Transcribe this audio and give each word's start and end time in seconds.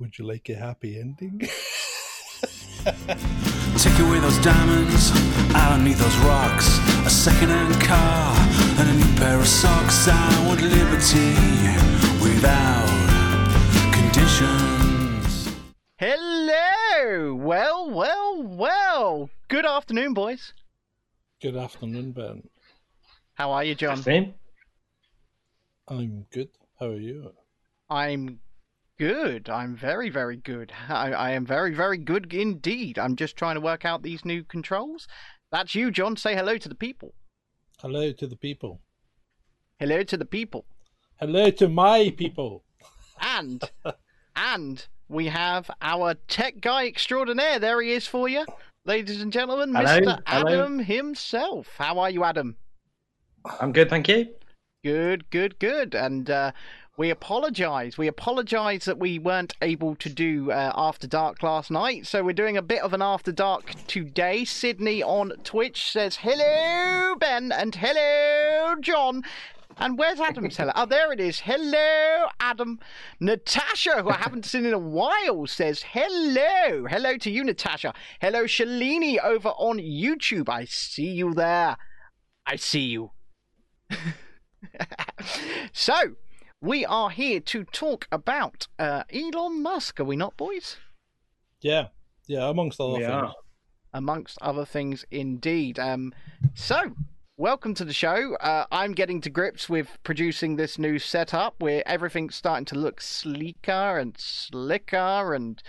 Would 0.00 0.18
you 0.18 0.26
like 0.26 0.48
a 0.48 0.56
happy 0.56 0.98
ending? 0.98 1.38
Take 3.78 3.98
away 4.00 4.18
those 4.18 4.38
diamonds, 4.38 5.12
I 5.54 5.68
don't 5.70 5.84
need 5.84 5.96
those 5.96 6.16
rocks. 6.18 6.78
A 7.06 7.10
second-hand 7.10 7.80
car 7.80 8.34
and 8.80 8.90
a 8.90 8.92
new 8.94 9.16
pair 9.16 9.38
of 9.38 9.46
socks. 9.46 10.08
I 10.10 10.46
want 10.48 10.62
liberty 10.62 11.36
without 12.20 12.90
conditions. 13.92 15.54
Hello! 15.96 17.34
Well, 17.36 17.88
well, 17.90 18.42
well. 18.42 19.30
Good 19.46 19.64
afternoon, 19.64 20.12
boys. 20.12 20.54
Good 21.40 21.56
afternoon, 21.56 22.10
Ben. 22.12 22.42
How 23.34 23.52
are 23.52 23.62
you, 23.62 23.76
John? 23.76 24.02
Same. 24.02 24.34
I'm 25.86 26.26
good. 26.32 26.48
How 26.80 26.86
are 26.86 26.98
you? 26.98 27.32
I'm 27.88 28.40
good. 28.98 29.48
I'm 29.48 29.76
very, 29.76 30.10
very 30.10 30.36
good. 30.36 30.72
I, 30.88 31.12
I 31.12 31.30
am 31.30 31.46
very, 31.46 31.74
very 31.74 31.98
good 31.98 32.32
indeed. 32.32 32.98
I'm 32.98 33.16
just 33.16 33.36
trying 33.36 33.54
to 33.56 33.60
work 33.60 33.84
out 33.84 34.02
these 34.02 34.24
new 34.24 34.44
controls. 34.44 35.06
That's 35.50 35.74
you, 35.74 35.90
John. 35.90 36.16
Say 36.16 36.34
hello 36.34 36.58
to 36.58 36.68
the 36.68 36.74
people. 36.74 37.14
Hello 37.80 38.12
to 38.12 38.26
the 38.26 38.36
people. 38.36 38.80
Hello 39.78 40.02
to 40.02 40.16
the 40.16 40.24
people. 40.24 40.64
Hello 41.18 41.50
to 41.50 41.68
my 41.68 42.12
people. 42.16 42.64
And, 43.20 43.62
and 44.36 44.86
we 45.08 45.26
have 45.26 45.70
our 45.80 46.14
tech 46.28 46.60
guy 46.60 46.86
extraordinaire. 46.86 47.58
There 47.58 47.80
he 47.80 47.92
is 47.92 48.06
for 48.06 48.28
you. 48.28 48.44
Ladies 48.86 49.22
and 49.22 49.32
gentlemen, 49.32 49.74
Hello, 49.74 50.00
Mr. 50.00 50.20
hello. 50.26 50.52
Adam 50.52 50.78
himself. 50.80 51.68
How 51.78 51.98
are 51.98 52.10
you, 52.10 52.24
Adam? 52.24 52.56
I'm 53.60 53.72
good, 53.72 53.88
thank 53.90 54.08
you. 54.08 54.28
Good, 54.84 55.30
good, 55.30 55.58
good. 55.58 55.94
And 55.94 56.28
uh, 56.28 56.52
we 56.96 57.10
apologise. 57.10 57.98
We 57.98 58.06
apologise 58.06 58.84
that 58.84 58.98
we 58.98 59.18
weren't 59.18 59.54
able 59.60 59.96
to 59.96 60.08
do 60.08 60.52
uh, 60.52 60.72
After 60.76 61.06
Dark 61.06 61.42
last 61.42 61.70
night. 61.70 62.06
So 62.06 62.22
we're 62.22 62.32
doing 62.32 62.56
a 62.56 62.62
bit 62.62 62.82
of 62.82 62.92
an 62.92 63.02
After 63.02 63.32
Dark 63.32 63.74
today. 63.88 64.44
Sydney 64.44 65.02
on 65.02 65.32
Twitch 65.42 65.90
says, 65.90 66.16
Hello, 66.16 67.16
Ben, 67.16 67.50
and 67.50 67.74
hello, 67.74 68.76
John. 68.80 69.24
And 69.76 69.98
where's 69.98 70.20
Adam's 70.20 70.56
hello? 70.56 70.70
Oh, 70.76 70.86
there 70.86 71.12
it 71.12 71.18
is. 71.18 71.40
Hello, 71.40 72.26
Adam. 72.38 72.78
Natasha, 73.18 74.02
who 74.02 74.10
I 74.10 74.16
haven't 74.18 74.44
seen 74.44 74.64
in 74.64 74.72
a 74.72 74.78
while, 74.78 75.48
says 75.48 75.82
hello. 75.82 76.86
Hello 76.88 77.16
to 77.16 77.30
you, 77.30 77.42
Natasha. 77.42 77.92
Hello, 78.20 78.44
Shalini 78.44 79.18
over 79.22 79.48
on 79.48 79.78
YouTube. 79.78 80.48
I 80.48 80.66
see 80.66 81.10
you 81.10 81.34
there. 81.34 81.76
I 82.46 82.54
see 82.54 82.82
you. 82.82 83.10
so, 85.72 86.14
we 86.64 86.86
are 86.86 87.10
here 87.10 87.40
to 87.40 87.64
talk 87.64 88.08
about 88.10 88.68
uh, 88.78 89.02
Elon 89.12 89.62
Musk, 89.62 90.00
are 90.00 90.04
we 90.04 90.16
not, 90.16 90.34
boys? 90.38 90.78
Yeah, 91.60 91.88
yeah. 92.26 92.48
Amongst 92.48 92.80
other 92.80 92.94
We 92.94 93.00
things. 93.00 93.10
are. 93.12 93.34
Amongst 93.92 94.38
other 94.40 94.64
things, 94.64 95.04
indeed. 95.10 95.78
Um, 95.78 96.14
so, 96.54 96.94
welcome 97.36 97.74
to 97.74 97.84
the 97.84 97.92
show. 97.92 98.36
Uh, 98.36 98.64
I'm 98.72 98.92
getting 98.92 99.20
to 99.20 99.30
grips 99.30 99.68
with 99.68 99.88
producing 100.04 100.56
this 100.56 100.78
new 100.78 100.98
setup 100.98 101.62
where 101.62 101.86
everything's 101.86 102.34
starting 102.34 102.64
to 102.66 102.78
look 102.78 103.02
sleeker 103.02 103.98
and 103.98 104.16
slicker 104.18 105.34
and 105.34 105.62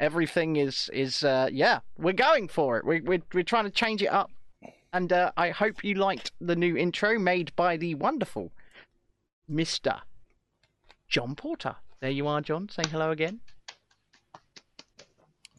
everything 0.00 0.56
is 0.56 0.90
is 0.92 1.22
uh, 1.22 1.48
yeah 1.52 1.80
we're 1.98 2.12
going 2.14 2.48
for 2.48 2.78
it 2.78 2.86
we, 2.86 3.02
we're, 3.02 3.22
we're 3.34 3.44
trying 3.44 3.64
to 3.64 3.70
change 3.70 4.02
it 4.02 4.06
up 4.06 4.30
and 4.94 5.12
uh, 5.12 5.30
i 5.36 5.50
hope 5.50 5.84
you 5.84 5.94
liked 5.94 6.32
the 6.40 6.56
new 6.56 6.74
intro 6.74 7.18
made 7.18 7.54
by 7.54 7.76
the 7.76 7.94
wonderful 7.96 8.50
mr 9.50 10.00
john 11.10 11.34
porter 11.34 11.74
there 12.00 12.10
you 12.10 12.26
are 12.26 12.40
john 12.40 12.68
saying 12.68 12.88
hello 12.90 13.10
again 13.10 13.40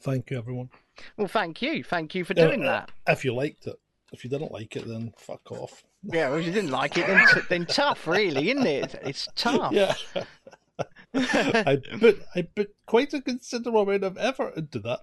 Thank 0.04 0.32
you, 0.32 0.38
everyone. 0.40 0.70
well 1.16 1.28
thank 1.28 1.62
you 1.62 1.84
thank 1.84 2.16
you 2.16 2.24
for 2.26 2.34
Uh, 2.34 2.48
doing 2.48 2.64
uh, 2.64 2.72
that 2.72 2.92
If 3.08 3.24
you 3.24 3.36
liked 3.36 3.68
it, 3.68 3.76
if 4.12 4.24
you 4.24 4.32
didn't 4.32 4.52
like 4.52 4.76
it, 4.76 4.88
then 4.88 5.14
fuck 5.16 5.52
off. 5.52 5.84
yeah 6.04 6.30
well, 6.30 6.40
if 6.40 6.46
you 6.48 6.52
didn't 6.52 6.72
like 6.72 6.98
it 6.98 7.06
then, 7.06 7.24
t- 7.34 7.42
then 7.50 7.66
tough 7.68 8.08
really 8.08 8.50
isn't 8.50 8.66
it 8.66 8.96
it's 9.04 9.28
tough 9.36 9.72
Yeah. 9.72 9.94
I 11.14 11.78
put 12.00 12.24
I 12.36 12.42
put 12.42 12.74
quite 12.88 13.14
a 13.14 13.22
considerable 13.22 13.82
amount 13.84 14.04
of 14.06 14.18
effort 14.18 14.56
into 14.58 14.80
that. 14.80 15.02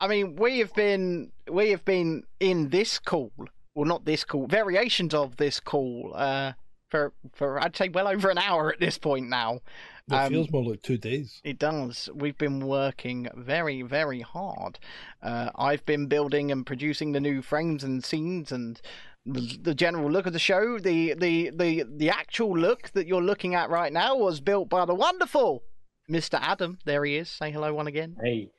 I 0.00 0.08
mean, 0.08 0.36
we 0.36 0.60
have 0.60 0.72
been 0.74 1.32
we 1.50 1.70
have 1.70 1.84
been 1.84 2.22
in 2.40 2.70
this 2.70 2.98
call, 2.98 3.30
well, 3.74 3.84
not 3.84 4.06
this 4.06 4.24
call, 4.24 4.46
variations 4.46 5.12
of 5.12 5.36
this 5.36 5.60
call, 5.60 6.12
uh, 6.14 6.52
for 6.92 7.12
for 7.32 7.58
I'd 7.58 7.74
say 7.76 7.88
well 7.88 8.06
over 8.06 8.28
an 8.30 8.38
hour 8.38 8.70
at 8.72 8.78
this 8.78 8.98
point 8.98 9.28
now. 9.28 9.60
It 10.08 10.14
Um, 10.14 10.28
feels 10.32 10.50
more 10.50 10.64
like 10.64 10.82
two 10.82 10.98
days. 10.98 11.40
It 11.42 11.58
does. 11.58 12.10
We've 12.14 12.36
been 12.36 12.66
working 12.66 13.28
very, 13.34 13.82
very 13.82 14.20
hard. 14.20 14.78
Uh, 15.22 15.50
I've 15.54 15.84
been 15.86 16.06
building 16.06 16.50
and 16.52 16.66
producing 16.66 17.12
the 17.12 17.20
new 17.20 17.40
frames 17.40 17.82
and 17.84 18.04
scenes 18.04 18.52
and 18.52 18.80
the, 19.24 19.56
the 19.62 19.74
general 19.74 20.10
look 20.10 20.26
of 20.26 20.32
the 20.32 20.38
show. 20.38 20.78
The, 20.78 21.14
the 21.14 21.50
the 21.50 21.84
the 21.88 22.10
actual 22.10 22.56
look 22.58 22.90
that 22.90 23.06
you're 23.06 23.22
looking 23.22 23.54
at 23.54 23.70
right 23.70 23.92
now 23.92 24.16
was 24.16 24.40
built 24.40 24.68
by 24.68 24.84
the 24.84 24.94
wonderful 24.94 25.62
Mr. 26.10 26.38
Adam. 26.42 26.78
There 26.84 27.04
he 27.04 27.16
is. 27.16 27.30
Say 27.30 27.50
hello, 27.52 27.72
one 27.72 27.86
again. 27.86 28.16
Hey. 28.22 28.50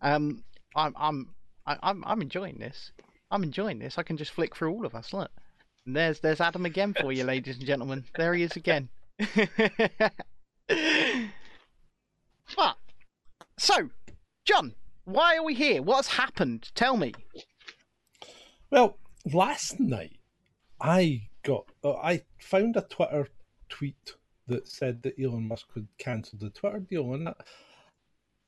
Um, 0.00 0.44
I'm 0.74 0.94
I'm 0.96 1.34
I- 1.66 1.78
I'm 1.82 2.02
I'm 2.06 2.22
enjoying 2.22 2.58
this. 2.60 2.92
I'm 3.30 3.42
enjoying 3.42 3.78
this. 3.80 3.98
I 3.98 4.04
can 4.04 4.16
just 4.16 4.30
flick 4.30 4.56
through 4.56 4.72
all 4.72 4.86
of 4.86 4.94
us. 4.94 5.12
Look, 5.12 5.30
and 5.88 5.96
there's 5.96 6.20
there's 6.20 6.40
Adam 6.40 6.66
again 6.66 6.92
for 6.92 7.12
you, 7.12 7.24
ladies 7.24 7.56
and 7.56 7.64
gentlemen. 7.64 8.04
There 8.14 8.34
he 8.34 8.42
is 8.42 8.56
again. 8.56 8.90
but 12.56 12.76
so, 13.56 13.88
John, 14.44 14.74
why 15.06 15.38
are 15.38 15.42
we 15.42 15.54
here? 15.54 15.80
What's 15.80 16.08
happened? 16.08 16.70
Tell 16.74 16.98
me. 16.98 17.14
Well, 18.70 18.98
last 19.32 19.80
night 19.80 20.18
I 20.78 21.22
got 21.42 21.64
uh, 21.82 21.94
I 21.94 22.22
found 22.38 22.76
a 22.76 22.82
Twitter 22.82 23.26
tweet 23.70 24.12
that 24.46 24.68
said 24.68 25.02
that 25.02 25.18
Elon 25.18 25.48
Musk 25.48 25.68
had 25.74 25.88
cancelled 25.96 26.42
the 26.42 26.50
Twitter 26.50 26.80
deal, 26.80 27.14
and 27.14 27.28
that, 27.28 27.38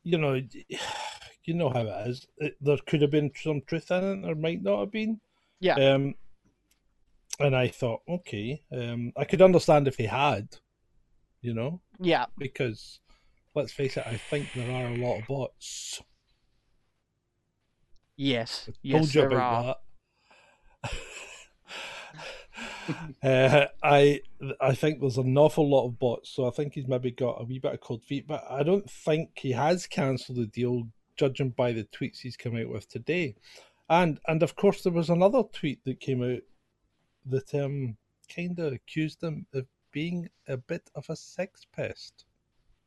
you 0.03 0.19
know, 0.19 0.35
you 1.45 1.55
know 1.55 1.71
how 1.71 1.87
it 1.87 2.07
is. 2.07 2.27
It, 2.37 2.57
there 2.61 2.77
could 2.87 3.01
have 3.01 3.11
been 3.11 3.33
some 3.35 3.63
truth 3.63 3.91
in 3.91 4.05
it, 4.05 4.27
there 4.27 4.35
might 4.35 4.63
not 4.63 4.81
have 4.81 4.93
been. 4.93 5.23
Yeah. 5.59 5.77
Um, 5.77 6.15
and 7.41 7.57
I 7.57 7.69
thought, 7.69 8.01
okay, 8.09 8.63
um, 8.73 9.13
I 9.17 9.25
could 9.25 9.43
understand 9.43 9.89
if 9.89 9.97
he 9.97 10.07
had, 10.07 10.49
you 11.41 11.55
know, 11.55 11.81
Yeah. 11.99 12.27
because 12.39 13.01
let's 13.55 13.73
face 13.73 13.97
it, 13.97 14.07
I 14.07 14.17
think 14.17 14.49
there 14.55 14.71
are 14.71 14.89
a 14.93 14.97
lot 14.97 15.21
of 15.21 15.27
bots. 15.27 16.03
Yes. 18.17 18.67
I 18.69 18.73
Yes, 18.83 19.15
you 19.15 19.29
there 19.29 19.41
are. 19.41 19.77
that. 20.83 20.93
uh, 23.23 23.67
I 23.83 24.21
I 24.61 24.75
think 24.75 25.01
there's 25.01 25.19
an 25.19 25.37
awful 25.39 25.69
lot 25.69 25.87
of 25.87 25.99
bots, 25.99 26.31
so 26.31 26.47
I 26.47 26.51
think 26.51 26.75
he's 26.75 26.89
maybe 26.89 27.11
got 27.11 27.41
a 27.41 27.45
wee 27.45 27.59
bit 27.59 27.75
of 27.75 27.81
cold 27.81 28.03
feet, 28.05 28.27
but 28.27 28.45
I 28.49 28.63
don't 28.63 28.89
think 28.91 29.31
he 29.37 29.53
has 29.53 29.87
cancelled 29.87 30.39
the 30.39 30.47
deal, 30.47 30.85
judging 31.17 31.51
by 31.51 31.73
the 31.73 31.85
tweets 31.85 32.19
he's 32.19 32.37
come 32.37 32.57
out 32.57 32.69
with 32.69 32.89
today. 32.89 33.37
And 33.89 34.21
and 34.29 34.43
of 34.43 34.57
course 34.57 34.83
there 34.83 34.93
was 34.93 35.11
another 35.11 35.43
tweet 35.53 35.85
that 35.85 36.01
came 36.01 36.23
out 36.23 36.41
that 37.27 37.55
um 37.55 37.97
kind 38.35 38.59
of 38.59 38.73
accused 38.73 39.23
him 39.23 39.47
of 39.55 39.67
being 39.93 40.29
a 40.49 40.57
bit 40.57 40.89
of 40.95 41.09
a 41.11 41.17
sex 41.17 41.67
pest. 41.75 42.25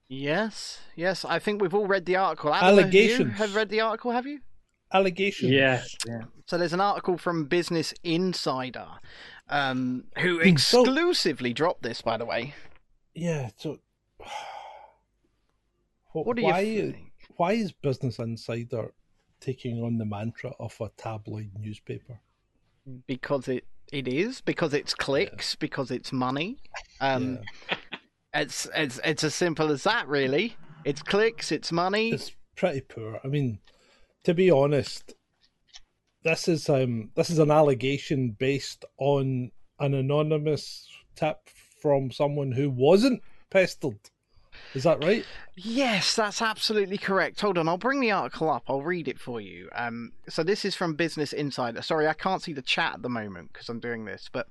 Yes. 0.07 0.79
Yes. 0.95 1.25
I 1.25 1.39
think 1.39 1.61
we've 1.61 1.73
all 1.73 1.87
read 1.87 2.05
the 2.05 2.15
article. 2.17 2.53
Adam, 2.53 2.77
have 2.77 2.93
you 2.93 3.01
Allegations. 3.01 3.37
have 3.37 3.55
read 3.55 3.69
the 3.69 3.81
article? 3.81 4.11
Have 4.11 4.25
you? 4.27 4.39
Allegations. 4.93 5.51
Yes. 5.51 5.95
Yeah. 6.07 6.21
So 6.45 6.57
there's 6.57 6.73
an 6.73 6.81
article 6.81 7.17
from 7.17 7.45
Business 7.45 7.93
Insider, 8.03 8.87
um, 9.49 10.05
who 10.19 10.37
Hmm, 10.37 10.43
so- 10.43 10.81
exclusively 10.83 11.51
dropped 11.53 11.81
this, 11.83 12.01
by 12.01 12.17
the 12.17 12.25
way. 12.25 12.53
Yeah. 13.15 13.49
So. 13.57 13.79
What 16.11 16.35
do 16.35 16.43
you 16.43 16.47
why, 16.47 16.63
think? 16.63 17.11
why 17.37 17.53
is 17.53 17.71
Business 17.71 18.19
Insider 18.19 18.93
taking 19.39 19.81
on 19.83 19.97
the 19.97 20.05
mantra 20.05 20.51
of 20.59 20.75
a 20.79 20.89
tabloid 20.95 21.49
newspaper? 21.59 22.19
Because 23.07 23.47
it 23.47 23.65
it 23.93 24.07
is 24.07 24.41
because 24.41 24.73
it's 24.73 24.95
clicks 24.95 25.53
because 25.53 25.91
it's 25.91 26.11
money. 26.11 26.57
Um, 26.99 27.39
it's 28.33 28.67
it's 28.75 28.99
it's 29.05 29.23
as 29.23 29.35
simple 29.35 29.71
as 29.71 29.83
that, 29.83 30.07
really. 30.07 30.57
It's 30.83 31.03
clicks, 31.03 31.51
it's 31.51 31.71
money. 31.71 32.09
It's 32.09 32.31
pretty 32.55 32.81
poor. 32.81 33.19
I 33.23 33.27
mean, 33.27 33.59
to 34.23 34.33
be 34.33 34.49
honest, 34.49 35.13
this 36.23 36.47
is 36.47 36.67
um 36.69 37.11
this 37.15 37.29
is 37.29 37.37
an 37.37 37.51
allegation 37.51 38.31
based 38.31 38.83
on 38.97 39.51
an 39.79 39.93
anonymous 39.93 40.87
tip 41.15 41.37
from 41.79 42.09
someone 42.09 42.51
who 42.51 42.71
wasn't 42.71 43.21
pestered. 43.51 43.99
Is 44.73 44.83
that 44.83 45.03
right? 45.03 45.25
Yes, 45.55 46.15
that's 46.15 46.41
absolutely 46.41 46.97
correct. 46.97 47.39
Hold 47.41 47.57
on, 47.59 47.67
I'll 47.67 47.77
bring 47.77 47.99
the 47.99 48.11
article 48.11 48.49
up. 48.49 48.63
I'll 48.67 48.81
read 48.81 49.07
it 49.07 49.19
for 49.19 49.39
you. 49.39 49.69
Um, 49.75 50.13
so 50.27 50.43
this 50.43 50.65
is 50.65 50.75
from 50.75 50.95
Business 50.95 51.31
Insider. 51.31 51.81
Sorry, 51.83 52.07
I 52.07 52.13
can't 52.13 52.41
see 52.41 52.53
the 52.53 52.61
chat 52.63 52.95
at 52.95 53.01
the 53.03 53.09
moment 53.09 53.53
because 53.53 53.69
I'm 53.69 53.79
doing 53.79 54.05
this, 54.05 54.29
but 54.33 54.47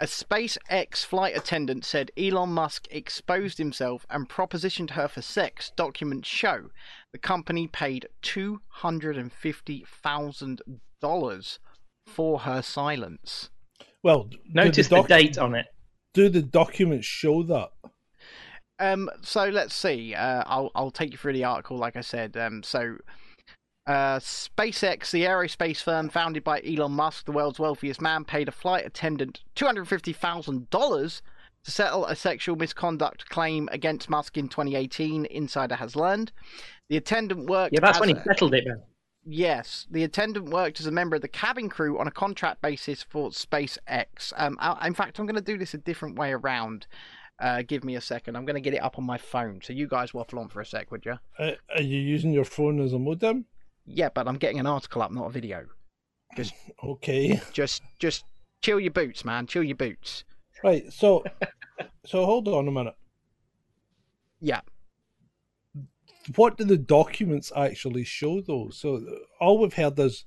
A 0.00 0.06
SpaceX 0.06 1.04
flight 1.04 1.36
attendant 1.36 1.84
said 1.84 2.10
Elon 2.16 2.48
Musk 2.50 2.86
exposed 2.90 3.58
himself 3.58 4.06
and 4.10 4.28
propositioned 4.28 4.90
her 4.90 5.06
for 5.06 5.22
sex. 5.22 5.70
Documents 5.76 6.28
show 6.28 6.70
the 7.12 7.18
company 7.18 7.68
paid 7.68 8.08
two 8.22 8.60
hundred 8.68 9.16
and 9.16 9.32
fifty 9.32 9.84
thousand 10.02 10.62
dollars 11.00 11.58
for 12.06 12.40
her 12.40 12.60
silence. 12.62 13.50
Well, 14.02 14.30
Notice 14.52 14.88
the, 14.88 14.96
doc- 14.96 15.08
date 15.08 15.38
on 15.38 15.54
it. 15.54 15.66
Do 16.14 16.28
the 16.28 16.42
documents 16.42 17.06
show 17.06 17.42
that? 17.44 17.68
Um, 18.80 19.10
so 19.22 19.44
let's 19.48 19.74
see. 19.74 20.14
Uh, 20.14 20.42
I'll 20.46 20.70
I'll 20.74 20.90
take 20.90 21.12
you 21.12 21.18
through 21.18 21.34
the 21.34 21.44
article. 21.44 21.76
Like 21.76 21.96
I 21.96 22.00
said, 22.00 22.36
um, 22.36 22.62
so 22.62 22.96
uh, 23.86 24.18
SpaceX, 24.18 25.10
the 25.10 25.24
aerospace 25.24 25.82
firm 25.82 26.08
founded 26.08 26.44
by 26.44 26.62
Elon 26.66 26.92
Musk, 26.92 27.26
the 27.26 27.32
world's 27.32 27.58
wealthiest 27.58 28.00
man, 28.00 28.24
paid 28.24 28.48
a 28.48 28.52
flight 28.52 28.86
attendant 28.86 29.40
two 29.54 29.66
hundred 29.66 29.86
fifty 29.86 30.12
thousand 30.12 30.70
dollars 30.70 31.22
to 31.64 31.70
settle 31.70 32.06
a 32.06 32.16
sexual 32.16 32.56
misconduct 32.56 33.28
claim 33.28 33.68
against 33.70 34.08
Musk 34.08 34.38
in 34.38 34.48
2018. 34.48 35.26
Insider 35.26 35.74
has 35.74 35.94
learned 35.94 36.32
the 36.88 36.96
attendant 36.96 37.48
worked. 37.50 37.74
Yeah, 37.74 37.80
that's 37.80 38.00
when 38.00 38.08
he 38.08 38.14
a- 38.14 38.22
settled 38.24 38.54
it, 38.54 38.66
man. 38.66 38.82
Yes, 39.26 39.86
the 39.90 40.02
attendant 40.02 40.48
worked 40.48 40.80
as 40.80 40.86
a 40.86 40.90
member 40.90 41.16
of 41.16 41.22
the 41.22 41.28
cabin 41.28 41.68
crew 41.68 41.98
on 41.98 42.06
a 42.06 42.10
contract 42.10 42.62
basis 42.62 43.02
for 43.02 43.30
SpaceX. 43.30 44.32
Um, 44.36 44.56
I, 44.58 44.86
in 44.86 44.94
fact, 44.94 45.18
I'm 45.18 45.26
going 45.26 45.34
to 45.36 45.42
do 45.42 45.58
this 45.58 45.74
a 45.74 45.78
different 45.78 46.18
way 46.18 46.32
around. 46.32 46.86
Uh, 47.40 47.62
give 47.62 47.84
me 47.84 47.96
a 47.96 48.00
second. 48.00 48.36
I'm 48.36 48.44
going 48.44 48.54
to 48.54 48.60
get 48.60 48.74
it 48.74 48.82
up 48.82 48.98
on 48.98 49.04
my 49.04 49.16
phone. 49.16 49.60
So 49.62 49.72
you 49.72 49.88
guys 49.88 50.12
waffle 50.12 50.38
on 50.38 50.48
for 50.48 50.60
a 50.60 50.66
sec, 50.66 50.90
would 50.90 51.06
you? 51.06 51.18
Uh, 51.38 51.52
are 51.74 51.82
you 51.82 51.98
using 51.98 52.32
your 52.32 52.44
phone 52.44 52.80
as 52.80 52.92
a 52.92 52.98
modem? 52.98 53.46
Yeah, 53.86 54.10
but 54.14 54.28
I'm 54.28 54.36
getting 54.36 54.60
an 54.60 54.66
article 54.66 55.00
up, 55.02 55.10
not 55.10 55.26
a 55.26 55.30
video. 55.30 55.66
Okay. 56.84 57.40
Just, 57.52 57.82
just 57.98 58.24
chill 58.62 58.78
your 58.78 58.92
boots, 58.92 59.24
man. 59.24 59.46
Chill 59.46 59.64
your 59.64 59.76
boots. 59.76 60.22
Right. 60.62 60.92
So, 60.92 61.24
so 62.06 62.24
hold 62.24 62.46
on 62.46 62.68
a 62.68 62.70
minute. 62.70 62.94
Yeah. 64.40 64.60
What 66.36 66.56
do 66.56 66.64
the 66.64 66.76
documents 66.76 67.50
actually 67.56 68.04
show, 68.04 68.40
though? 68.42 68.70
So 68.70 69.02
all 69.40 69.58
we've 69.58 69.74
heard 69.74 69.98
is 69.98 70.24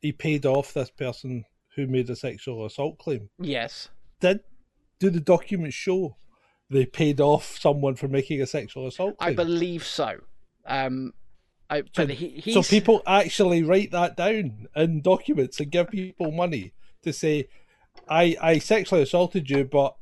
he 0.00 0.12
paid 0.12 0.44
off 0.44 0.74
this 0.74 0.90
person 0.90 1.44
who 1.76 1.86
made 1.86 2.10
a 2.10 2.16
sexual 2.16 2.66
assault 2.66 2.98
claim. 2.98 3.30
Yes. 3.38 3.88
Did 4.20 4.40
do 4.98 5.08
the 5.08 5.20
documents 5.20 5.74
show 5.74 6.16
they 6.72 6.86
paid 6.86 7.20
off 7.20 7.58
someone 7.58 7.94
for 7.94 8.08
making 8.08 8.40
a 8.40 8.46
sexual 8.46 8.86
assault 8.86 9.14
I 9.20 9.34
believe 9.34 9.84
so. 9.84 10.20
Um, 10.66 11.12
I, 11.70 11.82
but 11.94 12.10
he, 12.10 12.52
So 12.52 12.62
people 12.62 13.02
actually 13.06 13.62
write 13.62 13.92
that 13.92 14.16
down 14.16 14.68
in 14.76 15.00
documents 15.00 15.58
and 15.58 15.70
give 15.70 15.88
people 15.90 16.30
money 16.30 16.72
to 17.02 17.12
say, 17.12 17.48
"I 18.08 18.36
I 18.40 18.58
sexually 18.58 19.02
assaulted 19.02 19.48
you, 19.48 19.64
but 19.64 19.96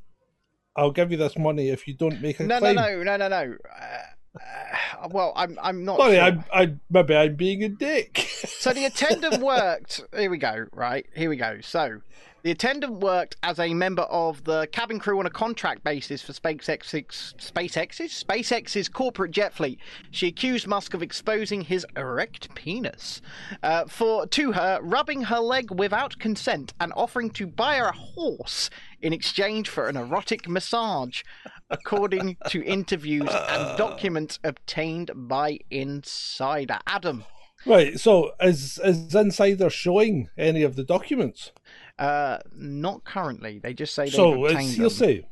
I'll 0.74 0.90
give 0.90 1.12
you 1.12 1.16
this 1.16 1.38
money 1.38 1.68
if 1.68 1.86
you 1.86 1.94
don't 1.94 2.20
make 2.20 2.40
a 2.40 2.44
No, 2.44 2.56
no, 2.56 2.60
claim." 2.60 2.74
no, 2.76 3.02
no, 3.04 3.16
no, 3.16 3.28
no. 3.28 3.56
Uh, 3.80 4.38
uh, 4.38 5.08
well, 5.10 5.32
I'm, 5.36 5.58
I'm 5.62 5.84
not. 5.84 5.98
Sorry, 5.98 6.14
sure. 6.14 6.22
I'm, 6.22 6.44
I 6.52 6.74
maybe 6.90 7.16
I'm 7.16 7.36
being 7.36 7.62
a 7.64 7.68
dick. 7.68 8.18
So 8.18 8.72
the 8.72 8.84
attendant 8.86 9.38
worked. 9.42 10.02
Here 10.16 10.30
we 10.30 10.38
go. 10.38 10.66
Right 10.72 11.06
here 11.14 11.30
we 11.30 11.36
go. 11.36 11.60
So 11.62 12.00
the 12.42 12.50
attendant 12.50 13.00
worked 13.00 13.36
as 13.42 13.58
a 13.58 13.74
member 13.74 14.02
of 14.02 14.44
the 14.44 14.66
cabin 14.72 14.98
crew 14.98 15.18
on 15.18 15.26
a 15.26 15.30
contract 15.30 15.84
basis 15.84 16.22
for 16.22 16.32
SpaceX's 16.32 17.34
SpaceX's 17.38 18.24
SpaceX's 18.24 18.88
corporate 18.88 19.30
jet 19.30 19.52
fleet. 19.52 19.78
She 20.10 20.28
accused 20.28 20.66
Musk 20.66 20.94
of 20.94 21.02
exposing 21.02 21.62
his 21.62 21.86
erect 21.96 22.54
penis 22.54 23.20
uh, 23.62 23.84
for 23.86 24.26
to 24.26 24.52
her, 24.52 24.80
rubbing 24.82 25.22
her 25.22 25.38
leg 25.38 25.70
without 25.70 26.18
consent, 26.18 26.72
and 26.80 26.92
offering 26.96 27.30
to 27.30 27.46
buy 27.46 27.76
her 27.76 27.88
a 27.88 27.96
horse 27.96 28.70
in 29.02 29.12
exchange 29.12 29.68
for 29.68 29.88
an 29.88 29.96
erotic 29.96 30.48
massage. 30.48 31.22
According 31.68 32.36
to 32.48 32.62
interviews 32.64 33.30
and 33.30 33.78
documents 33.78 34.38
obtained 34.42 35.10
by 35.14 35.58
Insider. 35.70 36.78
Adam, 36.86 37.24
right. 37.66 37.98
So 37.98 38.32
is 38.40 38.78
is 38.82 39.14
Insider 39.14 39.70
showing 39.70 40.30
any 40.36 40.62
of 40.62 40.76
the 40.76 40.84
documents? 40.84 41.52
Uh, 42.00 42.38
not 42.56 43.04
currently. 43.04 43.58
They 43.58 43.74
just 43.74 43.94
say 43.94 44.04
they've 44.04 44.14
So 44.14 44.44
obtained 44.44 44.60
it's 44.70 44.76
them. 44.76 44.84
hearsay. 44.84 45.26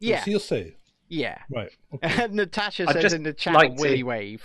Yeah, 0.00 0.16
It's 0.18 0.24
hearsay. 0.26 0.74
yeah. 1.08 1.38
Right. 1.50 1.70
Okay. 1.94 2.28
Natasha 2.30 2.84
I'd 2.88 2.92
says 2.94 3.02
just 3.02 3.14
in 3.14 3.22
the 3.22 3.32
chat, 3.32 3.54
like 3.54 3.76
to- 3.76 4.02
wave." 4.04 4.42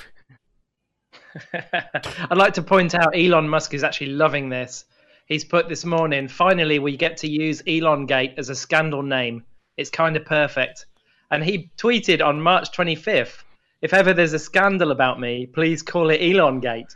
I'd 1.53 2.37
like 2.37 2.53
to 2.55 2.63
point 2.63 2.95
out 2.95 3.15
Elon 3.15 3.47
Musk 3.49 3.73
is 3.73 3.83
actually 3.83 4.07
loving 4.11 4.49
this. 4.49 4.85
He's 5.27 5.43
put 5.43 5.67
this 5.67 5.83
morning, 5.83 6.27
finally, 6.27 6.79
we 6.79 6.95
get 6.95 7.17
to 7.17 7.27
use 7.29 7.61
Elon 7.67 8.05
Gate 8.05 8.33
as 8.37 8.49
a 8.49 8.55
scandal 8.55 9.03
name. 9.03 9.43
It's 9.75 9.89
kind 9.89 10.15
of 10.15 10.25
perfect. 10.25 10.85
And 11.31 11.43
he 11.43 11.69
tweeted 11.77 12.25
on 12.25 12.41
March 12.41 12.71
25th 12.71 13.43
if 13.81 13.93
ever 13.93 14.13
there's 14.13 14.33
a 14.33 14.39
scandal 14.39 14.91
about 14.91 15.19
me, 15.19 15.45
please 15.45 15.83
call 15.83 16.09
it 16.09 16.19
Elon 16.21 16.59
Gate. 16.61 16.95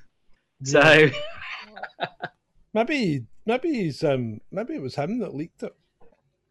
So, 0.64 1.10
Maybe 2.74 3.26
maybe 3.52 3.74
he's 3.74 4.04
um 4.04 4.40
maybe 4.52 4.74
it 4.76 4.82
was 4.82 4.96
him 4.96 5.20
that 5.20 5.36
leaked 5.36 5.64
it. 5.64 5.76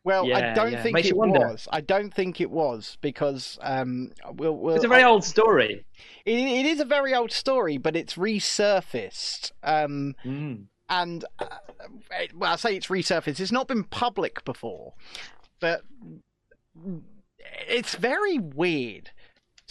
Well, 0.04 0.32
I 0.34 0.54
don't 0.54 0.72
yeah. 0.72 0.82
think 0.82 0.94
Makes 0.94 1.08
it 1.08 1.10
you 1.10 1.16
wonder. 1.16 1.40
was. 1.40 1.68
I 1.70 1.82
don't 1.82 2.12
think 2.14 2.40
it 2.40 2.50
was 2.50 2.96
because 3.02 3.58
um, 3.60 4.12
we'll, 4.32 4.56
we'll, 4.56 4.74
it's 4.76 4.84
a 4.84 4.88
very 4.88 5.04
old 5.04 5.24
story. 5.24 5.84
It, 6.24 6.38
it 6.38 6.64
is 6.64 6.80
a 6.80 6.86
very 6.86 7.14
old 7.14 7.30
story, 7.32 7.76
but 7.76 7.94
it's 7.96 8.14
resurfaced. 8.14 9.52
Um, 9.62 10.14
Mm. 10.24 10.64
and 10.88 11.24
uh, 11.38 11.46
it- 12.18 12.34
well, 12.34 12.54
I 12.54 12.56
say 12.56 12.76
it's 12.76 12.86
resurfaced. 12.86 13.40
It's 13.40 13.52
not 13.52 13.68
been 13.68 13.84
public 13.84 14.42
before, 14.46 14.94
but 15.60 15.82
it's 17.68 17.94
very 17.94 18.38
weird. 18.38 19.10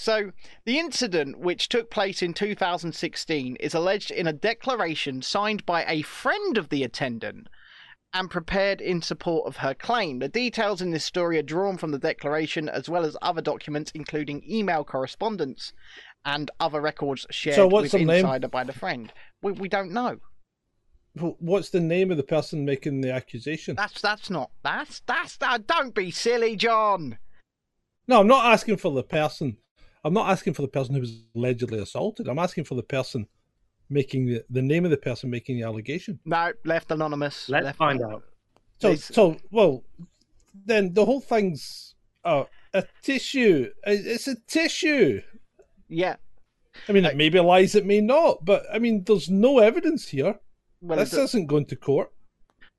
So, 0.01 0.31
the 0.63 0.79
incident, 0.79 1.39
which 1.39 1.67
took 1.67 1.91
place 1.91 2.21
in 2.21 2.33
2016, 2.33 3.57
is 3.57 3.73
alleged 3.73 4.11
in 4.11 4.27
a 4.27 4.33
declaration 4.33 5.21
signed 5.21 5.65
by 5.65 5.83
a 5.83 6.03
friend 6.03 6.57
of 6.57 6.69
the 6.69 6.83
attendant 6.83 7.47
and 8.13 8.31
prepared 8.31 8.79
in 8.79 9.01
support 9.01 9.45
of 9.45 9.57
her 9.57 9.73
claim. 9.73 10.19
The 10.19 10.29
details 10.29 10.81
in 10.81 10.91
this 10.91 11.03
story 11.03 11.37
are 11.37 11.43
drawn 11.43 11.77
from 11.77 11.91
the 11.91 11.99
declaration 11.99 12.69
as 12.69 12.87
well 12.87 13.03
as 13.03 13.17
other 13.21 13.41
documents, 13.41 13.91
including 13.93 14.41
email 14.49 14.85
correspondence 14.85 15.73
and 16.23 16.49
other 16.61 16.79
records 16.79 17.27
shared 17.29 17.57
So 17.57 17.67
what's 17.67 17.91
with 17.91 17.99
her 17.99 18.05
name? 18.05 18.25
Insider 18.25 18.47
by 18.47 18.63
the 18.63 18.71
friend. 18.71 19.11
We, 19.41 19.51
we 19.51 19.67
don't 19.67 19.91
know. 19.91 20.21
What's 21.15 21.71
the 21.71 21.81
name 21.81 22.09
of 22.09 22.15
the 22.15 22.23
person 22.23 22.63
making 22.63 23.01
the 23.01 23.11
accusation? 23.11 23.75
That's 23.75 23.99
that's 23.99 24.29
not 24.29 24.51
that's 24.63 25.01
that's 25.05 25.35
that. 25.37 25.67
Don't 25.67 25.93
be 25.93 26.09
silly, 26.09 26.55
John. 26.55 27.17
No, 28.07 28.21
I'm 28.21 28.27
not 28.27 28.45
asking 28.45 28.77
for 28.77 28.93
the 28.93 29.03
person. 29.03 29.57
I'm 30.03 30.13
not 30.13 30.29
asking 30.29 30.53
for 30.53 30.61
the 30.61 30.67
person 30.67 30.95
who 30.95 31.01
was 31.01 31.21
allegedly 31.35 31.79
assaulted. 31.79 32.27
I'm 32.27 32.39
asking 32.39 32.63
for 32.63 32.75
the 32.75 32.83
person 32.83 33.27
making 33.89 34.27
the, 34.27 34.43
the 34.49 34.61
name 34.61 34.85
of 34.85 34.91
the 34.91 34.97
person 34.97 35.29
making 35.29 35.57
the 35.57 35.63
allegation. 35.63 36.19
No, 36.25 36.53
left 36.63 36.91
anonymous. 36.91 37.49
Let's 37.49 37.65
left 37.65 37.77
find 37.77 38.01
out. 38.01 38.23
So, 38.79 38.91
It's- 38.91 39.13
so 39.13 39.37
well, 39.51 39.83
then 40.65 40.93
the 40.93 41.05
whole 41.05 41.21
thing's 41.21 41.95
uh, 42.23 42.45
a 42.73 42.83
tissue. 43.01 43.69
It's 43.85 44.27
a 44.27 44.35
tissue. 44.47 45.21
Yeah. 45.89 46.15
I 46.87 46.91
mean, 46.93 47.03
it 47.03 47.17
may 47.17 47.29
be 47.29 47.39
lies, 47.39 47.75
it 47.75 47.85
may 47.85 47.99
not, 47.99 48.45
but 48.45 48.63
I 48.71 48.79
mean, 48.79 49.03
there's 49.03 49.29
no 49.29 49.59
evidence 49.59 50.07
here. 50.07 50.39
Well, 50.81 50.97
this 50.97 51.13
it's, 51.13 51.33
isn't 51.33 51.47
going 51.47 51.65
to 51.65 51.75
court. 51.75 52.11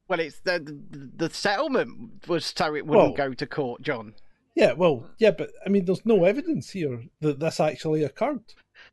well, 0.08 0.20
it's 0.20 0.40
the, 0.40 0.58
the 0.90 1.26
the 1.28 1.34
settlement 1.34 2.26
was 2.28 2.46
so 2.46 2.74
it 2.74 2.86
wouldn't 2.86 3.18
Well- 3.18 3.28
go 3.28 3.34
to 3.34 3.46
court, 3.46 3.82
John. 3.82 4.14
Yeah, 4.54 4.72
well, 4.72 5.10
yeah, 5.18 5.30
but 5.30 5.50
I 5.64 5.68
mean, 5.68 5.84
there's 5.84 6.04
no 6.04 6.24
evidence 6.24 6.70
here 6.70 7.04
that 7.20 7.38
this 7.38 7.60
actually 7.60 8.02
occurred. 8.02 8.42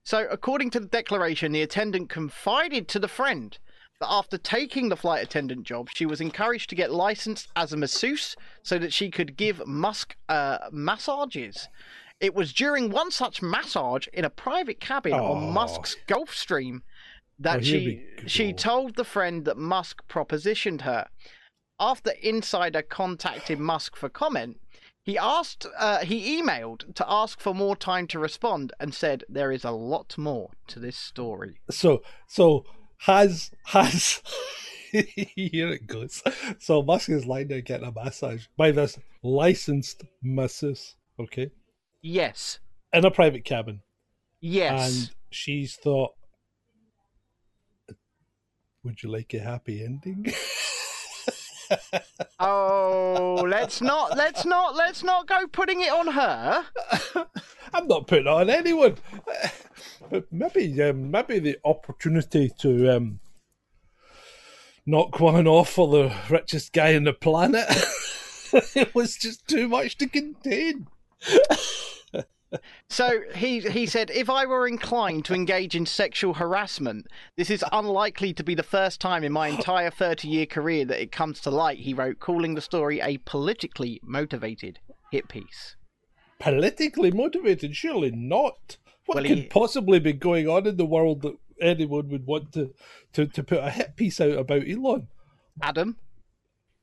So, 0.05 0.27
according 0.29 0.69
to 0.71 0.79
the 0.79 0.87
declaration, 0.87 1.51
the 1.51 1.61
attendant 1.61 2.09
confided 2.09 2.87
to 2.89 2.99
the 2.99 3.07
friend 3.07 3.57
that 3.99 4.07
after 4.09 4.37
taking 4.37 4.89
the 4.89 4.95
flight 4.95 5.23
attendant 5.23 5.63
job, 5.63 5.89
she 5.93 6.05
was 6.05 6.21
encouraged 6.21 6.69
to 6.69 6.75
get 6.75 6.91
licensed 6.91 7.49
as 7.55 7.73
a 7.73 7.77
masseuse 7.77 8.35
so 8.63 8.77
that 8.77 8.93
she 8.93 9.09
could 9.09 9.35
give 9.35 9.65
Musk 9.65 10.15
uh, 10.29 10.59
massages. 10.71 11.67
It 12.19 12.33
was 12.33 12.53
during 12.53 12.89
one 12.89 13.11
such 13.11 13.41
massage 13.41 14.07
in 14.13 14.25
a 14.25 14.29
private 14.29 14.79
cabin 14.79 15.13
Aw. 15.13 15.31
on 15.31 15.53
Musk's 15.53 15.95
Gulfstream 16.07 16.81
that 17.39 17.59
Oh, 17.59 17.61
she 17.61 18.03
she 18.25 18.53
told 18.53 18.95
the 18.95 19.03
friend 19.03 19.45
that 19.45 19.57
Musk 19.57 20.01
propositioned 20.07 20.81
her. 20.81 21.07
After 21.79 22.11
Insider 22.23 22.81
contacted 22.81 23.59
Musk 23.59 23.95
for 23.95 24.09
comment, 24.09 24.57
he 25.07 25.17
asked, 25.17 25.65
uh, 25.79 25.99
he 25.99 26.37
emailed 26.41 26.93
to 26.95 27.05
ask 27.07 27.39
for 27.39 27.55
more 27.55 27.77
time 27.77 28.07
to 28.07 28.19
respond 28.19 28.73
and 28.77 28.93
said 28.93 29.23
there 29.29 29.53
is 29.53 29.63
a 29.63 29.71
lot 29.71 30.17
more 30.17 30.49
to 30.67 30.81
this 30.81 30.97
story. 30.97 31.61
So, 31.71 32.01
so 32.27 32.65
has 32.97 33.51
has 33.67 34.21
here 34.91 35.69
it 35.69 35.87
goes. 35.87 36.21
So 36.59 36.81
Musk 36.83 37.07
is 37.07 37.25
lying 37.25 37.47
there 37.47 37.61
getting 37.61 37.87
a 37.87 37.91
massage 37.93 38.47
by 38.57 38.71
this 38.71 38.99
licensed 39.23 40.03
masseuse, 40.21 40.95
okay, 41.17 41.51
Yes, 42.01 42.59
in 42.91 43.05
a 43.05 43.09
private 43.09 43.45
cabin, 43.45 43.83
yes. 44.41 44.89
and 44.89 45.11
she's 45.29 45.77
thought, 45.77 46.11
"Would 48.83 49.03
you 49.03 49.09
like 49.09 49.33
a 49.33 49.39
happy 49.39 49.85
ending?" 49.85 50.33
Oh, 52.39 53.45
let's 53.47 53.81
not, 53.81 54.17
let's 54.17 54.45
not, 54.45 54.75
let's 54.75 55.03
not 55.03 55.27
go 55.27 55.47
putting 55.47 55.81
it 55.81 55.91
on 55.91 56.07
her. 56.07 56.65
I'm 57.73 57.87
not 57.87 58.07
putting 58.07 58.25
it 58.25 58.29
on 58.29 58.49
anyone. 58.49 58.97
But 60.09 60.31
maybe, 60.31 60.81
um, 60.83 61.11
maybe 61.11 61.39
the 61.39 61.57
opportunity 61.65 62.51
to 62.59 62.95
um, 62.95 63.19
knock 64.85 65.19
one 65.19 65.47
off 65.47 65.71
for 65.71 65.87
the 65.89 66.15
richest 66.29 66.73
guy 66.73 66.95
on 66.95 67.03
the 67.03 67.13
planet. 67.13 67.67
it 68.75 68.95
was 68.95 69.17
just 69.17 69.47
too 69.47 69.67
much 69.67 69.97
to 69.97 70.07
contain. 70.07 70.87
So 72.89 73.21
he 73.35 73.59
he 73.59 73.85
said, 73.85 74.09
if 74.11 74.29
I 74.29 74.45
were 74.45 74.67
inclined 74.67 75.25
to 75.25 75.33
engage 75.33 75.75
in 75.75 75.85
sexual 75.85 76.35
harassment, 76.35 77.07
this 77.35 77.49
is 77.49 77.63
unlikely 77.71 78.33
to 78.35 78.43
be 78.43 78.55
the 78.55 78.63
first 78.63 79.01
time 79.01 79.23
in 79.23 79.33
my 79.33 79.49
entire 79.49 79.91
30 79.91 80.27
year 80.27 80.45
career 80.45 80.85
that 80.85 81.01
it 81.01 81.11
comes 81.11 81.41
to 81.41 81.49
light. 81.51 81.79
He 81.79 81.93
wrote, 81.93 82.19
calling 82.19 82.55
the 82.55 82.61
story 82.61 83.01
a 83.01 83.17
politically 83.17 83.99
motivated 84.03 84.79
hit 85.11 85.27
piece. 85.27 85.75
Politically 86.39 87.11
motivated? 87.11 87.75
Surely 87.75 88.11
not. 88.11 88.77
What 89.05 89.15
Well, 89.15 89.23
could 89.25 89.37
he- 89.37 89.47
possibly 89.47 89.99
be 89.99 90.13
going 90.13 90.47
on 90.47 90.65
in 90.67 90.77
the 90.77 90.85
world 90.85 91.21
that 91.23 91.37
anyone 91.59 92.07
would 92.09 92.25
want 92.25 92.53
to, 92.53 92.73
to, 93.13 93.25
to 93.25 93.43
put 93.43 93.59
a 93.59 93.69
hit 93.71 93.95
piece 93.95 94.21
out 94.21 94.37
about 94.37 94.63
Elon? 94.67 95.07
Adam, 95.61 95.97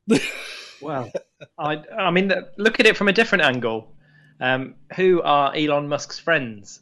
Well, 0.81 1.11
I, 1.59 1.83
I 1.97 2.11
mean, 2.11 2.33
look 2.59 2.81
at 2.81 2.87
it 2.87 2.97
from 2.97 3.09
a 3.09 3.13
different 3.13 3.45
angle. 3.45 3.91
Um, 4.41 4.75
who 4.97 5.23
are 5.23 5.55
Elon 5.57 5.89
Musk's 5.89 6.19
friends? 6.19 6.81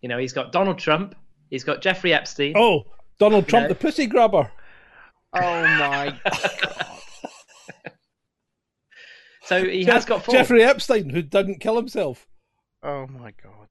You 0.00 0.08
know, 0.08 0.18
he's 0.18 0.32
got 0.32 0.52
Donald 0.52 0.78
Trump, 0.78 1.14
he's 1.50 1.64
got 1.64 1.82
Jeffrey 1.82 2.12
Epstein. 2.12 2.54
Oh, 2.56 2.84
Donald 3.18 3.48
Trump, 3.48 3.64
know. 3.64 3.68
the 3.68 3.74
pussy 3.74 4.06
grabber. 4.06 4.50
oh 5.34 5.62
my, 5.62 6.18
god. 6.62 6.86
So 9.44 9.64
he 9.64 9.84
has 9.84 10.04
got 10.04 10.24
four. 10.24 10.34
Jeffrey 10.34 10.62
Epstein, 10.62 11.10
who 11.10 11.22
didn't 11.22 11.60
kill 11.60 11.76
himself. 11.76 12.26
oh 12.82 13.06
my 13.06 13.32
god. 13.42 13.68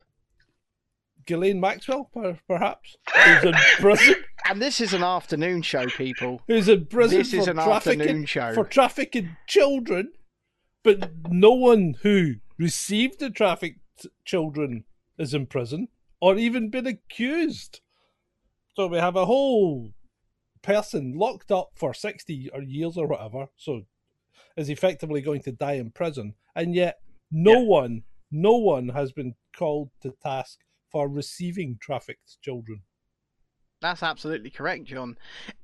Ghislaine 1.25 1.60
Maxwell, 1.60 2.12
perhaps, 2.48 2.96
who's 3.15 3.44
in 3.46 3.53
prison. 3.79 4.15
And 4.48 4.62
this 4.62 4.79
is 4.79 4.94
an 4.94 5.01
afternoon 5.01 5.63
show, 5.63 5.88
people. 5.88 6.39
Who's 6.48 6.70
in 6.70 6.86
prison 6.86 7.17
This 7.17 7.32
for 7.32 7.38
is 7.38 7.48
an 7.48 7.55
trafficking 7.55 8.01
afternoon 8.01 8.25
show. 8.27 8.53
for 8.53 8.63
trafficking 8.63 9.36
children, 9.48 10.12
but 10.84 11.10
no 11.29 11.50
one 11.50 11.96
who 12.03 12.36
received 12.57 13.19
the 13.19 13.29
trafficked 13.29 14.07
children 14.24 14.85
is 15.17 15.33
in 15.33 15.45
prison 15.45 15.88
or 16.19 16.38
even 16.38 16.69
been 16.69 16.88
accused. 16.88 17.81
So 18.75 18.88
we 18.88 18.97
have 18.97 19.15
a 19.15 19.25
whole 19.25 19.93
person 20.62 21.17
locked 21.17 21.51
up 21.51 21.69
for 21.75 21.93
sixty 21.93 22.50
or 22.53 22.62
years 22.62 22.97
or 22.97 23.07
whatever. 23.07 23.47
So 23.55 23.83
is 24.57 24.69
effectively 24.69 25.21
going 25.21 25.41
to 25.41 25.51
die 25.51 25.74
in 25.74 25.91
prison, 25.91 26.33
and 26.55 26.74
yet 26.74 27.00
no 27.31 27.59
Yeah. 27.59 27.67
one, 27.67 28.03
no 28.31 28.55
one 28.57 28.89
has 28.89 29.12
been 29.12 29.35
called 29.55 29.91
to 30.01 30.12
task 30.24 30.59
for 30.89 31.09
receiving 31.09 31.77
trafficked 31.79 32.41
children. 32.41 32.83
That's 33.82 34.03
absolutely 34.03 34.50
correct, 34.50 34.86
John. 34.86 35.17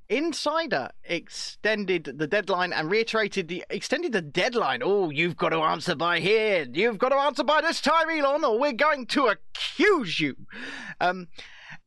Insider 0.10 0.90
extended 1.06 2.16
the 2.18 2.28
deadline 2.28 2.74
and 2.74 2.92
reiterated 2.92 3.48
the 3.48 3.64
extended 3.70 4.12
the 4.12 4.22
deadline. 4.22 4.82
Oh, 4.84 5.10
you've 5.10 5.38
got 5.38 5.50
to 5.50 5.60
answer 5.60 5.96
by 5.96 6.20
here. 6.20 6.68
You've 6.72 6.98
got 6.98 7.10
to 7.10 7.16
answer 7.16 7.44
by 7.44 7.62
this 7.62 7.80
time, 7.80 8.10
Elon, 8.10 8.44
or 8.44 8.60
we're 8.60 8.74
going 8.74 9.06
to 9.08 9.28
accuse 9.28 10.20
you. 10.20 10.36
Um, 11.00 11.30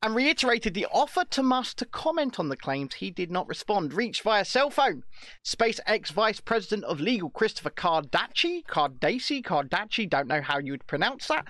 and 0.05 0.15
reiterated 0.15 0.75
the 0.75 0.87
offer 0.93 1.25
to 1.31 1.43
Musk 1.43 1.79
to 1.79 1.87
comment 1.87 2.39
on 2.39 2.51
the 2.51 2.59
claims 2.59 2.97
he 2.97 3.11
did 3.11 3.31
not 3.31 3.49
respond, 3.49 3.95
reached 3.95 4.21
via 4.21 4.45
cell 4.45 4.69
phone. 4.69 5.03
SpaceX 5.43 6.13
Vice 6.13 6.41
President 6.41 6.85
of 6.85 7.01
Legal 7.01 7.31
Christopher 7.31 7.71
Cardaci, 7.71 8.67
Cardaci, 8.67 9.43
Cardaci, 9.43 10.07
don't 10.07 10.29
know 10.29 10.43
how 10.43 10.59
you 10.59 10.73
would 10.73 10.87
pronounce 10.87 11.29
that, 11.29 11.47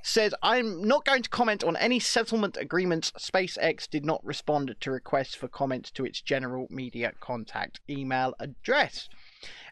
says, 0.00 0.34
I'm 0.42 0.82
not 0.88 1.04
going 1.04 1.22
to 1.22 1.28
comment 1.28 1.62
on 1.62 1.76
any 1.76 2.00
settlement 2.00 2.56
agreements. 2.56 3.12
SpaceX 3.18 3.86
did 3.86 4.06
not 4.06 4.24
respond 4.24 4.74
to 4.80 4.90
requests 4.90 5.34
for 5.34 5.46
comments 5.46 5.90
to 5.90 6.06
its 6.06 6.22
general 6.22 6.66
media 6.70 7.12
contact 7.20 7.80
email 7.90 8.32
address. 8.40 9.10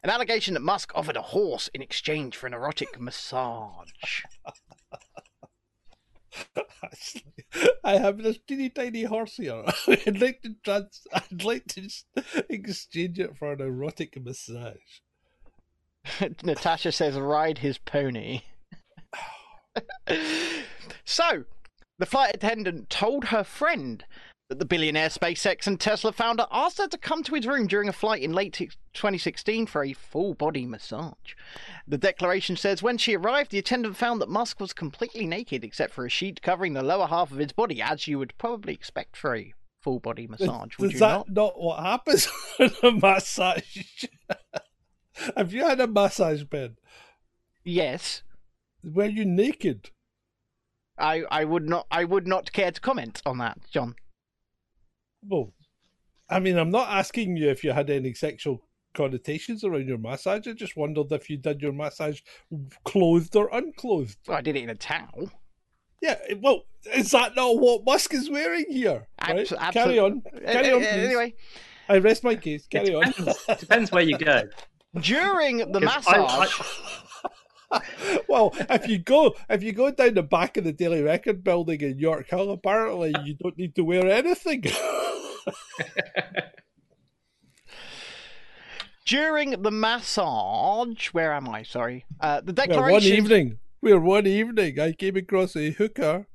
An 0.02 0.10
allegation 0.10 0.52
that 0.52 0.60
Musk 0.60 0.92
offered 0.94 1.16
a 1.16 1.22
horse 1.22 1.70
in 1.72 1.80
exchange 1.80 2.36
for 2.36 2.46
an 2.46 2.52
erotic 2.52 3.00
massage. 3.00 4.24
I 7.84 7.98
have 7.98 8.18
this 8.18 8.38
teeny 8.46 8.70
tiny 8.70 9.04
horse 9.04 9.36
here. 9.36 9.64
I'd 9.88 10.20
like 10.20 10.42
to 10.42 10.54
trans- 10.64 11.06
I'd 11.12 11.44
like 11.44 11.66
to 11.68 11.88
exchange 12.48 13.18
it 13.18 13.36
for 13.36 13.52
an 13.52 13.60
erotic 13.60 14.22
massage. 14.22 15.00
Natasha 16.42 16.92
says, 16.92 17.18
ride 17.18 17.58
his 17.58 17.78
pony. 17.78 18.42
so, 21.04 21.44
the 21.98 22.06
flight 22.06 22.34
attendant 22.34 22.90
told 22.90 23.26
her 23.26 23.44
friend 23.44 24.04
that 24.48 24.58
the 24.60 24.64
billionaire 24.64 25.08
SpaceX 25.08 25.66
and 25.66 25.80
Tesla 25.80 26.12
founder 26.12 26.46
asked 26.52 26.78
her 26.78 26.86
to 26.86 26.98
come 26.98 27.22
to 27.24 27.34
his 27.34 27.46
room 27.46 27.66
during 27.66 27.88
a 27.88 27.92
flight 27.92 28.22
in 28.22 28.32
late 28.32 28.52
2016 28.54 29.66
for 29.66 29.82
a 29.82 29.92
full 29.92 30.34
body 30.34 30.64
massage. 30.66 31.34
The 31.86 31.98
declaration 31.98 32.56
says 32.56 32.82
when 32.82 32.96
she 32.98 33.16
arrived, 33.16 33.50
the 33.50 33.58
attendant 33.58 33.96
found 33.96 34.20
that 34.20 34.28
Musk 34.28 34.60
was 34.60 34.72
completely 34.72 35.26
naked 35.26 35.64
except 35.64 35.92
for 35.92 36.06
a 36.06 36.10
sheet 36.10 36.42
covering 36.42 36.74
the 36.74 36.82
lower 36.82 37.06
half 37.08 37.32
of 37.32 37.38
his 37.38 37.52
body, 37.52 37.82
as 37.82 38.06
you 38.06 38.18
would 38.18 38.38
probably 38.38 38.72
expect 38.72 39.16
for 39.16 39.34
a 39.34 39.52
full 39.82 39.98
body 39.98 40.28
massage. 40.28 40.78
Would 40.78 40.88
Is 40.90 40.92
you 40.94 40.98
that 41.00 41.12
not? 41.12 41.32
not? 41.32 41.60
what 41.60 41.80
happens 41.82 42.28
on 42.60 42.70
a 42.84 42.92
massage? 42.92 44.04
have 45.36 45.52
you 45.52 45.64
had 45.64 45.80
a 45.80 45.88
massage, 45.88 46.44
Ben? 46.44 46.76
Yes. 47.64 48.22
Were 48.84 49.06
you 49.06 49.24
naked? 49.24 49.90
I, 50.98 51.24
I 51.30 51.44
would 51.44 51.68
not 51.68 51.86
I 51.90 52.04
would 52.04 52.26
not 52.28 52.52
care 52.52 52.70
to 52.70 52.80
comment 52.80 53.20
on 53.26 53.38
that, 53.38 53.58
John. 53.70 53.96
Well, 55.28 55.52
I 56.28 56.40
mean, 56.40 56.56
I'm 56.58 56.70
not 56.70 56.88
asking 56.88 57.36
you 57.36 57.48
if 57.50 57.62
you 57.64 57.72
had 57.72 57.88
any 57.90 58.14
sexual 58.14 58.62
connotations 58.94 59.62
around 59.64 59.86
your 59.88 59.98
massage. 59.98 60.46
I 60.48 60.52
just 60.52 60.76
wondered 60.76 61.12
if 61.12 61.28
you 61.30 61.36
did 61.36 61.60
your 61.62 61.72
massage 61.72 62.20
clothed 62.84 63.36
or 63.36 63.48
unclothed. 63.52 64.16
Well, 64.26 64.38
I 64.38 64.40
did 64.40 64.56
it 64.56 64.62
in 64.64 64.70
a 64.70 64.74
towel. 64.74 65.30
Yeah, 66.02 66.16
well, 66.40 66.62
is 66.94 67.10
that 67.12 67.34
not 67.36 67.58
what 67.58 67.84
Musk 67.84 68.12
is 68.14 68.28
wearing 68.30 68.66
here? 68.68 69.06
Right? 69.26 69.50
Abs- 69.52 69.72
Carry 69.74 69.98
on. 69.98 70.22
Carry 70.44 70.72
on, 70.72 70.80
please. 70.80 70.86
Anyway, 70.86 71.34
I 71.88 71.98
rest 71.98 72.22
my 72.24 72.34
case. 72.36 72.66
Carry 72.66 72.94
on. 72.94 73.04
Depends, 73.12 73.44
depends 73.58 73.92
where 73.92 74.02
you 74.02 74.18
go. 74.18 74.42
during 75.00 75.58
the 75.58 75.80
'Cause 75.80 76.06
I- 76.06 76.16
I- 76.18 76.38
massage, 76.40 76.60
well, 78.28 78.54
if 78.70 78.88
you 78.88 78.98
go 78.98 79.34
if 79.48 79.62
you 79.62 79.72
go 79.72 79.90
down 79.90 80.14
the 80.14 80.22
back 80.22 80.56
of 80.56 80.64
the 80.64 80.72
Daily 80.72 81.02
Record 81.02 81.42
building 81.42 81.80
in 81.80 81.98
York 81.98 82.28
Hill, 82.30 82.50
apparently 82.52 83.14
you 83.24 83.34
don't 83.34 83.56
need 83.58 83.74
to 83.76 83.84
wear 83.84 84.08
anything. 84.10 84.64
during 89.06 89.62
the 89.62 89.70
massage, 89.70 91.08
where 91.08 91.32
am 91.32 91.48
I? 91.48 91.62
Sorry. 91.62 92.04
Uh, 92.20 92.40
the 92.40 92.52
Well, 92.52 92.66
declaration. 92.66 92.92
one 92.92 93.02
evening, 93.18 93.58
where 93.80 94.00
one 94.00 94.26
evening 94.26 94.80
I 94.80 94.92
came 94.92 95.16
across 95.16 95.54
a 95.56 95.70
hooker 95.70 96.26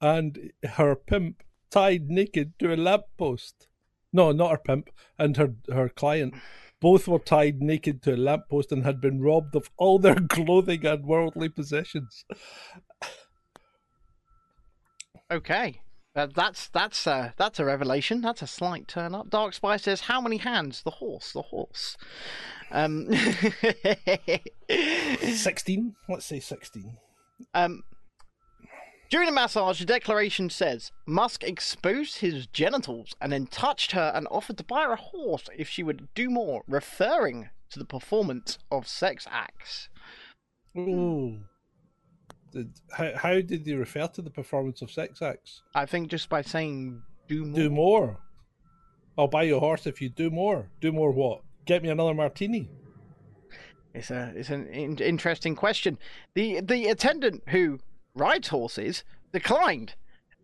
and 0.00 0.50
her 0.64 0.94
pimp 0.96 1.42
tied 1.70 2.10
naked 2.10 2.58
to 2.58 2.74
a 2.74 2.76
lamppost. 2.76 3.68
No, 4.12 4.32
not 4.32 4.50
her 4.50 4.58
pimp 4.58 4.90
and 5.18 5.36
her 5.36 5.54
her 5.72 5.88
client. 5.88 6.34
Both 6.80 7.08
were 7.08 7.18
tied 7.18 7.62
naked 7.62 8.02
to 8.02 8.14
a 8.14 8.16
lamppost 8.16 8.70
and 8.70 8.84
had 8.84 9.00
been 9.00 9.20
robbed 9.22 9.54
of 9.56 9.70
all 9.78 9.98
their 9.98 10.14
clothing 10.28 10.84
and 10.84 11.04
worldly 11.06 11.48
possessions. 11.48 12.24
Okay. 15.30 15.80
Uh, 16.16 16.26
that's 16.34 16.68
that's 16.68 17.06
uh, 17.06 17.32
that's 17.36 17.60
a 17.60 17.64
revelation. 17.64 18.22
That's 18.22 18.40
a 18.40 18.46
slight 18.46 18.88
turn 18.88 19.14
up. 19.14 19.28
Dark 19.28 19.52
Spy 19.52 19.76
says, 19.76 20.02
"How 20.02 20.20
many 20.20 20.38
hands? 20.38 20.82
The 20.82 20.92
horse, 20.92 21.32
the 21.32 21.42
horse." 21.42 21.98
Um, 22.72 23.08
Sixteen? 25.20 25.94
Let's 26.08 26.24
say 26.26 26.40
sixteen. 26.40 26.96
um, 27.54 27.82
during 29.10 29.26
the 29.26 29.32
massage, 29.32 29.78
the 29.78 29.84
declaration 29.84 30.50
says 30.50 30.90
Musk 31.06 31.44
exposed 31.44 32.18
his 32.18 32.46
genitals 32.48 33.14
and 33.20 33.30
then 33.30 33.46
touched 33.46 33.92
her 33.92 34.10
and 34.14 34.26
offered 34.30 34.58
to 34.58 34.64
buy 34.64 34.82
her 34.84 34.92
a 34.92 34.96
horse 34.96 35.48
if 35.56 35.68
she 35.68 35.82
would 35.84 36.08
do 36.14 36.28
more, 36.28 36.64
referring 36.66 37.50
to 37.70 37.78
the 37.78 37.84
performance 37.84 38.58
of 38.70 38.88
sex 38.88 39.26
acts. 39.30 39.88
Ooh. 40.76 41.40
Did, 42.56 42.70
how, 42.90 43.12
how 43.14 43.34
did 43.34 43.66
they 43.66 43.74
refer 43.74 44.06
to 44.06 44.22
the 44.22 44.30
performance 44.30 44.80
of 44.80 44.90
sex 44.90 45.20
acts? 45.20 45.60
I 45.74 45.84
think 45.84 46.08
just 46.08 46.30
by 46.30 46.40
saying 46.40 47.02
"do 47.28 47.44
more." 47.44 47.54
Do 47.60 47.70
more. 47.70 48.18
I'll 49.18 49.28
buy 49.28 49.42
you 49.42 49.56
a 49.56 49.60
horse 49.60 49.86
if 49.86 50.00
you 50.00 50.08
do 50.08 50.30
more. 50.30 50.70
Do 50.80 50.90
more 50.90 51.10
what? 51.10 51.42
Get 51.66 51.82
me 51.82 51.90
another 51.90 52.14
martini. 52.14 52.70
It's 53.92 54.10
a 54.10 54.32
it's 54.34 54.48
an 54.48 54.68
in- 54.68 54.96
interesting 54.96 55.54
question. 55.54 55.98
The 56.34 56.62
the 56.62 56.88
attendant 56.88 57.42
who 57.48 57.78
rides 58.14 58.48
horses 58.48 59.04
declined 59.34 59.94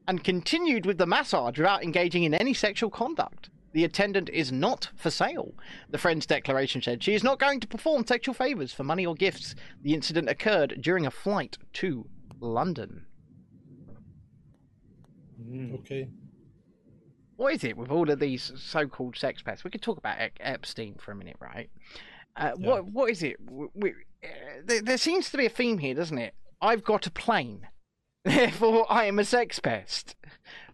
and 0.07 0.23
continued 0.23 0.85
with 0.85 0.99
the 0.99 1.07
massage 1.07 1.57
without 1.57 1.83
engaging 1.83 2.25
in 2.25 2.35
any 2.35 2.53
sexual 2.53 2.91
conduct. 2.91 3.49
The 3.73 3.85
attendant 3.85 4.29
is 4.29 4.53
not 4.53 4.91
for 4.95 5.11
sale. 5.11 5.55
The 5.89 5.99
friend's 5.99 6.27
declaration 6.27 6.83
said 6.83 7.03
she 7.03 7.15
is 7.15 7.25
not 7.25 7.39
going 7.39 7.61
to 7.61 7.67
perform 7.67 8.07
sexual 8.07 8.35
favours 8.35 8.73
for 8.73 8.85
money 8.85 9.07
or 9.07 9.15
gifts. 9.15 9.55
The 9.83 9.95
incident 9.95 10.29
occurred 10.29 10.79
during 10.81 11.07
a 11.07 11.11
flight 11.11 11.57
to 11.75 12.07
London. 12.39 13.07
Okay. 15.75 16.09
What 17.37 17.55
is 17.55 17.65
it 17.65 17.77
with 17.77 17.91
all 17.91 18.09
of 18.11 18.21
these 18.21 18.53
so-called 18.57 19.17
sex 19.17 19.43
pests? 19.43 19.65
We 19.65 19.71
could 19.71 19.83
talk 19.83 19.99
about 19.99 20.19
Ep- 20.21 20.39
Epstein 20.41 20.95
for 20.99 21.13
a 21.13 21.17
minute, 21.17 21.37
right? 21.41 21.71
Uh, 22.37 22.53
Yeah. 22.59 22.69
What 22.69 22.85
what 22.87 23.11
is 23.11 23.23
it? 23.23 23.37
We, 23.51 23.67
we, 23.75 23.91
uh, 24.23 24.29
there, 24.65 24.83
there 24.83 24.99
seems 24.99 25.31
to 25.31 25.37
be 25.37 25.47
a 25.47 25.51
theme 25.51 25.79
here, 25.79 25.95
doesn't 25.95 26.19
it? 26.19 26.35
I've 26.61 26.85
got 26.85 27.07
a 27.07 27.11
plane, 27.11 27.67
therefore 28.25 28.87
I 28.91 29.05
am 29.07 29.19
a 29.19 29.25
sex 29.25 29.59
pest. 29.61 30.17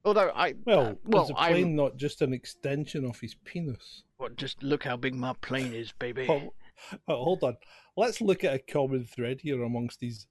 Although 0.05 0.31
I 0.35 0.55
Well, 0.65 0.81
uh, 0.81 0.95
well, 1.05 1.25
is 1.25 1.31
a 1.31 1.35
I'm- 1.35 1.53
plane 1.53 1.77
not 1.77 1.97
just 1.97 2.23
an 2.23 2.33
extension 2.33 3.05
of 3.05 3.19
his 3.21 3.35
penis? 3.45 4.05
Well, 4.19 4.31
just 4.31 4.63
look 4.63 4.85
how 4.85 4.97
big 4.97 5.15
my 5.15 5.35
plane 5.41 5.73
is, 5.73 5.93
baby. 5.93 6.27
Well, 6.27 6.55
well, 7.07 7.25
hold 7.25 7.45
on. 7.45 7.57
Let's 7.97 8.21
look 8.21 8.45
at 8.45 8.55
a 8.55 8.59
common 8.59 9.05
thread 9.05 9.41
here 9.41 9.63
amongst 9.63 10.01
these 10.01 10.27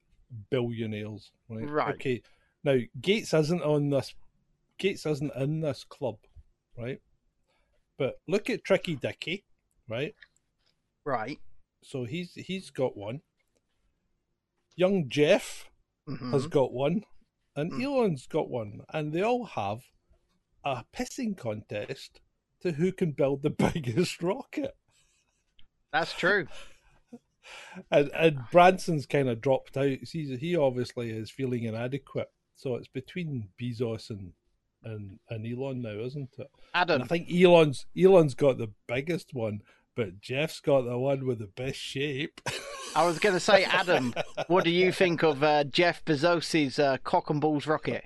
billionaires. 0.50 1.32
Right. 1.50 1.70
Right. 1.70 1.96
Okay. 1.96 2.22
Now 2.64 2.78
Gates 3.02 3.34
isn't 3.34 3.62
on 3.62 3.90
this. 3.90 4.14
Gates 4.78 5.06
isn't 5.06 5.36
in 5.36 5.62
this 5.62 5.84
club, 5.84 6.18
right? 6.78 7.02
But 7.98 8.20
look 8.28 8.50
at 8.50 8.64
Tricky 8.64 8.96
Dicky, 8.96 9.44
right? 9.88 10.14
Right. 11.04 11.40
So 11.84 12.04
he's 12.06 12.34
he's 12.36 12.70
got 12.70 12.98
one. 12.98 13.22
Young 14.76 15.10
Jeff 15.10 15.67
Mhm. 16.08 16.32
has 16.32 16.48
got 16.48 16.72
one, 16.72 17.04
and 17.56 17.72
Mm. 17.72 17.84
Elon's 17.84 18.28
got 18.28 18.50
one, 18.50 18.82
and 18.94 19.12
they 19.14 19.22
all 19.22 19.46
have 19.46 19.82
a 20.64 20.84
pissing 20.94 21.38
contest 21.38 22.22
to 22.62 22.72
who 22.74 22.92
can 22.92 23.12
build 23.12 23.42
the 23.44 23.50
biggest 23.74 24.22
rocket. 24.22 24.76
That's 25.92 26.14
true. 26.14 26.48
And, 27.90 28.12
and 28.14 28.40
Branson's 28.52 29.06
kind 29.06 29.30
of 29.30 29.40
dropped 29.40 29.78
out. 29.78 30.00
He's, 30.12 30.38
he 30.42 30.58
obviously 30.58 31.12
is 31.12 31.32
feeling 31.32 31.64
inadequate, 31.64 32.28
so 32.56 32.76
it's 32.76 32.90
between 32.90 33.48
Bezos 33.62 34.10
and 34.10 34.34
and, 34.84 35.20
and 35.30 35.46
Elon 35.46 35.82
now, 35.82 35.98
isn't 36.00 36.30
it? 36.38 36.48
And 36.74 36.92
I 37.04 37.06
think 37.06 37.32
Elon's 37.32 37.86
Elon's 37.98 38.34
got 38.36 38.58
the 38.58 38.74
biggest 38.86 39.34
one, 39.34 39.62
but 39.98 40.22
Jeff's 40.22 40.62
got 40.62 40.84
the 40.84 40.98
one 40.98 41.26
with 41.28 41.40
the 41.40 41.48
best 41.48 41.78
shape. 41.80 42.40
I 42.96 43.06
was 43.06 43.20
going 43.20 43.34
to 43.36 43.40
say, 43.42 43.64
Adam, 43.66 44.14
what 44.48 44.64
do 44.64 44.70
you 44.70 44.94
think 44.94 45.24
of 45.24 45.44
uh, 45.44 45.66
Jeff 45.66 46.06
Bezos's 46.06 46.80
uh, 46.80 46.98
cock 47.04 47.30
and 47.30 47.42
balls 47.42 47.68
rocket? 47.68 48.06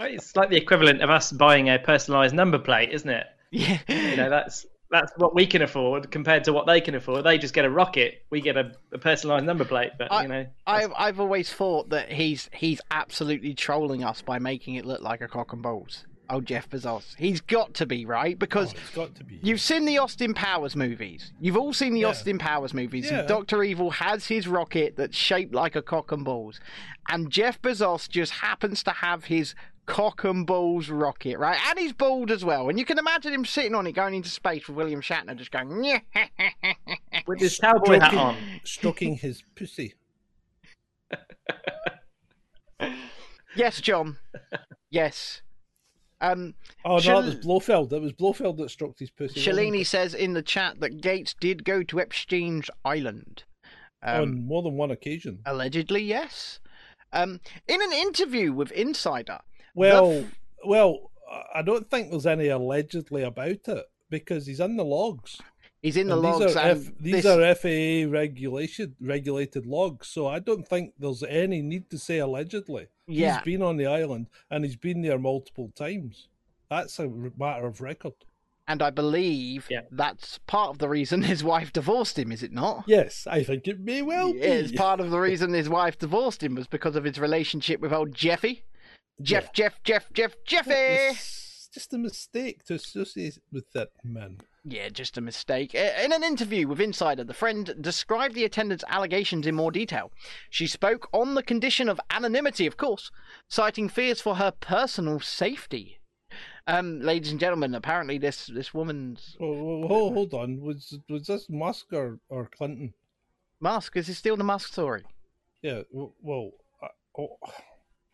It's 0.00 0.36
like 0.36 0.50
the 0.50 0.56
equivalent 0.56 1.02
of 1.02 1.10
us 1.10 1.32
buying 1.32 1.68
a 1.70 1.78
personalised 1.78 2.32
number 2.32 2.58
plate, 2.58 2.90
isn't 2.92 3.08
it? 3.08 3.26
Yeah. 3.50 3.78
You 3.88 4.16
know, 4.16 4.28
that's 4.30 4.66
that's 4.90 5.12
what 5.16 5.34
we 5.34 5.46
can 5.46 5.60
afford 5.62 6.10
compared 6.10 6.44
to 6.44 6.52
what 6.52 6.66
they 6.66 6.80
can 6.80 6.94
afford. 6.94 7.24
They 7.24 7.36
just 7.38 7.52
get 7.54 7.64
a 7.64 7.70
rocket, 7.70 8.24
we 8.30 8.40
get 8.40 8.56
a, 8.56 8.72
a 8.92 8.98
personalised 8.98 9.44
number 9.44 9.64
plate. 9.64 9.92
But 9.98 10.12
I- 10.12 10.22
you 10.22 10.28
know, 10.28 10.46
I've 10.66 10.92
I've 10.96 11.20
always 11.20 11.52
thought 11.52 11.88
that 11.90 12.12
he's 12.12 12.48
he's 12.52 12.80
absolutely 12.90 13.54
trolling 13.54 14.04
us 14.04 14.22
by 14.22 14.38
making 14.38 14.74
it 14.74 14.84
look 14.84 15.00
like 15.02 15.20
a 15.20 15.28
cock 15.28 15.52
and 15.52 15.62
balls. 15.62 16.04
Oh, 16.30 16.40
Jeff 16.42 16.68
Bezos, 16.68 17.14
he's 17.16 17.40
got 17.40 17.72
to 17.74 17.86
be 17.86 18.04
right 18.04 18.38
because 18.38 18.74
Oh, 18.74 18.78
got 19.06 19.14
to 19.14 19.24
be. 19.24 19.40
you've 19.42 19.60
seen 19.62 19.84
the 19.86 19.96
Austin 19.98 20.34
Powers 20.34 20.76
movies. 20.76 21.32
You've 21.40 21.56
all 21.56 21.72
seen 21.72 21.94
the 21.94 22.00
Yeah. 22.00 22.08
Austin 22.08 22.38
Powers 22.38 22.74
movies. 22.74 23.10
Yeah. 23.10 23.22
Doctor 23.22 23.62
Evil 23.62 23.90
has 23.92 24.26
his 24.26 24.46
rocket 24.46 24.96
that's 24.96 25.16
shaped 25.16 25.54
like 25.54 25.74
a 25.74 25.80
cock 25.82 26.12
and 26.12 26.24
balls, 26.24 26.60
and 27.08 27.30
Jeff 27.30 27.60
Bezos 27.62 28.08
just 28.08 28.32
happens 28.32 28.82
to 28.82 28.90
have 28.90 29.24
his 29.24 29.54
cock 29.86 30.22
and 30.24 30.46
balls 30.46 30.90
rocket, 30.90 31.38
right? 31.38 31.58
And 31.70 31.78
he's 31.78 31.94
bald 31.94 32.30
as 32.30 32.44
well. 32.44 32.68
And 32.68 32.78
you 32.78 32.84
can 32.84 32.98
imagine 32.98 33.32
him 33.32 33.46
sitting 33.46 33.74
on 33.74 33.86
it 33.86 33.92
going 33.92 34.12
into 34.12 34.28
space 34.28 34.68
with 34.68 34.76
William 34.76 35.00
Shatner 35.00 35.34
just 35.34 35.50
going, 35.50 35.82
yeah. 35.82 36.00
with 37.26 37.40
his 37.40 37.58
cowboy 37.58 37.98
hat 37.98 38.12
on. 38.12 38.36
stroking 38.64 39.16
his 39.16 39.42
pussy. 39.54 39.94
yes, 43.56 43.80
John. 43.80 44.18
Yes. 44.90 45.40
Um, 46.20 46.54
Oh 46.84 46.94
no, 46.94 46.98
Shal- 47.00 47.18
it 47.20 47.24
was 47.26 47.34
Blofeld. 47.36 47.92
It 47.92 48.02
was 48.02 48.12
Blofeld 48.12 48.56
that 48.58 48.70
struck 48.70 48.98
his 48.98 49.10
pussy. 49.10 49.40
Shalini 49.40 49.86
says 49.86 50.14
in 50.14 50.32
the 50.34 50.42
chat 50.42 50.80
that 50.80 51.00
Gates 51.00 51.34
did 51.38 51.64
go 51.64 51.82
to 51.84 52.00
Epstein's 52.00 52.70
island. 52.84 53.44
Um, 54.02 54.22
on 54.22 54.46
more 54.46 54.62
than 54.62 54.74
one 54.76 54.90
occasion. 54.90 55.40
Allegedly, 55.46 56.02
yes. 56.02 56.60
Um, 57.12 57.40
in 57.66 57.80
an 57.82 57.92
interview 57.92 58.52
with 58.52 58.70
Insider, 58.72 59.38
Well, 59.74 60.12
f- 60.12 60.34
well, 60.64 61.10
I 61.54 61.62
don't 61.62 61.88
think 61.90 62.10
there's 62.10 62.26
any 62.26 62.48
allegedly 62.48 63.22
about 63.22 63.66
it 63.68 63.84
because 64.10 64.46
he's 64.46 64.60
in 64.60 64.76
the 64.76 64.84
logs. 64.84 65.40
He's 65.82 65.96
in 65.96 66.08
the 66.08 66.14
And 66.14 66.22
logs. 66.22 66.44
these 66.46 66.56
are, 66.56 66.68
F, 66.68 66.78
these 67.00 67.22
this- 67.22 67.26
are 67.26 67.54
FAA 67.54 68.10
regulation 68.10 68.96
regulated 69.00 69.66
logs, 69.66 70.08
so 70.08 70.26
I 70.26 70.38
don't 70.38 70.66
think 70.66 70.94
there's 70.98 71.22
any 71.22 71.62
need 71.62 71.88
to 71.90 71.98
say 71.98 72.18
allegedly. 72.18 72.88
Yeah. 73.06 73.36
He's 73.36 73.44
been 73.44 73.62
on 73.62 73.76
the 73.76 73.86
island 73.86 74.26
and 74.50 74.64
he's 74.64 74.76
been 74.76 75.02
there 75.02 75.18
multiple 75.18 75.70
times. 75.74 76.28
That's 76.70 76.98
a 76.98 77.04
r- 77.04 77.32
matter 77.38 77.66
of 77.66 77.80
record. 77.80 78.14
and 78.70 78.82
I 78.82 78.90
believe 78.90 79.66
Yeah. 79.70 79.82
that's 79.90 80.36
part 80.46 80.68
of 80.68 80.78
the 80.78 80.90
reason 80.90 81.22
his 81.34 81.42
wife 81.42 81.72
divorced 81.72 82.18
him, 82.18 82.30
is 82.30 82.42
it 82.42 82.52
not? 82.52 82.84
Yes, 82.86 83.26
I 83.26 83.42
think 83.42 83.66
it 83.66 83.80
may 83.80 84.02
well 84.02 84.32
be. 84.34 84.40
It's 84.40 84.72
part 84.72 85.00
of 85.00 85.10
the 85.10 85.18
reason 85.28 85.54
his 85.54 85.70
wife 85.70 85.98
divorced 85.98 86.42
him 86.42 86.54
was 86.54 86.66
because 86.66 86.94
of 86.94 87.04
his 87.04 87.18
relationship 87.18 87.80
with 87.80 87.94
old 87.94 88.14
Jeffy. 88.14 88.64
Jeff, 89.22 89.44
Yeah. 89.44 89.50
Jeff, 89.54 89.82
Jeff, 89.84 90.12
Jeff, 90.12 90.34
Jeffy. 90.44 91.18
It 91.78 91.82
just 91.82 91.94
a 91.94 91.98
mistake 91.98 92.64
to 92.64 92.74
associate 92.74 93.38
with 93.52 93.70
that 93.70 93.90
man. 94.02 94.38
Yeah, 94.64 94.88
just 94.88 95.16
a 95.16 95.20
mistake. 95.20 95.76
In 95.76 96.12
an 96.12 96.24
interview 96.24 96.66
with 96.66 96.80
Insider, 96.80 97.22
the 97.22 97.32
friend 97.32 97.72
described 97.80 98.34
the 98.34 98.44
attendant's 98.44 98.82
allegations 98.88 99.46
in 99.46 99.54
more 99.54 99.70
detail. 99.70 100.10
She 100.50 100.66
spoke 100.66 101.08
on 101.12 101.36
the 101.36 101.42
condition 101.42 101.88
of 101.88 102.00
anonymity, 102.10 102.66
of 102.66 102.76
course, 102.76 103.12
citing 103.46 103.88
fears 103.88 104.20
for 104.20 104.34
her 104.34 104.50
personal 104.50 105.20
safety. 105.20 106.00
Um, 106.66 106.98
ladies 106.98 107.30
and 107.30 107.38
gentlemen, 107.38 107.76
apparently 107.76 108.18
this 108.18 108.48
this 108.48 108.74
woman's 108.74 109.36
Oh, 109.40 109.84
oh, 109.84 109.86
hold, 109.86 110.14
hold 110.14 110.34
on. 110.34 110.60
Was 110.60 110.98
was 111.08 111.28
this 111.28 111.48
Musk 111.48 111.92
or, 111.92 112.18
or 112.28 112.50
Clinton? 112.58 112.92
Musk 113.60 113.96
is 113.96 114.08
this 114.08 114.18
still 114.18 114.36
the 114.36 114.42
Musk 114.42 114.72
story? 114.72 115.04
Yeah. 115.62 115.82
Well, 115.92 116.50
uh, 116.82 116.88
oh, 117.16 117.38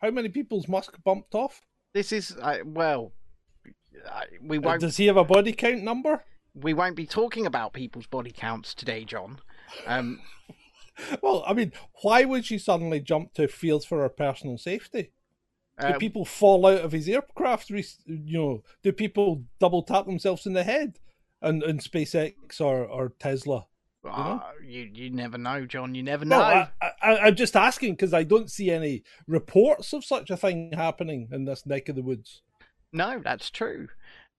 how 0.03 0.11
many 0.11 0.29
people's 0.29 0.67
Musk 0.67 1.03
bumped 1.03 1.33
off? 1.33 1.63
This 1.95 2.11
is 2.11 2.37
uh, 2.39 2.59
well, 2.63 3.11
we 4.41 4.57
Uh, 4.57 4.61
won't 4.61 4.81
Does 4.81 4.97
he 4.97 5.07
have 5.07 5.17
a 5.17 5.23
body 5.23 5.53
count 5.53 5.83
number? 5.83 6.23
we 6.53 6.73
won't 6.73 6.95
be 6.95 7.05
talking 7.05 7.45
about 7.45 7.73
people's 7.73 8.07
body 8.07 8.31
counts 8.31 8.73
today, 8.73 9.03
John. 9.03 9.39
Um, 9.85 10.21
Well, 11.21 11.43
I 11.45 11.53
mean, 11.53 11.73
why 12.03 12.23
would 12.25 12.45
she 12.45 12.57
suddenly 12.57 12.99
jump 12.99 13.33
to 13.33 13.47
fields 13.47 13.85
for 13.85 13.99
her 13.99 14.09
personal 14.09 14.57
safety? 14.57 15.11
Do 15.79 15.87
uh, 15.87 15.97
people 15.97 16.23
fall 16.23 16.65
out 16.65 16.81
of 16.81 16.93
his 16.93 17.09
aircraft? 17.09 17.69
You 17.69 17.83
know, 18.07 18.63
do 18.81 18.93
people 18.93 19.43
double 19.59 19.83
tap 19.83 20.05
themselves 20.05 20.45
in 20.45 20.53
the 20.53 20.63
head? 20.63 20.99
And 21.41 21.61
in 21.63 21.79
SpaceX 21.79 22.61
or, 22.61 22.85
or 22.85 23.09
Tesla? 23.19 23.67
uh, 24.05 24.39
you 24.63 24.89
you 24.93 25.09
never 25.09 25.37
know, 25.37 25.65
John. 25.65 25.95
You 25.95 26.03
never 26.03 26.23
know. 26.23 26.37
No, 26.37 26.67
I, 26.81 27.17
I'm 27.17 27.35
just 27.35 27.55
asking 27.55 27.93
because 27.93 28.13
I 28.13 28.23
don't 28.23 28.49
see 28.49 28.71
any 28.71 29.03
reports 29.27 29.93
of 29.93 30.05
such 30.05 30.29
a 30.29 30.37
thing 30.37 30.71
happening 30.73 31.27
in 31.31 31.45
this 31.45 31.65
neck 31.65 31.89
of 31.89 31.95
the 31.95 32.03
woods. 32.03 32.41
No, 32.95 33.19
that's 33.23 33.49
true. 33.51 33.89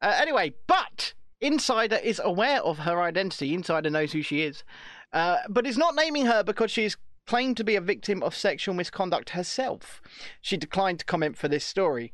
Uh, 0.00 0.16
anyway, 0.18 0.54
but 0.66 1.12
Insider 1.40 1.96
is 1.96 2.20
aware 2.24 2.62
of 2.62 2.78
her 2.78 3.02
identity. 3.02 3.52
Insider 3.52 3.90
knows 3.90 4.12
who 4.12 4.22
she 4.22 4.42
is, 4.42 4.64
uh, 5.12 5.38
but 5.48 5.66
is 5.66 5.76
not 5.76 5.94
naming 5.94 6.24
her 6.26 6.42
because 6.42 6.70
she 6.70 6.84
is 6.84 6.96
claimed 7.26 7.58
to 7.58 7.64
be 7.64 7.76
a 7.76 7.80
victim 7.80 8.22
of 8.22 8.34
sexual 8.34 8.74
misconduct 8.74 9.30
herself. 9.30 10.00
She 10.40 10.56
declined 10.56 11.00
to 11.00 11.04
comment 11.04 11.36
for 11.36 11.48
this 11.48 11.64
story. 11.66 12.12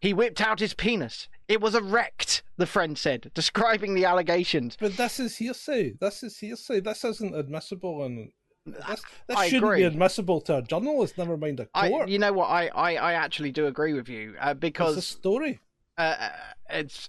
He 0.00 0.12
whipped 0.12 0.40
out 0.40 0.58
his 0.58 0.74
penis. 0.74 1.28
It 1.46 1.60
was 1.60 1.76
erect, 1.76 2.42
the 2.56 2.66
friend 2.66 2.98
said, 2.98 3.30
describing 3.34 3.94
the 3.94 4.04
allegations. 4.04 4.76
But 4.80 4.96
this 4.96 5.20
is 5.20 5.36
hearsay. 5.36 5.94
This 6.00 6.24
is 6.24 6.36
hearsay. 6.38 6.80
This 6.80 7.04
isn't 7.04 7.36
admissible, 7.36 8.02
and 8.02 8.32
this, 8.66 9.02
this 9.28 9.36
I 9.36 9.46
shouldn't 9.46 9.64
agree. 9.64 9.78
be 9.78 9.84
admissible 9.84 10.40
to 10.42 10.56
a 10.56 10.62
journalist. 10.62 11.16
Never 11.16 11.36
mind 11.36 11.60
a 11.60 11.68
I, 11.72 11.88
court. 11.88 12.08
you 12.08 12.18
know 12.18 12.32
what? 12.32 12.46
I, 12.46 12.66
I, 12.68 12.96
I 12.96 13.12
actually 13.12 13.52
do 13.52 13.66
agree 13.66 13.92
with 13.92 14.08
you 14.08 14.34
uh, 14.40 14.50
it's 14.50 14.52
a 14.52 14.54
because 14.56 15.06
story. 15.06 15.60
Uh, 15.98 16.30
it's 16.70 17.08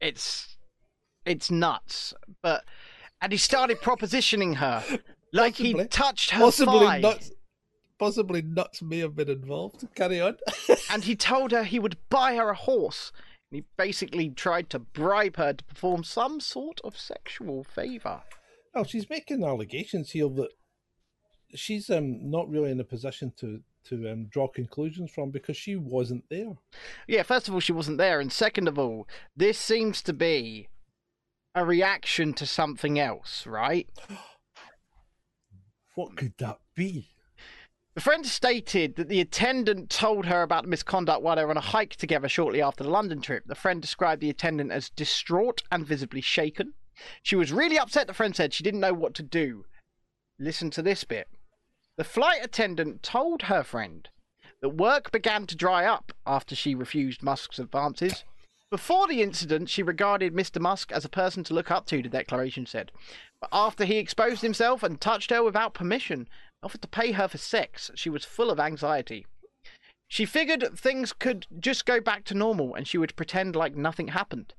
it's 0.00 0.56
it's 1.24 1.50
nuts. 1.50 2.14
But 2.42 2.64
and 3.20 3.32
he 3.32 3.38
started 3.38 3.80
propositioning 3.80 4.56
her 4.56 4.84
like 5.32 5.56
he 5.56 5.74
touched 5.86 6.30
her 6.30 6.40
Possibly 6.40 6.86
thigh, 6.86 7.00
nuts. 7.00 7.32
Possibly 7.98 8.42
nuts 8.42 8.82
may 8.82 8.98
have 8.98 9.16
been 9.16 9.30
involved. 9.30 9.86
Carry 9.94 10.20
on. 10.20 10.36
and 10.90 11.04
he 11.04 11.16
told 11.16 11.52
her 11.52 11.64
he 11.64 11.78
would 11.78 11.96
buy 12.10 12.36
her 12.36 12.50
a 12.50 12.54
horse. 12.54 13.12
And 13.50 13.58
he 13.58 13.64
basically 13.76 14.28
tried 14.30 14.68
to 14.70 14.78
bribe 14.78 15.36
her 15.36 15.54
to 15.54 15.64
perform 15.64 16.04
some 16.04 16.40
sort 16.40 16.80
of 16.84 16.98
sexual 16.98 17.64
favor. 17.64 18.22
Well, 18.74 18.84
she's 18.84 19.08
making 19.08 19.44
allegations 19.44 20.10
here 20.10 20.28
that 20.28 20.50
she's 21.54 21.88
um 21.88 22.30
not 22.30 22.50
really 22.50 22.70
in 22.70 22.80
a 22.80 22.84
position 22.84 23.32
to 23.38 23.60
to 23.88 24.10
um, 24.10 24.26
draw 24.26 24.48
conclusions 24.48 25.10
from 25.10 25.30
because 25.30 25.56
she 25.56 25.76
wasn't 25.76 26.24
there. 26.30 26.52
Yeah, 27.06 27.22
first 27.22 27.48
of 27.48 27.54
all, 27.54 27.60
she 27.60 27.72
wasn't 27.72 27.98
there, 27.98 28.20
and 28.20 28.32
second 28.32 28.68
of 28.68 28.78
all, 28.78 29.06
this 29.36 29.58
seems 29.58 30.02
to 30.02 30.12
be 30.12 30.68
a 31.54 31.64
reaction 31.64 32.34
to 32.34 32.46
something 32.46 32.98
else, 32.98 33.46
right? 33.46 33.88
What 35.94 36.16
could 36.16 36.34
that 36.38 36.58
be? 36.74 37.08
The 37.94 38.02
friend 38.02 38.26
stated 38.26 38.96
that 38.96 39.08
the 39.08 39.22
attendant 39.22 39.88
told 39.88 40.26
her 40.26 40.42
about 40.42 40.64
the 40.64 40.68
misconduct 40.68 41.22
while 41.22 41.36
they 41.36 41.44
were 41.44 41.50
on 41.50 41.56
a 41.56 41.62
hike 41.62 41.96
together 41.96 42.28
shortly 42.28 42.60
after 42.60 42.84
the 42.84 42.90
London 42.90 43.22
trip. 43.22 43.44
The 43.46 43.54
friend 43.54 43.80
described 43.80 44.20
the 44.20 44.28
attendant 44.28 44.70
as 44.70 44.90
distraught 44.90 45.62
and 45.72 45.86
visibly 45.86 46.20
shaken. 46.20 46.74
She 47.22 47.36
was 47.36 47.52
really 47.52 47.78
upset, 47.78 48.06
the 48.06 48.12
friend 48.12 48.36
said. 48.36 48.52
She 48.52 48.62
didn't 48.62 48.80
know 48.80 48.92
what 48.92 49.14
to 49.14 49.22
do. 49.22 49.64
Listen 50.38 50.68
to 50.72 50.82
this 50.82 51.04
bit. 51.04 51.28
The 51.96 52.04
flight 52.04 52.44
attendant 52.44 53.02
told 53.02 53.42
her 53.42 53.62
friend 53.62 54.06
that 54.60 54.70
work 54.70 55.10
began 55.10 55.46
to 55.46 55.56
dry 55.56 55.86
up 55.86 56.12
after 56.26 56.54
she 56.54 56.74
refused 56.74 57.22
Musk's 57.22 57.58
advances. 57.58 58.24
Before 58.70 59.06
the 59.06 59.22
incident, 59.22 59.70
she 59.70 59.82
regarded 59.82 60.34
Mr. 60.34 60.60
Musk 60.60 60.92
as 60.92 61.06
a 61.06 61.10
person 61.10 61.42
to 61.44 61.54
look 61.54 61.70
up 61.70 61.86
to, 61.86 62.02
the 62.02 62.10
declaration 62.10 62.66
said. 62.66 62.92
But 63.40 63.48
after 63.50 63.86
he 63.86 63.96
exposed 63.96 64.42
himself 64.42 64.82
and 64.82 65.00
touched 65.00 65.30
her 65.30 65.42
without 65.42 65.72
permission, 65.72 66.28
offered 66.62 66.82
to 66.82 66.88
pay 66.88 67.12
her 67.12 67.28
for 67.28 67.38
sex, 67.38 67.90
she 67.94 68.10
was 68.10 68.26
full 68.26 68.50
of 68.50 68.60
anxiety. 68.60 69.24
She 70.06 70.26
figured 70.26 70.78
things 70.78 71.14
could 71.14 71.46
just 71.58 71.86
go 71.86 72.00
back 72.00 72.24
to 72.24 72.34
normal 72.34 72.74
and 72.74 72.86
she 72.86 72.98
would 72.98 73.16
pretend 73.16 73.56
like 73.56 73.74
nothing 73.74 74.08
happened. 74.08 74.52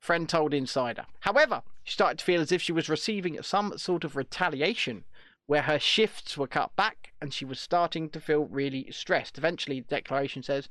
Friend 0.00 0.26
told 0.26 0.54
Insider. 0.54 1.04
However, 1.20 1.62
she 1.84 1.92
started 1.92 2.20
to 2.20 2.24
feel 2.24 2.40
as 2.40 2.52
if 2.52 2.62
she 2.62 2.72
was 2.72 2.88
receiving 2.88 3.42
some 3.42 3.76
sort 3.76 4.04
of 4.04 4.16
retaliation 4.16 5.04
where 5.48 5.62
her 5.62 5.78
shifts 5.78 6.36
were 6.36 6.46
cut 6.46 6.76
back 6.76 7.14
and 7.22 7.32
she 7.32 7.44
was 7.46 7.58
starting 7.58 8.10
to 8.10 8.20
feel 8.20 8.44
really 8.44 8.86
stressed. 8.90 9.38
Eventually, 9.38 9.80
the 9.80 9.86
declaration 9.88 10.42
says 10.42 10.68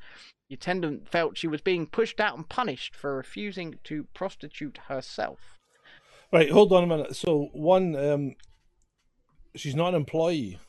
the 0.49 0.53
attendant 0.53 1.09
felt 1.09 1.35
she 1.35 1.47
was 1.47 1.61
being 1.61 1.87
pushed 1.87 2.19
out 2.19 2.37
and 2.37 2.47
punished 2.47 2.95
for 2.95 3.17
refusing 3.17 3.79
to 3.83 4.05
prostitute 4.13 4.77
herself. 4.87 5.57
Right, 6.31 6.51
hold 6.51 6.71
on 6.73 6.83
a 6.83 6.87
minute. 6.87 7.15
So 7.15 7.49
one, 7.53 7.95
um, 7.95 8.35
she's 9.55 9.75
not 9.75 9.89
an 9.89 9.95
employee. 9.95 10.59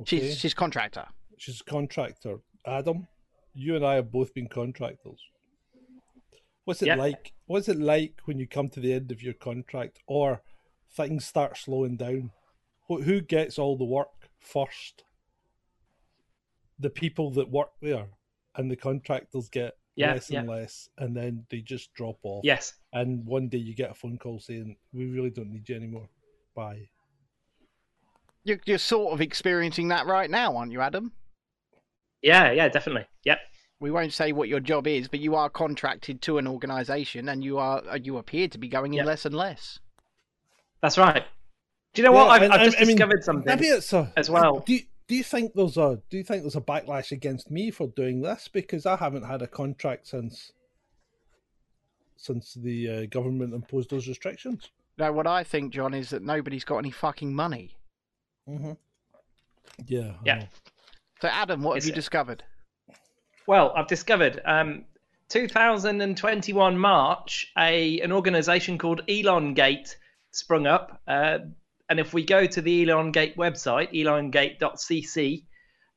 Okay? 0.00 0.20
She's 0.20 0.38
she's 0.38 0.54
contractor. 0.54 1.04
she's 1.36 1.60
a 1.60 1.64
contractor. 1.70 2.36
Adam, 2.66 3.06
you 3.52 3.76
and 3.76 3.84
I 3.84 3.96
have 3.96 4.10
both 4.10 4.32
been 4.32 4.48
contractors. 4.48 5.20
What's 6.64 6.80
it 6.80 6.86
Yeah. 6.86 6.94
like? 6.96 7.32
What's 7.44 7.68
it 7.68 7.78
like 7.78 8.14
when 8.24 8.38
you 8.38 8.46
come 8.48 8.70
to 8.70 8.80
the 8.80 8.94
end 8.94 9.12
of 9.12 9.22
your 9.22 9.34
contract 9.34 9.98
or 10.06 10.40
things 10.90 11.26
start 11.26 11.58
slowing 11.58 11.96
down? 11.96 12.30
Who, 12.88 13.02
who 13.02 13.20
gets 13.20 13.58
all 13.58 13.76
the 13.76 13.84
work 13.84 14.30
first? 14.40 15.04
The 16.80 16.90
people 16.90 17.30
that 17.32 17.50
work 17.50 17.70
there, 17.82 18.06
and 18.56 18.70
the 18.70 18.76
contractors 18.76 19.48
get 19.48 19.76
Yeah, 19.96 20.12
less 20.12 20.30
and 20.30 20.48
less, 20.48 20.88
and 20.98 21.16
then 21.16 21.44
they 21.50 21.60
just 21.60 21.92
drop 21.94 22.18
off. 22.22 22.44
Yes. 22.44 22.74
And 22.92 23.26
one 23.26 23.48
day 23.48 23.58
you 23.58 23.74
get 23.74 23.90
a 23.90 23.94
phone 23.94 24.16
call 24.18 24.38
saying, 24.40 24.76
"We 24.92 25.06
really 25.06 25.30
don't 25.30 25.50
need 25.50 25.68
you 25.68 25.76
anymore. 25.76 26.08
Bye." 26.54 26.88
You're, 28.44 28.60
you're 28.64 28.78
sort 28.78 29.12
of 29.12 29.20
experiencing 29.20 29.88
that 29.88 30.06
right 30.06 30.30
now, 30.30 30.56
aren't 30.56 30.72
you, 30.72 30.80
Adam? 30.80 31.12
Yeah, 32.22 32.52
yeah, 32.52 32.68
definitely. 32.68 33.06
Yep. 33.24 33.38
We 33.80 33.90
won't 33.90 34.12
say 34.12 34.32
what 34.32 34.48
your 34.48 34.60
job 34.60 34.86
is, 34.86 35.06
but 35.08 35.20
you 35.20 35.34
are 35.34 35.50
contracted 35.50 36.22
to 36.22 36.38
an 36.38 36.46
organisation, 36.46 37.28
and 37.28 37.44
you 37.44 37.58
are 37.58 37.82
uh, 37.88 37.98
you 38.02 38.16
appear 38.18 38.48
to 38.48 38.58
be 38.58 38.68
going 38.68 38.94
in 38.94 38.98
Yeah. 38.98 39.04
less 39.04 39.24
and 39.26 39.34
less. 39.34 39.78
That's 40.80 40.96
right. 40.96 41.24
Do 41.94 42.02
you 42.02 42.06
know 42.08 42.12
what? 42.12 42.28
I've, 42.28 42.42
and- 42.42 42.52
I've 42.52 42.64
just 42.64 42.76
I 42.78 42.80
mean, 42.84 42.96
discovered 42.96 43.24
something 43.24 43.46
Maybe 43.46 43.66
it's 43.68 43.92
a 43.92 44.12
as 44.16 44.30
well. 44.30 44.60
Do 44.60 44.74
you, 44.74 44.80
do 45.08 45.14
you 45.16 45.24
think 45.24 45.52
there's 45.54 45.76
a 45.76 46.00
do 46.10 46.16
you 46.18 46.24
think 46.24 46.42
there's 46.42 46.56
a 46.56 46.60
backlash 46.60 47.12
against 47.12 47.50
me 47.50 47.70
for 47.70 47.88
doing 47.88 48.20
this 48.22 48.48
because 48.48 48.86
I 48.86 48.96
haven't 48.96 49.24
had 49.24 49.42
a 49.42 49.46
contract 49.46 50.06
since 50.08 50.52
since 52.16 52.54
the 52.54 52.88
uh, 52.90 53.06
government 53.06 53.54
imposed 53.54 53.90
those 53.90 54.06
restrictions? 54.08 54.70
Now, 54.98 55.12
what 55.12 55.26
I 55.26 55.44
think, 55.44 55.72
John, 55.72 55.94
is 55.94 56.10
that 56.10 56.22
nobody's 56.22 56.64
got 56.64 56.78
any 56.78 56.90
fucking 56.90 57.32
money. 57.32 57.76
Mm-hmm. 58.48 58.72
Yeah. 59.86 60.12
Yeah. 60.24 60.46
So, 61.22 61.28
Adam, 61.28 61.62
what 61.62 61.76
have 61.76 61.84
you 61.84 61.92
it- 61.92 61.94
discovered? 61.94 62.42
Well, 63.46 63.72
I've 63.74 63.86
discovered 63.86 64.42
um, 64.44 64.84
2021 65.30 66.78
March, 66.78 67.50
a 67.56 67.98
an 68.00 68.12
organisation 68.12 68.76
called 68.76 69.02
Elon 69.08 69.54
Gate 69.54 69.96
sprung 70.32 70.66
up, 70.66 71.00
uh, 71.08 71.38
and 71.88 71.98
if 71.98 72.12
we 72.12 72.24
go 72.24 72.46
to 72.46 72.60
the 72.60 72.88
Elon 72.88 73.12
Gate 73.12 73.36
website, 73.36 73.92
elongate.cc, 73.92 75.44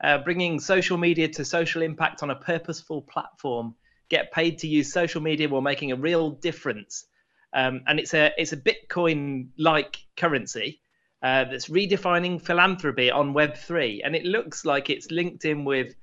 uh, 0.04 0.18
bringing 0.20 0.60
social 0.60 0.98
media 0.98 1.28
to 1.28 1.46
social 1.46 1.82
impact 1.82 2.24
on 2.24 2.30
a 2.30 2.36
purposeful 2.36 3.02
platform, 3.02 3.76
get 4.10 4.32
paid 4.32 4.60
to 4.60 4.68
use 4.68 4.92
social 4.92 5.22
media 5.22 5.48
while 5.48 5.62
making 5.62 5.92
a 5.92 5.96
real 5.96 6.32
difference, 6.32 7.06
um, 7.54 7.82
and 7.88 8.00
it's 8.00 8.14
a 8.14 8.32
it's 8.38 8.54
a 8.54 8.58
Bitcoin-like 8.58 9.98
currency. 10.18 10.82
Uh, 11.24 11.44
that's 11.44 11.68
redefining 11.68 12.42
philanthropy 12.42 13.12
on 13.12 13.32
Web3, 13.32 14.02
and 14.04 14.16
it 14.16 14.26
looks 14.26 14.66
like 14.66 14.90
it's 14.90 15.12
linked 15.12 15.46
in 15.46 15.64
with 15.66 15.94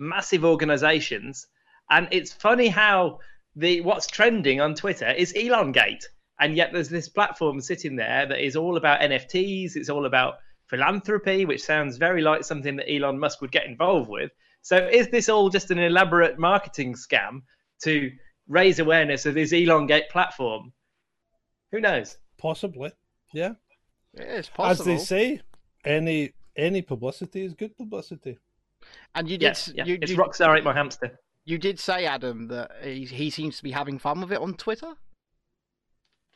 massive 0.00 0.44
organizations. 0.44 1.46
And 1.88 2.08
it's 2.10 2.32
funny 2.32 2.66
how 2.66 3.20
the 3.56 3.80
what's 3.82 4.06
trending 4.06 4.60
on 4.60 4.74
twitter 4.74 5.10
is 5.10 5.32
elon 5.36 5.72
gate 5.72 6.04
and 6.40 6.56
yet 6.56 6.72
there's 6.72 6.88
this 6.88 7.08
platform 7.08 7.60
sitting 7.60 7.96
there 7.96 8.26
that 8.26 8.44
is 8.44 8.56
all 8.56 8.76
about 8.76 9.00
nfts 9.00 9.76
it's 9.76 9.88
all 9.88 10.06
about 10.06 10.34
philanthropy 10.68 11.44
which 11.44 11.62
sounds 11.62 11.96
very 11.96 12.22
like 12.22 12.44
something 12.44 12.76
that 12.76 12.90
elon 12.90 13.18
musk 13.18 13.40
would 13.40 13.52
get 13.52 13.66
involved 13.66 14.08
with 14.10 14.30
so 14.62 14.76
is 14.76 15.08
this 15.08 15.28
all 15.28 15.48
just 15.50 15.70
an 15.70 15.78
elaborate 15.78 16.38
marketing 16.38 16.94
scam 16.94 17.42
to 17.82 18.10
raise 18.48 18.78
awareness 18.78 19.26
of 19.26 19.34
this 19.34 19.52
elon 19.52 19.86
gate 19.86 20.08
platform 20.10 20.72
who 21.70 21.80
knows 21.80 22.16
Possibly. 22.36 22.92
Yeah. 23.32 23.52
It's 24.12 24.50
As 24.58 24.80
they 24.80 24.98
say, 24.98 25.40
any 25.84 26.34
any 26.56 26.82
publicity 26.82 27.44
is 27.44 27.54
good 27.54 27.74
publicity. 27.76 28.38
and 29.14 29.28
you 29.30 29.38
did, 29.38 29.46
yes 29.46 29.68
s- 29.68 29.74
yeah. 29.74 29.84
you, 29.86 29.98
it's 30.02 30.10
you, 30.10 30.18
rockstar 30.18 30.56
ate 30.58 30.62
my 30.64 30.74
hamster 30.74 31.18
you 31.46 31.58
did 31.58 31.78
say, 31.78 32.06
Adam, 32.06 32.48
that 32.48 32.70
he, 32.82 33.04
he 33.04 33.28
seems 33.30 33.58
to 33.58 33.62
be 33.62 33.70
having 33.70 33.98
fun 33.98 34.20
with 34.20 34.32
it 34.32 34.40
on 34.40 34.54
Twitter. 34.54 34.94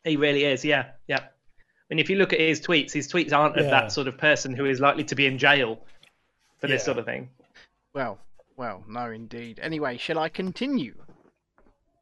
He 0.04 0.16
really 0.16 0.44
is, 0.44 0.64
yeah, 0.64 0.90
yeah. 1.06 1.20
I 1.20 1.94
mean, 1.94 1.98
if 1.98 2.10
you 2.10 2.16
look 2.16 2.32
at 2.32 2.40
his 2.40 2.60
tweets, 2.60 2.92
his 2.92 3.10
tweets 3.10 3.32
aren't 3.32 3.56
of 3.56 3.66
that 3.66 3.92
sort 3.92 4.08
of 4.08 4.18
person 4.18 4.54
who 4.54 4.66
is 4.66 4.78
likely 4.80 5.04
to 5.04 5.14
be 5.14 5.26
in 5.26 5.38
jail 5.38 5.80
for 6.58 6.66
this 6.66 6.84
sort 6.84 6.98
of 6.98 7.04
thing. 7.04 7.30
Well, 7.94 8.18
well, 8.56 8.84
no, 8.88 9.10
indeed. 9.10 9.58
Anyway, 9.62 9.96
shall 9.96 10.18
I 10.18 10.28
continue 10.28 10.94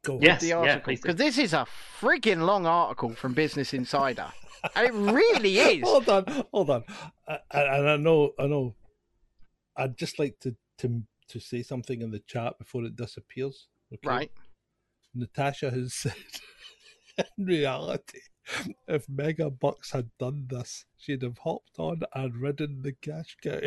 Go. 0.03 0.19
Yes, 0.21 0.41
the 0.41 0.53
article? 0.53 0.81
please 0.81 1.01
do. 1.01 1.07
Because 1.07 1.17
this 1.17 1.37
is 1.37 1.53
a 1.53 1.67
freaking 1.99 2.45
long 2.45 2.65
article 2.65 3.13
from 3.13 3.33
Business 3.33 3.73
Insider. 3.73 4.27
it 4.75 4.93
really 4.93 5.59
is. 5.59 5.83
hold 5.87 6.07
on, 6.07 6.45
hold 6.53 6.69
on. 6.69 6.83
Uh, 7.27 7.37
I, 7.51 7.59
I, 7.59 7.77
and 7.77 7.89
I 7.89 7.97
know, 7.97 8.31
I 8.39 8.47
know. 8.47 8.75
I'd 9.75 9.97
just 9.97 10.17
like 10.17 10.39
to 10.41 10.55
to 10.79 11.03
to 11.29 11.39
say 11.39 11.61
something 11.61 12.01
in 12.01 12.11
the 12.11 12.19
chat 12.19 12.57
before 12.57 12.85
it 12.85 12.95
disappears. 12.95 13.67
Okay? 13.93 14.07
Right. 14.07 14.31
Natasha 15.13 15.71
has 15.71 15.93
said, 15.93 16.13
in 17.17 17.45
reality, 17.45 18.19
if 18.87 19.09
Mega 19.09 19.49
Bucks 19.49 19.91
had 19.91 20.09
done 20.17 20.47
this, 20.49 20.85
she'd 20.97 21.23
have 21.23 21.39
hopped 21.39 21.77
on 21.77 22.01
and 22.13 22.35
ridden 22.35 22.81
the 22.81 22.93
cash 22.93 23.35
cow. 23.43 23.59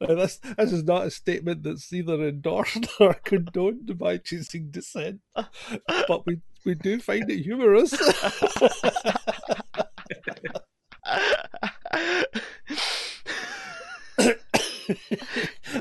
now 0.00 0.14
this, 0.14 0.38
this 0.56 0.72
is 0.72 0.84
not 0.84 1.06
a 1.06 1.10
statement 1.10 1.62
that's 1.62 1.92
either 1.92 2.28
endorsed 2.28 2.86
or 3.00 3.14
condoned 3.14 3.98
by 3.98 4.18
choosing 4.18 4.70
dissent, 4.70 5.20
but 5.34 6.26
we, 6.26 6.40
we 6.64 6.74
do 6.74 7.00
find 7.00 7.30
it 7.30 7.42
humorous. 7.42 7.94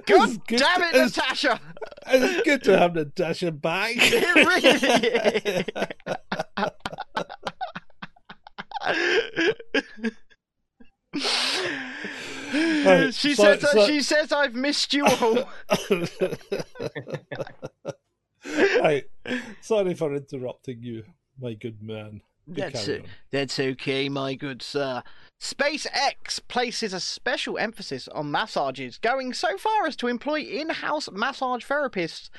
God 0.06 0.42
damn 0.48 0.82
it, 0.84 0.96
it's- 0.96 1.16
Natasha! 1.18 1.60
It's 2.08 2.42
good 2.44 2.64
to 2.64 2.78
have 2.78 2.96
Natasha 2.96 3.52
back. 3.52 3.94
It 3.98 4.36
really 4.36 5.64
Right, 12.86 13.14
she 13.14 13.36
so- 13.36 13.58
says 13.58 13.72
so- 13.72 13.86
she 13.88 14.02
says 14.02 14.32
I've 14.32 14.56
missed 14.56 14.94
you 14.94 15.06
all. 15.06 15.50
right. 18.82 19.04
Sorry 19.62 19.94
for 19.94 20.16
interrupting 20.16 20.82
you, 20.82 21.04
my 21.40 21.54
good 21.54 21.82
man. 21.82 22.22
That's 22.48 22.88
it. 22.88 23.06
That's 23.32 23.60
okay, 23.60 24.08
my 24.08 24.36
good 24.36 24.62
sir. 24.62 25.04
SpaceX 25.40 26.40
places 26.48 26.94
a 26.94 27.00
special 27.00 27.58
emphasis 27.58 28.08
on 28.08 28.32
massages, 28.32 28.98
going 28.98 29.34
so 29.34 29.58
far 29.58 29.86
as 29.86 29.96
to 29.98 30.08
employ 30.08 30.40
in 30.40 30.70
house 30.70 31.10
massage 31.12 31.64
therapists 31.64 32.30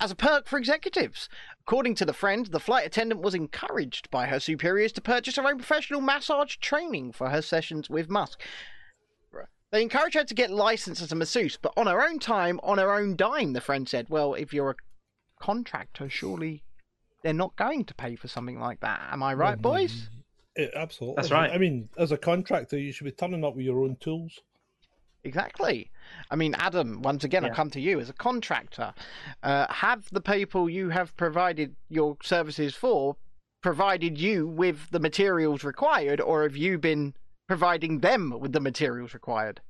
as 0.00 0.10
a 0.10 0.14
perk 0.14 0.46
for 0.46 0.58
executives. 0.58 1.28
According 1.60 1.96
to 1.96 2.04
the 2.04 2.14
friend, 2.14 2.46
the 2.46 2.60
flight 2.60 2.86
attendant 2.86 3.20
was 3.20 3.34
encouraged 3.34 4.10
by 4.10 4.26
her 4.26 4.40
superiors 4.40 4.92
to 4.92 5.00
purchase 5.02 5.36
her 5.36 5.46
own 5.46 5.58
professional 5.58 6.00
massage 6.00 6.56
training 6.56 7.12
for 7.12 7.28
her 7.28 7.42
sessions 7.42 7.90
with 7.90 8.08
Musk. 8.08 8.40
They 9.72 9.82
encourage 9.82 10.14
her 10.14 10.24
to 10.24 10.34
get 10.34 10.50
licensed 10.50 11.02
as 11.02 11.12
a 11.12 11.16
masseuse, 11.16 11.58
but 11.60 11.72
on 11.76 11.88
her 11.88 12.02
own 12.02 12.20
time, 12.20 12.60
on 12.62 12.78
her 12.78 12.92
own 12.92 13.16
dime, 13.16 13.52
the 13.52 13.60
friend 13.60 13.88
said. 13.88 14.06
Well, 14.08 14.34
if 14.34 14.54
you're 14.54 14.70
a 14.70 14.76
contractor, 15.40 16.08
surely 16.08 16.62
they're 17.22 17.32
not 17.32 17.56
going 17.56 17.84
to 17.84 17.94
pay 17.94 18.16
for 18.16 18.28
something 18.28 18.58
like 18.60 18.80
that. 18.80 19.00
Am 19.10 19.22
I 19.22 19.34
right, 19.34 19.60
Well, 19.60 19.74
boys? 19.74 20.08
It, 20.54 20.70
absolutely. 20.74 21.16
That's 21.16 21.30
right. 21.30 21.50
I 21.50 21.58
mean, 21.58 21.88
as 21.98 22.12
a 22.12 22.16
contractor, 22.16 22.78
you 22.78 22.92
should 22.92 23.04
be 23.04 23.12
turning 23.12 23.44
up 23.44 23.56
with 23.56 23.64
your 23.64 23.82
own 23.82 23.96
tools. 24.00 24.40
Exactly. 25.24 25.90
I 26.30 26.36
mean, 26.36 26.54
Adam, 26.54 27.02
once 27.02 27.24
again, 27.24 27.44
I 27.44 27.50
come 27.50 27.68
to 27.70 27.80
you 27.80 27.98
as 27.98 28.08
a 28.08 28.12
contractor. 28.12 28.94
Uh, 29.42 29.66
have 29.68 30.08
the 30.12 30.20
people 30.20 30.70
you 30.70 30.90
have 30.90 31.16
provided 31.16 31.74
your 31.88 32.16
services 32.22 32.74
for 32.74 33.16
provided 33.60 34.16
you 34.16 34.46
with 34.46 34.88
the 34.92 35.00
materials 35.00 35.64
required, 35.64 36.20
or 36.20 36.44
have 36.44 36.56
you 36.56 36.78
been 36.78 37.12
providing 37.48 37.98
them 37.98 38.38
with 38.38 38.52
the 38.52 38.60
materials 38.60 39.14
required? 39.14 39.60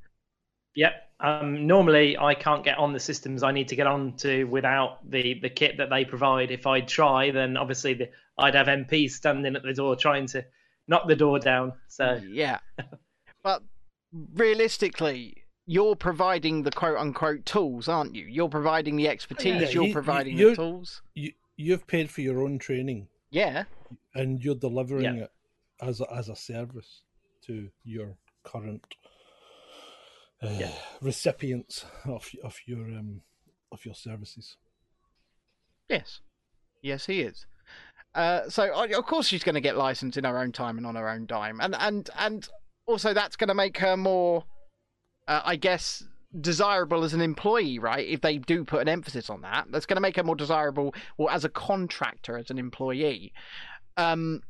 Yep. 0.76 1.02
Um, 1.18 1.66
normally, 1.66 2.16
I 2.18 2.34
can't 2.34 2.62
get 2.62 2.76
on 2.78 2.92
the 2.92 3.00
systems 3.00 3.42
I 3.42 3.50
need 3.50 3.68
to 3.68 3.76
get 3.76 3.86
on 3.86 4.12
to 4.18 4.44
without 4.44 4.98
the, 5.10 5.40
the 5.40 5.48
kit 5.48 5.78
that 5.78 5.88
they 5.90 6.04
provide. 6.04 6.50
If 6.50 6.66
I 6.66 6.82
try, 6.82 7.30
then 7.30 7.56
obviously 7.56 7.94
the, 7.94 8.10
I'd 8.38 8.54
have 8.54 8.66
MPs 8.66 9.12
standing 9.12 9.56
at 9.56 9.62
the 9.62 9.72
door 9.72 9.96
trying 9.96 10.26
to 10.28 10.44
knock 10.86 11.08
the 11.08 11.16
door 11.16 11.38
down. 11.38 11.72
So 11.88 12.20
Yeah. 12.28 12.58
but 13.42 13.62
realistically, 14.34 15.42
you're 15.66 15.96
providing 15.96 16.62
the 16.62 16.70
quote 16.70 16.98
unquote 16.98 17.44
tools, 17.46 17.88
aren't 17.88 18.14
you? 18.14 18.26
You're 18.26 18.48
providing 18.48 18.96
the 18.96 19.08
expertise, 19.08 19.62
Yeah, 19.62 19.68
you're 19.70 19.82
you- 19.84 19.88
you- 19.88 19.92
providing 19.94 20.36
you're- 20.38 20.50
the 20.52 20.56
tools. 20.56 21.02
You 21.14 21.32
you've 21.58 21.86
paid 21.86 22.10
for 22.10 22.20
your 22.20 22.42
own 22.42 22.58
training, 22.58 23.08
Yeah. 23.30 23.64
and 24.14 24.44
you're 24.44 24.54
delivering 24.54 25.04
Yeah. 25.16 25.24
it 25.24 25.30
as 25.80 26.02
a, 26.02 26.12
as 26.12 26.28
a 26.28 26.36
service 26.36 27.00
to 27.46 27.70
your 27.82 28.14
current 28.44 28.84
uh, 30.42 30.48
Yeah. 30.58 30.72
recipients 31.00 31.84
of 32.04 32.28
of 32.44 32.56
your 32.66 32.86
um 32.86 33.22
of 33.72 33.84
your 33.84 33.94
services. 33.94 34.56
Yes. 35.88 36.20
Yes, 36.82 37.06
he 37.06 37.20
is. 37.22 37.46
Uh, 38.14 38.48
so 38.48 38.72
of 38.72 39.06
course 39.06 39.26
she's 39.26 39.42
going 39.44 39.54
to 39.54 39.60
get 39.60 39.76
licensed 39.76 40.16
in 40.16 40.24
her 40.24 40.38
own 40.38 40.52
time 40.52 40.78
and 40.78 40.86
on 40.86 40.94
her 40.94 41.08
own 41.08 41.26
dime, 41.26 41.60
and 41.60 41.74
and 41.78 42.08
and 42.18 42.48
also 42.86 43.12
that's 43.12 43.36
going 43.36 43.48
to 43.48 43.54
make 43.54 43.76
her 43.78 43.96
more, 43.96 44.44
uh, 45.28 45.42
I 45.44 45.56
guess, 45.56 46.02
desirable 46.40 47.04
as 47.04 47.12
an 47.12 47.20
employee, 47.20 47.78
right? 47.78 48.06
If 48.06 48.22
they 48.22 48.38
do 48.38 48.64
put 48.64 48.80
an 48.80 48.88
emphasis 48.88 49.28
on 49.28 49.42
that, 49.42 49.66
that's 49.70 49.84
going 49.84 49.96
to 49.96 50.00
make 50.00 50.16
her 50.16 50.22
more 50.22 50.36
desirable, 50.36 50.94
or 51.18 51.30
as 51.30 51.44
a 51.44 51.50
contractor, 51.50 52.38
as 52.38 52.50
an 52.50 52.58
employee. 52.58 53.32
Um, 53.98 54.42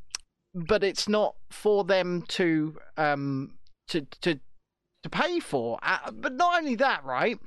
but 0.55 0.85
it's 0.85 1.09
not 1.09 1.35
for 1.51 1.85
them 1.85 2.23
to 2.29 2.77
um 2.97 3.55
to 3.89 4.03
to 4.21 4.39
to 5.11 5.19
pay 5.19 5.41
for. 5.41 5.79
Uh, 5.83 6.11
but 6.13 6.33
not 6.33 6.59
only 6.59 6.75
that, 6.77 7.05
right? 7.05 7.39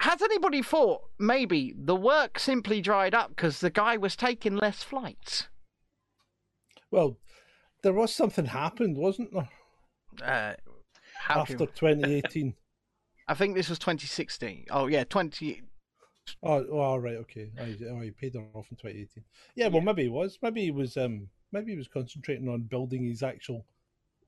Has 0.00 0.22
anybody 0.22 0.62
thought 0.62 1.02
maybe 1.18 1.74
the 1.76 1.96
work 1.96 2.38
simply 2.38 2.80
dried 2.80 3.14
up 3.14 3.30
because 3.30 3.60
the 3.60 3.70
guy 3.70 3.96
was 3.96 4.14
taking 4.16 4.56
less 4.56 4.82
flights? 4.82 5.48
Well, 6.90 7.18
there 7.82 7.92
was 7.92 8.14
something 8.14 8.46
happened, 8.46 8.96
wasn't 8.96 9.32
there, 9.32 9.48
Uh, 10.22 10.54
after 11.28 11.56
do- 11.56 11.66
2018? 11.66 12.54
I 13.28 13.34
think 13.34 13.56
this 13.56 13.68
was 13.68 13.78
2016. 13.78 14.66
Oh 14.70 14.86
yeah, 14.86 15.04
20. 15.04 15.62
Oh, 16.42 16.64
oh, 16.70 16.78
all 16.78 17.00
right, 17.00 17.16
okay. 17.16 17.50
Oh, 17.58 17.64
he- 17.64 17.86
oh, 17.86 18.00
he 18.00 18.10
paid 18.10 18.36
off 18.36 18.66
in 18.70 18.76
2018. 18.76 19.24
Yeah, 19.54 19.68
well, 19.68 19.82
maybe 19.82 20.04
he 20.04 20.08
was. 20.08 20.38
Maybe 20.42 20.62
he 20.62 20.70
was. 20.70 20.96
Um, 20.96 21.28
maybe 21.52 21.72
he 21.72 21.76
was 21.78 21.88
concentrating 21.88 22.48
on 22.48 22.62
building 22.62 23.04
his 23.04 23.22
actual 23.22 23.64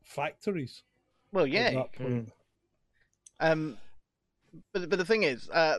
factories 0.02 0.82
Well, 1.32 1.44
at 1.44 1.50
yeah. 1.50 1.70
that 1.70 1.92
point. 1.92 2.32
Um, 3.38 3.78
but 4.72 4.88
but 4.88 4.98
the 4.98 5.04
thing 5.04 5.22
is, 5.22 5.48
uh, 5.50 5.78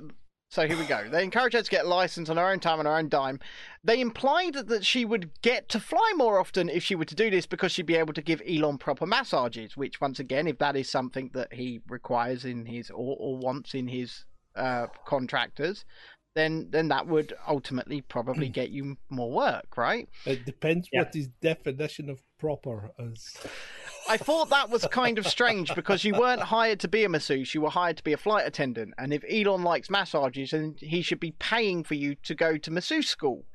so 0.50 0.68
here 0.68 0.78
we 0.78 0.86
go. 0.86 1.08
They 1.10 1.24
encourage 1.24 1.54
her 1.54 1.62
to 1.62 1.72
get 1.72 1.86
a 1.86 1.88
license 1.88 2.30
on 2.30 2.36
her 2.36 2.50
own 2.50 2.60
time 2.60 2.80
and 2.80 2.88
her 2.88 2.98
own 2.98 3.08
dime. 3.08 3.40
They 3.86 4.02
implied 4.02 4.54
that 4.56 4.86
she 4.86 5.06
would 5.06 5.30
get 5.42 5.70
to 5.70 5.80
fly 5.80 6.14
more 6.18 6.40
often 6.40 6.68
if 6.68 6.84
she 6.84 6.94
were 6.94 7.06
to 7.06 7.16
do 7.16 7.30
this 7.30 7.46
because 7.46 7.72
she'd 7.72 7.86
be 7.86 7.96
able 7.96 8.14
to 8.14 8.22
give 8.22 8.42
Elon 8.46 8.78
proper 8.78 9.06
massages. 9.06 9.78
Which, 9.78 10.02
once 10.02 10.20
again, 10.20 10.48
if 10.48 10.58
that 10.58 10.76
is 10.76 10.90
something 10.90 11.32
that 11.34 11.54
he 11.54 11.80
requires 11.88 12.44
in 12.44 12.66
his 12.66 12.90
or, 12.90 13.16
or 13.18 13.38
wants 13.38 13.74
in 13.74 13.88
his 13.88 14.26
uh, 14.56 14.88
contractors, 15.06 15.86
then 16.36 16.68
then 16.72 16.88
that 16.90 17.08
would 17.08 17.34
ultimately 17.48 18.02
probably 18.02 18.48
get 18.50 18.70
you 18.70 18.98
more 19.10 19.32
work, 19.32 19.78
right? 19.78 20.08
It 20.26 20.46
depends 20.46 20.88
Yeah. 20.92 21.04
what 21.04 21.14
his 21.14 21.28
definition 21.42 22.10
of 22.10 22.22
proper 22.40 22.92
is. 23.00 23.38
I 24.10 24.18
thought 24.18 24.50
that 24.50 24.70
was 24.70 24.86
kind 24.88 25.18
of 25.20 25.28
strange 25.28 25.74
because 25.76 26.04
you 26.04 26.14
weren't 26.14 26.42
hired 26.42 26.80
to 26.82 26.88
be 26.88 27.04
a 27.04 27.10
masseuse, 27.10 27.54
you 27.54 27.62
were 27.62 27.70
hired 27.70 27.98
to 27.98 28.04
be 28.04 28.14
a 28.14 28.18
flight 28.18 28.48
attendant. 28.48 28.94
And 28.98 29.14
if 29.14 29.24
Elon 29.30 29.64
likes 29.64 29.90
massages, 29.90 30.52
then 30.52 30.76
he 30.80 31.02
should 31.02 31.20
be 31.20 31.32
paying 31.32 31.84
for 31.84 31.96
you 31.96 32.16
to 32.24 32.34
go 32.34 32.58
to 32.58 32.72
masseuse 32.72 33.10
school. 33.10 33.46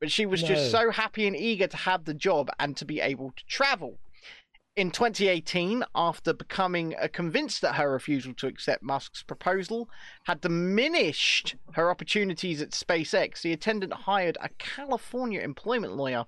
But 0.00 0.10
she 0.10 0.26
was 0.26 0.42
just 0.42 0.70
so 0.72 0.90
happy 0.90 1.28
and 1.28 1.36
eager 1.36 1.68
to 1.68 1.76
have 1.76 2.04
the 2.04 2.14
job 2.14 2.50
and 2.58 2.76
to 2.76 2.84
be 2.84 3.00
able 3.00 3.32
to 3.36 3.44
travel. 3.46 3.98
In 4.74 4.90
2018, 4.90 5.84
after 5.94 6.32
becoming 6.32 6.94
uh, 6.96 7.06
convinced 7.12 7.60
that 7.60 7.74
her 7.74 7.92
refusal 7.92 8.32
to 8.32 8.46
accept 8.46 8.82
Musk's 8.82 9.22
proposal 9.22 9.90
had 10.24 10.40
diminished 10.40 11.56
her 11.72 11.90
opportunities 11.90 12.62
at 12.62 12.70
SpaceX, 12.70 13.42
the 13.42 13.52
attendant 13.52 13.92
hired 13.92 14.38
a 14.40 14.48
California 14.56 15.42
employment 15.42 15.94
lawyer 15.94 16.24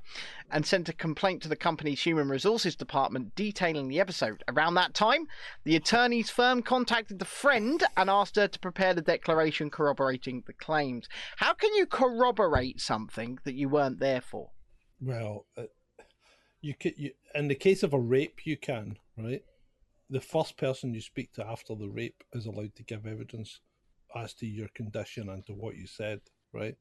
and 0.50 0.66
sent 0.66 0.90
a 0.90 0.92
complaint 0.92 1.42
to 1.42 1.48
the 1.48 1.56
company's 1.56 2.02
human 2.02 2.28
resources 2.28 2.76
department 2.76 3.34
detailing 3.34 3.88
the 3.88 3.98
episode. 3.98 4.44
Around 4.46 4.74
that 4.74 4.92
time, 4.92 5.26
the 5.64 5.76
attorney's 5.76 6.28
firm 6.28 6.60
contacted 6.60 7.20
the 7.20 7.24
friend 7.24 7.82
and 7.96 8.10
asked 8.10 8.36
her 8.36 8.46
to 8.46 8.58
prepare 8.58 8.92
the 8.92 9.00
declaration 9.00 9.70
corroborating 9.70 10.42
the 10.46 10.52
claims. 10.52 11.08
How 11.38 11.54
can 11.54 11.72
you 11.74 11.86
corroborate 11.86 12.78
something 12.78 13.38
that 13.44 13.54
you 13.54 13.70
weren't 13.70 14.00
there 14.00 14.20
for? 14.20 14.50
Well, 15.00 15.46
uh, 15.56 15.62
you 16.64 16.74
could. 16.74 16.94
You, 16.96 17.12
in 17.34 17.48
the 17.48 17.54
case 17.54 17.82
of 17.82 17.92
a 17.92 17.98
rape, 17.98 18.46
you 18.46 18.56
can 18.56 18.96
right. 19.18 19.44
The 20.10 20.20
first 20.20 20.56
person 20.56 20.94
you 20.94 21.00
speak 21.00 21.32
to 21.34 21.46
after 21.46 21.74
the 21.74 21.88
rape 21.88 22.24
is 22.32 22.46
allowed 22.46 22.74
to 22.76 22.82
give 22.82 23.06
evidence 23.06 23.60
as 24.14 24.32
to 24.34 24.46
your 24.46 24.68
condition 24.74 25.28
and 25.28 25.44
to 25.46 25.52
what 25.52 25.76
you 25.76 25.86
said, 25.86 26.20
right? 26.52 26.76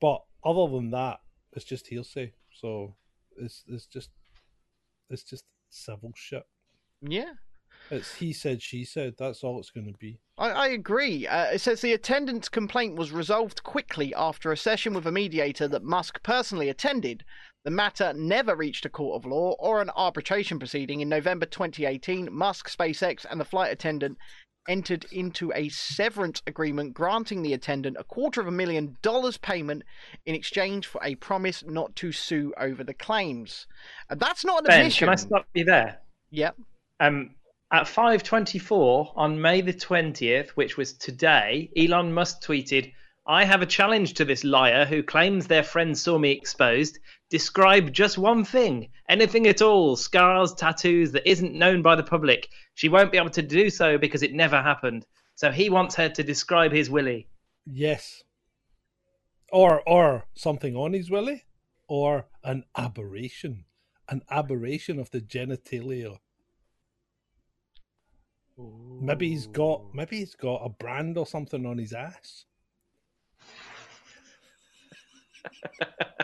But 0.00 0.22
other 0.44 0.68
than 0.72 0.90
that, 0.90 1.20
it's 1.52 1.64
just 1.64 1.88
hearsay. 1.88 2.32
So 2.52 2.96
it's 3.36 3.64
it's 3.68 3.86
just 3.86 4.10
it's 5.10 5.22
just 5.22 5.44
civil 5.70 6.12
shit. 6.16 6.44
Yeah. 7.00 7.34
It's 7.90 8.14
he 8.14 8.32
said, 8.32 8.62
she 8.62 8.84
said. 8.84 9.14
That's 9.18 9.44
all 9.44 9.58
it's 9.58 9.70
going 9.70 9.92
to 9.92 9.98
be. 9.98 10.18
I, 10.38 10.50
I 10.50 10.68
agree. 10.68 11.26
Uh, 11.26 11.46
it 11.46 11.60
says 11.60 11.80
the 11.80 11.92
attendant's 11.92 12.48
complaint 12.48 12.96
was 12.96 13.12
resolved 13.12 13.62
quickly 13.62 14.14
after 14.14 14.50
a 14.50 14.56
session 14.56 14.94
with 14.94 15.06
a 15.06 15.12
mediator 15.12 15.68
that 15.68 15.82
Musk 15.84 16.22
personally 16.22 16.68
attended. 16.68 17.24
The 17.64 17.70
matter 17.70 18.12
never 18.12 18.54
reached 18.54 18.84
a 18.84 18.90
court 18.90 19.16
of 19.16 19.30
law 19.30 19.52
or 19.58 19.80
an 19.80 19.88
arbitration 19.96 20.58
proceeding. 20.58 21.00
In 21.00 21.08
November 21.08 21.46
2018, 21.46 22.28
Musk, 22.30 22.68
SpaceX, 22.68 23.24
and 23.28 23.40
the 23.40 23.44
flight 23.44 23.72
attendant 23.72 24.18
entered 24.68 25.06
into 25.10 25.50
a 25.54 25.68
severance 25.70 26.42
agreement 26.46 26.92
granting 26.94 27.42
the 27.42 27.54
attendant 27.54 27.96
a 27.98 28.04
quarter 28.04 28.40
of 28.40 28.46
a 28.46 28.50
million 28.50 28.96
dollars 29.02 29.36
payment 29.38 29.82
in 30.26 30.34
exchange 30.34 30.86
for 30.86 31.02
a 31.02 31.14
promise 31.16 31.64
not 31.66 31.94
to 31.96 32.12
sue 32.12 32.52
over 32.58 32.84
the 32.84 32.94
claims. 32.94 33.66
Uh, 34.10 34.14
that's 34.14 34.44
not 34.44 34.60
an 34.60 34.66
Ben, 34.66 34.80
admission. 34.80 35.06
can 35.06 35.12
I 35.12 35.16
stop 35.16 35.46
you 35.54 35.64
there? 35.64 36.00
Yep. 36.30 36.56
Um, 37.00 37.34
at 37.72 37.86
5:24 37.86 39.12
on 39.16 39.40
May 39.40 39.62
the 39.62 39.72
20th, 39.72 40.50
which 40.50 40.76
was 40.76 40.92
today, 40.94 41.70
Elon 41.76 42.12
Musk 42.12 42.42
tweeted, 42.42 42.92
"I 43.26 43.44
have 43.44 43.62
a 43.62 43.66
challenge 43.66 44.14
to 44.14 44.24
this 44.24 44.44
liar 44.44 44.84
who 44.84 45.02
claims 45.02 45.46
their 45.46 45.62
friend 45.62 45.96
saw 45.96 46.18
me 46.18 46.30
exposed. 46.30 46.98
Describe 47.34 47.92
just 47.92 48.16
one 48.16 48.44
thing, 48.44 48.90
anything 49.08 49.48
at 49.48 49.60
all, 49.60 49.96
scars, 49.96 50.54
tattoos 50.54 51.10
that 51.10 51.28
isn't 51.28 51.52
known 51.52 51.82
by 51.82 51.96
the 51.96 52.02
public. 52.04 52.48
She 52.74 52.88
won't 52.88 53.10
be 53.10 53.18
able 53.18 53.30
to 53.30 53.42
do 53.42 53.70
so 53.70 53.98
because 53.98 54.22
it 54.22 54.32
never 54.32 54.62
happened. 54.62 55.04
So 55.34 55.50
he 55.50 55.68
wants 55.68 55.96
her 55.96 56.08
to 56.10 56.22
describe 56.22 56.70
his 56.70 56.88
willy. 56.88 57.26
Yes. 57.66 58.22
Or 59.50 59.82
or 59.84 60.26
something 60.34 60.76
on 60.76 60.92
his 60.92 61.10
willy, 61.10 61.42
or 61.88 62.26
an 62.44 62.66
aberration, 62.76 63.64
an 64.08 64.22
aberration 64.30 65.00
of 65.00 65.10
the 65.10 65.20
genitalia. 65.20 66.20
Maybe 68.56 69.30
he's 69.30 69.48
got 69.48 69.92
maybe 69.92 70.18
he's 70.18 70.36
got 70.36 70.64
a 70.64 70.68
brand 70.68 71.18
or 71.18 71.26
something 71.26 71.66
on 71.66 71.78
his 71.78 71.92
ass. 71.92 72.44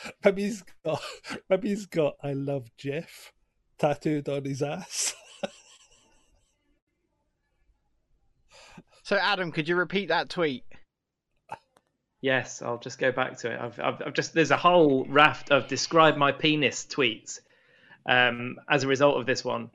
maybe 0.24 0.42
he's 0.42 0.64
got 0.84 1.02
maybe 1.50 1.68
he's 1.68 1.86
got 1.86 2.14
I 2.22 2.32
love 2.32 2.70
Jeff 2.76 3.32
tattooed 3.78 4.28
on 4.28 4.44
his 4.44 4.62
ass. 4.62 5.14
So, 9.08 9.16
Adam, 9.16 9.52
could 9.52 9.66
you 9.70 9.74
repeat 9.76 10.08
that 10.08 10.28
tweet? 10.28 10.64
Yes, 12.20 12.60
I'll 12.60 12.76
just 12.76 12.98
go 12.98 13.10
back 13.10 13.38
to 13.38 13.50
it. 13.50 13.58
I've, 13.58 13.80
I've, 13.80 14.02
I've 14.08 14.12
just 14.12 14.34
there's 14.34 14.50
a 14.50 14.56
whole 14.58 15.06
raft 15.06 15.50
of 15.50 15.66
describe 15.66 16.18
my 16.18 16.30
penis 16.30 16.84
tweets 16.84 17.40
um, 18.04 18.56
as 18.68 18.84
a 18.84 18.86
result 18.86 19.18
of 19.18 19.24
this 19.24 19.42
one. 19.42 19.70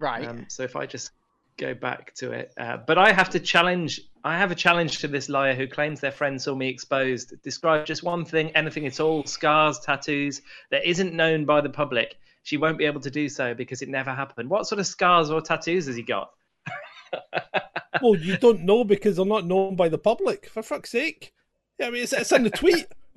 Right. 0.00 0.26
Um, 0.26 0.46
so 0.48 0.64
if 0.64 0.74
I 0.74 0.86
just 0.86 1.12
go 1.56 1.74
back 1.74 2.14
to 2.14 2.32
it, 2.32 2.52
uh, 2.58 2.78
but 2.86 2.98
I 2.98 3.12
have 3.12 3.30
to 3.30 3.40
challenge. 3.40 4.00
I 4.24 4.38
have 4.38 4.50
a 4.52 4.54
challenge 4.54 4.98
to 4.98 5.08
this 5.08 5.28
liar 5.28 5.54
who 5.54 5.66
claims 5.66 6.00
their 6.00 6.12
friend 6.12 6.40
saw 6.40 6.54
me 6.54 6.68
exposed. 6.68 7.34
Describe 7.42 7.86
just 7.86 8.02
one 8.02 8.24
thing, 8.24 8.50
anything 8.50 8.86
at 8.86 9.00
all, 9.00 9.24
scars, 9.24 9.80
tattoos 9.80 10.42
that 10.70 10.88
isn't 10.88 11.14
known 11.14 11.44
by 11.44 11.60
the 11.60 11.70
public. 11.70 12.16
She 12.44 12.56
won't 12.56 12.78
be 12.78 12.86
able 12.86 13.00
to 13.00 13.10
do 13.10 13.28
so 13.28 13.54
because 13.54 13.82
it 13.82 13.88
never 13.88 14.12
happened. 14.12 14.50
What 14.50 14.66
sort 14.66 14.80
of 14.80 14.86
scars 14.86 15.30
or 15.30 15.40
tattoos 15.40 15.86
has 15.86 15.96
he 15.96 16.02
got? 16.02 16.30
well, 18.02 18.16
you 18.16 18.36
don't 18.36 18.62
know 18.62 18.84
because 18.84 19.16
they're 19.16 19.26
not 19.26 19.46
known 19.46 19.76
by 19.76 19.88
the 19.88 19.98
public. 19.98 20.48
For 20.48 20.62
fuck's 20.62 20.90
sake! 20.90 21.32
Yeah, 21.78 21.88
I 21.88 21.90
mean 21.90 22.02
it's, 22.02 22.12
it's 22.12 22.32
in 22.32 22.44
the 22.44 22.50
tweet. 22.50 22.86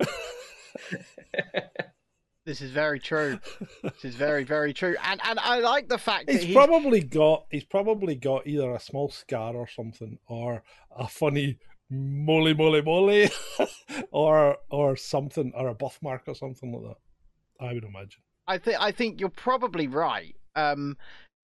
This 2.46 2.62
is 2.62 2.70
very 2.70 3.00
true. 3.00 3.40
This 3.82 4.04
is 4.04 4.14
very, 4.14 4.44
very 4.44 4.72
true. 4.72 4.96
And 5.04 5.20
and 5.24 5.38
I 5.40 5.58
like 5.58 5.88
the 5.88 5.98
fact 5.98 6.26
that 6.26 6.32
He's 6.32 6.44
he's, 6.44 6.54
probably 6.54 7.00
got 7.00 7.44
he's 7.50 7.64
probably 7.64 8.14
got 8.14 8.46
either 8.46 8.72
a 8.72 8.80
small 8.80 9.10
scar 9.10 9.54
or 9.54 9.66
something, 9.66 10.18
or 10.28 10.62
a 10.96 11.08
funny 11.08 11.58
moly 11.90 12.54
moly 12.54 12.82
moly, 12.82 13.30
or 14.12 14.58
or 14.70 14.96
something, 14.96 15.52
or 15.56 15.68
a 15.68 15.74
birthmark 15.74 16.22
or 16.28 16.34
something 16.36 16.72
like 16.72 16.94
that. 16.94 17.66
I 17.66 17.72
would 17.74 17.84
imagine. 17.84 18.22
I 18.46 18.58
think 18.58 18.80
I 18.80 18.92
think 18.92 19.20
you're 19.20 19.28
probably 19.28 19.88
right. 19.88 20.36
Um, 20.54 20.96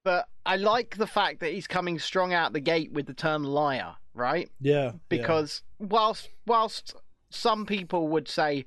but 0.05 0.29
I 0.47 0.57
like 0.57 0.97
the 0.97 1.07
fact 1.07 1.41
that 1.41 1.53
he's 1.53 1.67
coming 1.67 1.99
strong 1.99 2.33
out 2.33 2.53
the 2.53 2.61
gate 2.61 2.93
with 2.93 3.07
the 3.07 3.15
term 3.15 3.45
liar, 3.45 3.97
right? 4.15 4.49
Yeah, 4.61 4.93
Because 5.09 5.63
whilst 5.79 6.29
whilst 6.47 6.95
some 7.31 7.67
people 7.67 8.09
would 8.09 8.29
say, 8.29 8.67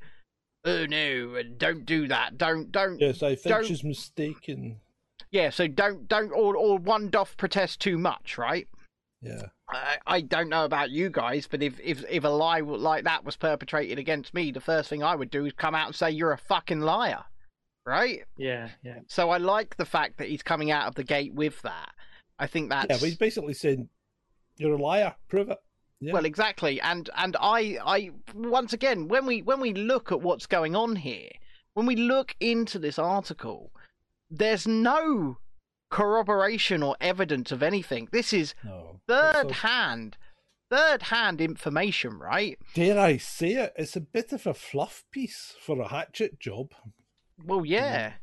"Oh 0.65 0.85
no, 0.85 1.41
don't 1.57 1.85
do 1.85 2.07
that. 2.07 2.37
Don't 2.37 2.71
don't." 2.71 2.99
yes, 2.99 3.23
I 3.23 3.35
think 3.35 3.55
don't- 3.55 3.65
she's 3.65 3.83
mistaken. 3.83 4.79
Yeah, 5.31 5.49
so 5.49 5.67
don't 5.67 6.07
don't 6.07 6.31
or 6.31 6.55
or 6.55 6.77
one 6.77 7.09
doff 7.09 7.35
protest 7.37 7.79
too 7.79 7.97
much, 7.97 8.37
right? 8.37 8.67
Yeah, 9.21 9.43
I, 9.69 9.97
I 10.05 10.21
don't 10.21 10.49
know 10.49 10.65
about 10.65 10.91
you 10.91 11.09
guys, 11.09 11.47
but 11.47 11.63
if, 11.63 11.79
if 11.81 12.03
if 12.09 12.23
a 12.23 12.29
lie 12.29 12.59
like 12.59 13.05
that 13.05 13.25
was 13.25 13.35
perpetrated 13.35 13.97
against 13.97 14.33
me, 14.33 14.51
the 14.51 14.61
first 14.61 14.89
thing 14.89 15.03
I 15.03 15.15
would 15.15 15.29
do 15.31 15.45
is 15.45 15.53
come 15.53 15.73
out 15.73 15.87
and 15.87 15.95
say 15.95 16.11
you're 16.11 16.31
a 16.31 16.37
fucking 16.37 16.81
liar, 16.81 17.23
right? 17.85 18.23
Yeah, 18.37 18.69
yeah. 18.83 18.99
So 19.07 19.29
I 19.31 19.37
like 19.37 19.77
the 19.77 19.85
fact 19.85 20.17
that 20.17 20.29
he's 20.29 20.43
coming 20.43 20.69
out 20.69 20.87
of 20.87 20.95
the 20.95 21.03
gate 21.03 21.33
with 21.33 21.61
that. 21.63 21.91
I 22.37 22.47
think 22.47 22.69
that's 22.69 22.89
yeah. 22.89 22.97
But 22.97 23.05
he's 23.05 23.17
basically 23.17 23.53
saying 23.55 23.89
you're 24.57 24.75
a 24.75 24.81
liar. 24.81 25.15
Prove 25.27 25.49
it. 25.49 25.57
Yeah. 26.01 26.13
well 26.13 26.25
exactly. 26.25 26.79
And 26.81 27.09
and 27.15 27.35
I 27.39 27.77
I 27.85 28.11
once 28.33 28.73
again 28.73 29.07
when 29.07 29.25
we 29.25 29.41
when 29.41 29.59
we 29.59 29.73
look 29.73 30.11
at 30.11 30.21
what's 30.21 30.45
going 30.45 30.75
on 30.75 30.97
here, 30.97 31.29
when 31.73 31.85
we 31.85 31.95
look 31.95 32.35
into 32.39 32.79
this 32.79 32.99
article, 32.99 33.71
there's 34.29 34.67
no 34.67 35.37
corroboration 35.89 36.83
or 36.83 36.97
evidence 36.99 37.51
of 37.51 37.63
anything. 37.63 38.09
This 38.11 38.33
is 38.33 38.53
no. 38.63 38.99
third 39.07 39.51
a- 39.51 39.53
hand 39.53 40.17
third 40.69 41.03
hand 41.03 41.39
information, 41.39 42.19
right? 42.19 42.57
dare 42.73 42.99
I 42.99 43.17
say 43.17 43.53
it? 43.53 43.73
It's 43.77 43.95
a 43.95 44.01
bit 44.01 44.33
of 44.33 44.45
a 44.47 44.53
fluff 44.53 45.03
piece 45.11 45.53
for 45.61 45.79
a 45.79 45.87
hatchet 45.87 46.39
job. 46.39 46.73
Well, 47.43 47.65
yeah. 47.65 48.13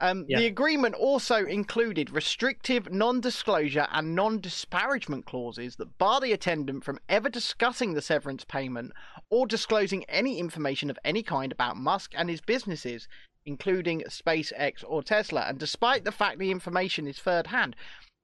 Um, 0.00 0.24
Yeah. 0.28 0.38
The 0.40 0.46
agreement 0.46 0.94
also 0.94 1.44
included 1.44 2.10
restrictive 2.10 2.90
non 2.90 3.20
disclosure 3.20 3.86
and 3.92 4.14
non 4.14 4.40
disparagement 4.40 5.26
clauses 5.26 5.76
that 5.76 5.98
bar 5.98 6.20
the 6.20 6.32
attendant 6.32 6.84
from 6.84 6.98
ever 7.08 7.28
discussing 7.28 7.92
the 7.94 8.02
severance 8.02 8.44
payment 8.44 8.92
or 9.28 9.46
disclosing 9.46 10.04
any 10.04 10.38
information 10.38 10.90
of 10.90 10.98
any 11.04 11.22
kind 11.22 11.52
about 11.52 11.76
Musk 11.76 12.12
and 12.16 12.30
his 12.30 12.40
businesses, 12.40 13.08
including 13.44 14.00
SpaceX 14.08 14.82
or 14.86 15.02
Tesla. 15.02 15.42
And 15.42 15.58
despite 15.58 16.04
the 16.04 16.12
fact 16.12 16.38
the 16.38 16.50
information 16.50 17.06
is 17.06 17.18
third 17.18 17.48
hand, 17.48 17.76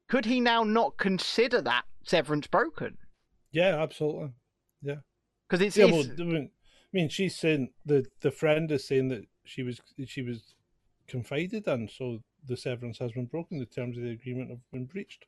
could 0.09 0.25
he 0.25 0.41
now 0.41 0.63
not 0.65 0.97
consider 0.97 1.61
that 1.63 1.85
severance 2.05 2.47
broken? 2.47 2.97
Yeah, 3.53 3.81
absolutely. 3.83 4.31
Yeah. 4.83 4.97
Because 5.49 5.65
it's, 5.65 5.77
Yeah, 5.77 5.87
well, 5.87 6.01
it's- 6.01 6.19
I 6.21 6.51
mean, 6.93 7.09
she's 7.11 7.37
saying 7.37 7.73
the 7.85 8.07
the 8.21 8.31
friend 8.31 8.71
is 8.73 8.87
saying 8.87 9.09
that 9.09 9.27
she 9.45 9.63
was 9.63 9.81
she 10.07 10.23
was 10.23 10.55
confided 11.07 11.67
in, 11.67 11.89
so 11.89 12.21
the 12.47 12.57
severance 12.57 12.99
has 12.99 13.13
been 13.13 13.27
broken. 13.27 13.59
The 13.59 13.67
terms 13.67 13.97
of 13.97 14.05
the 14.05 14.11
agreement 14.11 14.51
have 14.51 14.61
been 14.73 14.87
breached. 14.87 15.27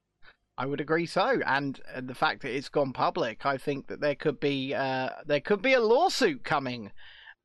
I 0.56 0.66
would 0.66 0.80
agree 0.80 1.06
so, 1.06 1.40
and 1.46 1.80
uh, 1.94 2.00
the 2.04 2.16
fact 2.16 2.42
that 2.42 2.54
it's 2.54 2.68
gone 2.68 2.92
public, 2.92 3.46
I 3.46 3.58
think 3.58 3.86
that 3.86 4.00
there 4.00 4.16
could 4.16 4.40
be 4.40 4.74
uh, 4.74 5.10
there 5.24 5.40
could 5.40 5.62
be 5.62 5.74
a 5.74 5.80
lawsuit 5.80 6.42
coming 6.42 6.90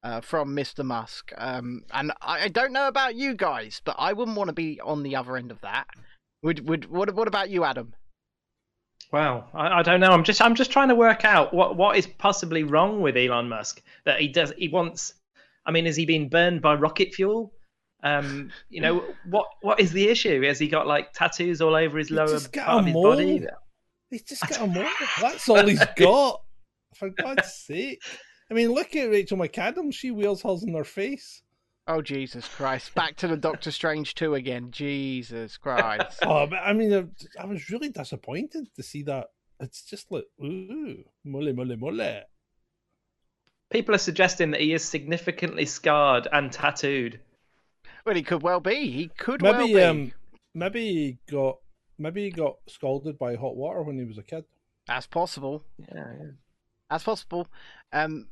uh, 0.04 0.22
from 0.22 0.56
Mr. 0.56 0.84
Musk. 0.84 1.32
Um, 1.38 1.84
and 1.92 2.12
I, 2.22 2.46
I 2.46 2.48
don't 2.48 2.74
know 2.74 2.88
about 2.88 3.16
you 3.16 3.36
guys, 3.36 3.82
but 3.86 3.96
I 4.00 4.14
wouldn't 4.14 4.38
want 4.38 4.50
to 4.50 4.54
be 4.54 4.82
on 4.82 5.04
the 5.04 5.16
other 5.16 5.38
end 5.38 5.52
of 5.52 5.62
that. 5.62 5.88
Would 6.42 6.68
would 6.68 6.90
what 6.90 7.14
what 7.14 7.28
about 7.28 7.50
you, 7.50 7.64
Adam? 7.64 7.94
Wow, 9.12 9.46
I, 9.54 9.80
I 9.80 9.84
don't 9.84 10.00
know. 10.00 10.12
I'm 10.12 10.24
just 10.24 10.42
I'm 10.42 10.56
just 10.56 10.72
trying 10.72 10.90
to 10.90 10.96
work 10.96 11.24
out 11.24 11.54
what 11.54 11.78
what 11.78 11.98
is 11.98 12.08
possibly 12.08 12.64
wrong 12.64 13.02
with 13.02 13.16
Elon 13.16 13.48
Musk 13.48 13.82
that 14.06 14.20
he 14.20 14.28
does 14.28 14.52
he 14.58 14.68
wants. 14.68 15.14
I 15.66 15.72
mean, 15.72 15.86
has 15.86 15.96
he 15.96 16.06
been 16.06 16.30
burned 16.30 16.62
by 16.62 16.74
rocket 16.74 17.14
fuel? 17.14 17.54
Um, 18.04 18.52
you 18.70 18.82
know 18.82 19.04
what 19.30 19.48
what 19.62 19.80
is 19.80 19.94
the 19.94 20.10
issue? 20.10 20.42
Has 20.44 20.60
he 20.60 20.68
got 20.68 20.88
like 20.88 21.14
tattoos 21.14 21.62
all 21.62 21.74
over 21.76 21.98
his 21.98 22.10
He's 22.10 22.18
lower 22.18 22.28
just 22.28 22.52
got 22.52 22.66
part 22.66 22.76
a 22.76 22.80
of 22.80 22.86
his 22.88 22.94
mole. 22.94 23.04
body? 23.04 23.46
He's 24.10 24.24
just 24.24 24.48
got 24.48 24.62
a 24.62 24.68
mole. 24.68 24.86
That's 25.22 25.48
all 25.50 25.66
he's 25.66 25.84
got. 25.96 26.42
For 26.96 27.10
God's 27.10 27.52
sake! 27.54 28.04
I 28.52 28.54
mean, 28.54 28.72
look 28.72 28.96
at 28.96 29.10
Rachel 29.10 29.38
McAdams. 29.38 29.96
She 29.96 30.12
wears 30.12 30.42
hers 30.44 30.64
in 30.64 30.74
her 30.76 30.84
face. 30.84 31.42
Oh 31.88 32.02
Jesus 32.02 32.48
Christ! 32.48 32.94
Back 32.94 33.16
to 33.18 33.28
the 33.28 33.38
Doctor 33.38 33.72
Strange 33.72 34.16
two 34.16 34.36
again. 34.36 34.70
Jesus 34.72 35.58
Christ! 35.58 36.20
Oh, 36.24 36.46
but 36.46 36.60
I 36.60 36.74
mean, 36.74 36.94
I, 36.94 37.42
I 37.42 37.46
was 37.46 37.70
really 37.70 37.90
disappointed 37.90 38.68
to 38.76 38.84
see 38.84 39.04
that. 39.04 39.28
It's 39.60 39.82
just 39.84 40.12
like, 40.12 40.26
ooh, 40.44 41.04
mole, 41.24 41.54
mole, 41.54 41.76
mole. 41.78 42.22
People 43.72 43.96
are 43.96 44.00
suggesting 44.00 44.52
that 44.52 44.62
he 44.62 44.74
is 44.74 44.84
significantly 44.84 45.66
scarred 45.66 46.28
and 46.32 46.52
tattooed. 46.52 47.20
Well, 48.06 48.16
he 48.16 48.24
could 48.24 48.42
well 48.44 48.60
be. 48.60 48.92
He 48.92 49.08
could 49.18 49.42
well 49.42 49.66
be. 49.68 49.82
um, 49.82 50.12
maybe 50.54 50.82
he 50.82 51.18
got, 51.32 51.58
maybe 51.98 52.24
he 52.26 52.30
got 52.32 52.58
scalded 52.68 53.18
by 53.18 53.36
hot 53.36 53.56
water 53.56 53.82
when 53.84 53.98
he 53.98 54.06
was 54.06 54.18
a 54.18 54.24
kid. 54.24 54.46
That's 54.88 55.08
possible. 55.08 55.64
Yeah, 55.78 56.06
yeah. 56.20 56.32
That's 56.90 57.04
possible. 57.04 57.48
Um, 57.92 58.28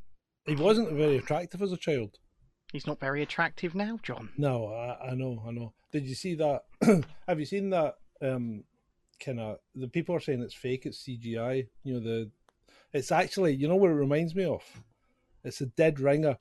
He 0.45 0.55
wasn't 0.55 0.91
very 0.93 1.17
attractive 1.17 1.61
as 1.61 1.71
a 1.71 1.77
child. 1.77 2.17
he's 2.73 2.87
not 2.87 2.99
very 2.99 3.21
attractive 3.21 3.73
now, 3.75 3.99
John. 4.03 4.29
No, 4.37 4.67
I, 4.67 5.11
I 5.11 5.15
know, 5.15 5.41
I 5.47 5.51
know. 5.51 5.73
Did 5.91 6.05
you 6.05 6.15
see 6.15 6.35
that? 6.35 6.63
Have 7.27 7.39
you 7.39 7.45
seen 7.45 7.69
that? 7.71 7.95
Um, 8.21 8.63
kind 9.23 9.39
of 9.39 9.57
the 9.75 9.87
people 9.87 10.15
are 10.15 10.19
saying 10.19 10.41
it's 10.41 10.53
fake. 10.53 10.85
It's 10.85 11.03
CGI. 11.03 11.67
You 11.83 11.93
know 11.95 11.99
the. 11.99 12.31
It's 12.93 13.11
actually 13.11 13.55
you 13.55 13.67
know 13.67 13.75
what 13.75 13.89
it 13.91 13.95
reminds 13.95 14.35
me 14.35 14.45
of. 14.45 14.61
It's 15.43 15.59
a 15.61 15.65
dead 15.65 15.99
ringer 15.99 16.37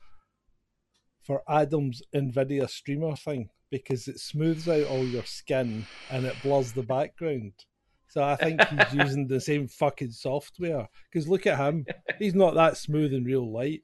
for 1.22 1.42
Adam's 1.48 2.02
Nvidia 2.14 2.68
streamer 2.68 3.16
thing 3.16 3.50
because 3.70 4.08
it 4.08 4.18
smooths 4.18 4.68
out 4.68 4.86
all 4.86 5.04
your 5.04 5.24
skin 5.24 5.86
and 6.10 6.26
it 6.26 6.34
blurs 6.42 6.72
the 6.72 6.82
background. 6.82 7.52
So 8.08 8.22
I 8.24 8.34
think 8.36 8.60
he's 8.66 8.92
using 9.04 9.26
the 9.28 9.40
same 9.40 9.68
fucking 9.68 10.10
software. 10.10 10.88
Because 11.10 11.28
look 11.28 11.46
at 11.46 11.58
him, 11.58 11.86
he's 12.18 12.34
not 12.34 12.54
that 12.54 12.76
smooth 12.76 13.12
in 13.14 13.24
real 13.24 13.50
light. 13.50 13.82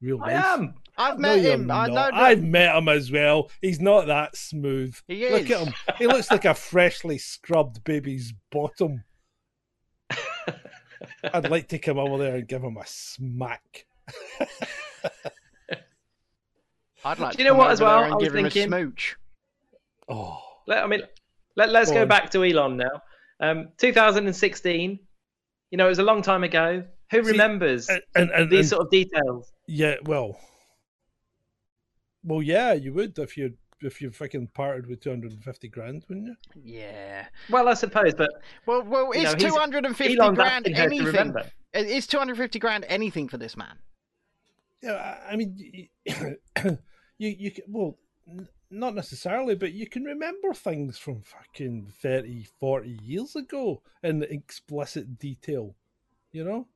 Real 0.00 0.22
I 0.22 0.34
life. 0.34 0.44
am. 0.44 0.74
I've 0.96 1.18
No, 1.18 1.28
met 1.36 1.44
him. 1.44 1.70
I 1.70 1.86
know. 1.88 2.10
I've 2.12 2.42
met 2.42 2.74
him 2.74 2.88
as 2.88 3.10
well. 3.10 3.50
He's 3.60 3.80
not 3.80 4.06
that 4.06 4.36
smooth. 4.36 4.96
He 5.08 5.24
is. 5.24 5.32
Look 5.32 5.50
at 5.50 5.66
him. 5.66 5.74
He 5.98 6.06
looks 6.06 6.30
like 6.30 6.46
a 6.46 6.54
freshly 6.54 7.18
scrubbed 7.18 7.84
baby's 7.84 8.32
bottom. 8.50 9.04
I'd 11.34 11.50
like 11.50 11.68
to 11.68 11.78
come 11.78 11.98
over 11.98 12.16
there 12.22 12.36
and 12.36 12.48
give 12.48 12.62
him 12.62 12.76
a 12.78 12.86
smack. 12.86 13.86
I'd 17.06 17.18
like 17.20 17.36
Do 17.36 17.42
you 17.42 17.48
know 17.48 17.54
what 17.54 17.70
as 17.70 17.80
well? 17.80 18.00
there 18.00 18.10
I 18.10 18.14
was 18.14 18.24
give 18.24 18.34
him 18.34 18.46
a 18.46 18.50
thinking- 18.50 18.68
smooch. 18.70 19.16
Oh, 20.08 20.40
Let, 20.66 20.82
I 20.84 20.86
mean, 20.86 21.02
let, 21.56 21.70
let's 21.70 21.90
Go 21.90 21.96
go 22.02 22.06
back 22.06 22.30
to 22.30 22.44
Elon 22.44 22.76
now. 22.76 23.02
Um, 23.40 23.68
2016. 23.78 24.98
You 25.70 25.78
know, 25.78 25.86
it 25.86 25.88
was 25.88 25.98
a 25.98 26.02
long 26.04 26.22
time 26.22 26.44
ago. 26.44 26.84
Who 27.12 27.22
See, 27.24 27.30
remembers 27.32 27.88
and, 27.88 28.02
and, 28.16 28.30
and, 28.30 28.50
these 28.50 28.58
and- 28.60 28.68
sort 28.68 28.82
of 28.82 28.90
details? 28.90 29.52
yeah, 29.68 29.94
well, 30.04 30.36
well, 32.24 32.42
yeah, 32.42 32.72
you 32.72 32.92
would 32.94 33.16
if 33.18 33.36
you 33.36 33.54
if 33.80 34.00
you 34.00 34.10
fucking 34.10 34.48
parted 34.54 34.86
with 34.88 35.00
two 35.00 35.10
hundred 35.10 35.32
and 35.32 35.44
fifty 35.44 35.68
grand, 35.68 36.04
wouldn't 36.08 36.26
you? 36.26 36.36
Yeah. 36.80 37.26
Well, 37.50 37.68
I 37.68 37.74
suppose, 37.74 38.14
but 38.14 38.30
Well, 38.66 38.82
well, 38.82 39.14
You 39.14 39.22
is 39.22 39.32
know, 39.32 39.48
two 39.50 39.54
hundred 39.54 39.84
and 39.86 39.96
fifty 39.96 40.18
Elon's 40.18 40.36
grand 40.36 40.66
asking 40.66 40.74
her 40.74 40.78
to 40.80 40.86
anything? 40.86 41.06
remember. 41.06 41.44
Is 41.74 42.06
two 42.08 42.18
hundred 42.18 42.38
fifty 42.38 42.58
grand 42.58 42.84
anything 42.88 43.28
for 43.28 43.36
this 43.38 43.56
man? 43.56 43.76
Yeah, 44.82 44.94
I- 44.94 45.32
I 45.32 45.36
mean, 45.36 45.88
you 47.18 47.28
you 47.38 47.50
can, 47.50 47.64
well, 47.68 47.96
n- 48.28 48.48
not 48.70 48.94
necessarily, 48.94 49.54
but 49.54 49.72
you 49.72 49.86
can 49.88 50.04
remember 50.04 50.52
things 50.52 50.98
from 50.98 51.22
fucking 51.22 51.92
30, 52.02 52.44
40 52.58 52.98
years 53.02 53.36
ago 53.36 53.82
in 54.02 54.22
explicit 54.24 55.18
detail, 55.18 55.74
you 56.32 56.44
know. 56.44 56.66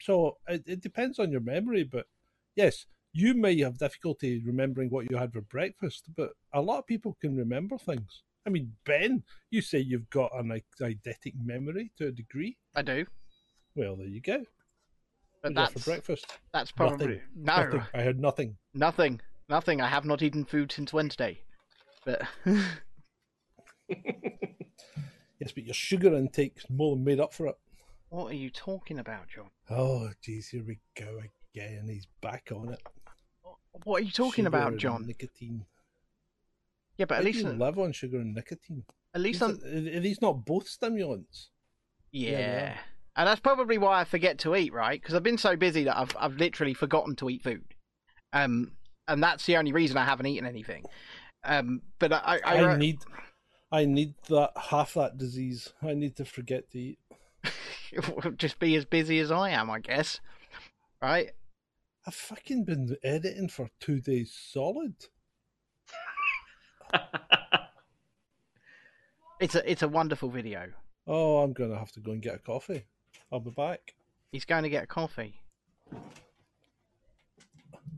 So 0.00 0.38
it, 0.46 0.62
it 0.66 0.80
depends 0.80 1.18
on 1.18 1.30
your 1.30 1.40
memory, 1.40 1.84
but 1.84 2.06
yes, 2.54 2.86
you 3.12 3.34
may 3.34 3.58
have 3.60 3.78
difficulty 3.78 4.42
remembering 4.44 4.90
what 4.90 5.10
you 5.10 5.16
had 5.16 5.32
for 5.32 5.40
breakfast, 5.42 6.04
but 6.16 6.30
a 6.52 6.60
lot 6.62 6.78
of 6.78 6.86
people 6.86 7.16
can 7.20 7.36
remember 7.36 7.76
things. 7.78 8.22
I 8.46 8.50
mean, 8.50 8.72
Ben, 8.84 9.22
you 9.50 9.60
say 9.60 9.78
you've 9.80 10.08
got 10.10 10.30
an 10.34 10.58
eidetic 10.80 11.34
memory 11.44 11.90
to 11.98 12.06
a 12.06 12.12
degree. 12.12 12.56
I 12.74 12.82
do, 12.82 13.04
Well, 13.74 13.96
there 13.96 14.06
you 14.06 14.20
go. 14.22 14.44
but 15.42 15.52
What 15.54 15.54
did 15.54 15.56
you 15.56 15.60
have 15.60 15.72
that's 15.72 15.84
for 15.84 15.90
breakfast? 15.90 16.26
that's 16.52 16.70
probably 16.72 17.06
Nothing. 17.06 17.20
no 17.34 17.56
Nothing. 17.66 17.82
I 17.94 18.02
heard 18.02 18.18
nothing. 18.20 18.56
nothing, 18.74 19.20
nothing. 19.48 19.80
I 19.80 19.88
have 19.88 20.04
not 20.04 20.22
eaten 20.22 20.44
food 20.44 20.72
since 20.72 20.92
Wednesday. 20.92 21.40
But 22.04 22.22
Yes, 25.40 25.52
but 25.54 25.64
your 25.64 25.74
sugar 25.74 26.14
intake's 26.14 26.64
more 26.68 26.96
than 26.96 27.04
made 27.04 27.20
up 27.20 27.32
for 27.32 27.46
it. 27.46 27.54
what 28.08 28.32
are 28.32 28.36
you 28.36 28.50
talking 28.50 28.98
about, 28.98 29.28
John? 29.28 29.50
Oh, 29.70 30.10
geez, 30.22 30.48
here 30.48 30.64
we 30.66 30.80
go 30.98 31.20
again. 31.54 31.86
He's 31.88 32.06
back 32.20 32.48
on 32.54 32.70
it. 32.70 32.80
What 33.84 34.00
are 34.02 34.04
you 34.04 34.10
talking 34.10 34.44
Sugar 34.44 34.48
about, 34.48 34.76
John? 34.78 35.06
Nicotine. 35.06 35.64
Yeah, 36.96 37.06
but 37.06 37.18
at 37.18 37.24
least 37.24 37.38
you 37.44 37.48
live 37.50 37.78
on 37.78 37.92
sugar 37.92 38.18
and 38.18 38.34
nicotine. 38.34 38.82
at 39.14 39.20
least 39.20 39.40
I'm 39.40 39.60
Are 39.64 40.00
these 40.00 40.20
not 40.20 40.44
both 40.44 40.66
stimulants? 40.68 41.50
Yeah. 42.10 42.72
are. 42.72 42.80
And 43.14 43.28
that's 43.28 43.40
probably 43.40 43.78
why 43.78 44.00
I 44.00 44.04
forget 44.04 44.38
to 44.40 44.56
eat, 44.56 44.72
right? 44.72 45.00
Because 45.00 45.14
I've 45.14 45.22
been 45.22 45.38
so 45.38 45.54
busy 45.56 45.84
that 45.84 45.96
I've 45.96 46.16
I've 46.18 46.36
literally 46.36 46.74
forgotten 46.74 47.14
to 47.16 47.30
eat 47.30 47.42
food. 47.44 47.62
Um, 48.32 48.72
and 49.08 49.22
that's 49.22 49.46
the 49.46 49.56
only 49.56 49.72
reason 49.72 49.96
I 49.96 50.04
haven't 50.04 50.26
eaten 50.26 50.46
anything. 50.46 50.84
Um, 51.44 51.82
but 51.98 52.12
I 52.12 52.40
I, 52.44 52.64
I, 52.64 52.76
need, 52.76 52.98
I 53.72 53.84
need 53.84 54.14
that 54.28 54.52
half 54.56 54.94
that 54.94 55.18
disease. 55.18 55.72
I 55.82 55.94
need 55.94 56.16
to 56.16 56.24
forget 56.24 56.70
to 56.70 56.78
eat. 56.78 56.98
just 58.36 58.58
be 58.58 58.76
as 58.76 58.84
busy 58.84 59.18
as 59.18 59.30
I 59.30 59.50
am, 59.50 59.70
I 59.70 59.80
guess. 59.80 60.20
Right? 61.02 61.32
I've 62.06 62.14
fucking 62.14 62.64
been 62.64 62.96
editing 63.02 63.48
for 63.48 63.70
two 63.80 64.00
days 64.00 64.32
solid. 64.32 64.94
It's 69.40 69.54
a 69.54 69.70
it's 69.70 69.82
a 69.82 69.88
wonderful 69.88 70.30
video. 70.30 70.72
Oh, 71.06 71.38
I'm 71.38 71.52
gonna 71.52 71.78
have 71.78 71.92
to 71.92 72.00
go 72.00 72.12
and 72.12 72.20
get 72.20 72.34
a 72.34 72.38
coffee. 72.38 72.84
I'll 73.30 73.40
be 73.40 73.50
back. 73.50 73.94
He's 74.32 74.44
going 74.44 74.64
to 74.64 74.68
get 74.68 74.84
a 74.84 74.86
coffee. 74.86 75.40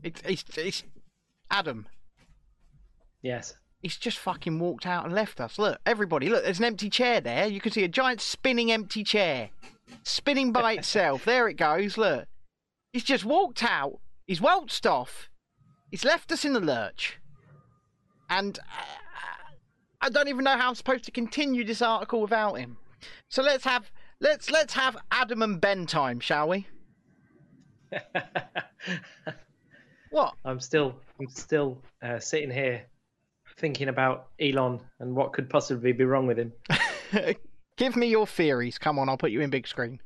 It's 0.03 0.21
it's 0.23 0.43
it's 0.57 0.83
Adam. 1.51 1.87
Yes. 3.21 3.55
He's 3.81 3.97
just 3.97 4.17
fucking 4.17 4.59
walked 4.59 4.85
out 4.85 5.05
and 5.05 5.13
left 5.13 5.41
us. 5.41 5.59
Look, 5.59 5.79
everybody, 5.85 6.29
look, 6.29 6.43
there's 6.43 6.59
an 6.59 6.65
empty 6.65 6.89
chair 6.89 7.19
there. 7.19 7.47
You 7.47 7.59
can 7.59 7.71
see 7.71 7.83
a 7.83 7.87
giant 7.87 8.21
spinning 8.21 8.71
empty 8.71 9.03
chair. 9.03 9.49
Spinning 10.03 10.51
by 10.51 10.73
itself. 10.77 11.25
There 11.25 11.47
it 11.47 11.55
goes, 11.55 11.97
look. 11.97 12.25
He's 12.93 13.03
just 13.03 13.25
walked 13.25 13.63
out. 13.63 13.99
He's 14.27 14.41
waltzed 14.41 14.87
off. 14.87 15.29
He's 15.89 16.05
left 16.05 16.31
us 16.31 16.45
in 16.45 16.53
the 16.53 16.59
lurch. 16.59 17.19
And 18.29 18.57
uh, 18.59 18.63
I 19.99 20.09
don't 20.09 20.29
even 20.29 20.45
know 20.45 20.57
how 20.57 20.69
I'm 20.69 20.75
supposed 20.75 21.03
to 21.05 21.11
continue 21.11 21.63
this 21.65 21.81
article 21.81 22.21
without 22.21 22.53
him. 22.55 22.77
So 23.29 23.41
let's 23.43 23.65
have 23.65 23.91
let's 24.19 24.49
let's 24.49 24.73
have 24.73 24.95
Adam 25.11 25.41
and 25.41 25.59
Ben 25.59 25.85
time, 25.85 26.19
shall 26.19 26.47
we? 26.47 26.67
What? 30.11 30.35
I'm 30.45 30.59
still 30.59 30.95
I'm 31.19 31.27
still 31.29 31.77
uh, 32.03 32.19
sitting 32.19 32.51
here 32.51 32.83
thinking 33.57 33.87
about 33.87 34.27
Elon 34.39 34.79
and 34.99 35.15
what 35.15 35.33
could 35.33 35.49
possibly 35.49 35.93
be 35.93 36.03
wrong 36.03 36.27
with 36.27 36.37
him. 36.37 36.53
Give 37.77 37.95
me 37.95 38.07
your 38.07 38.27
theories. 38.27 38.77
Come 38.77 38.99
on, 38.99 39.09
I'll 39.09 39.17
put 39.17 39.31
you 39.31 39.41
in 39.41 39.49
big 39.49 39.67
screen. 39.67 39.99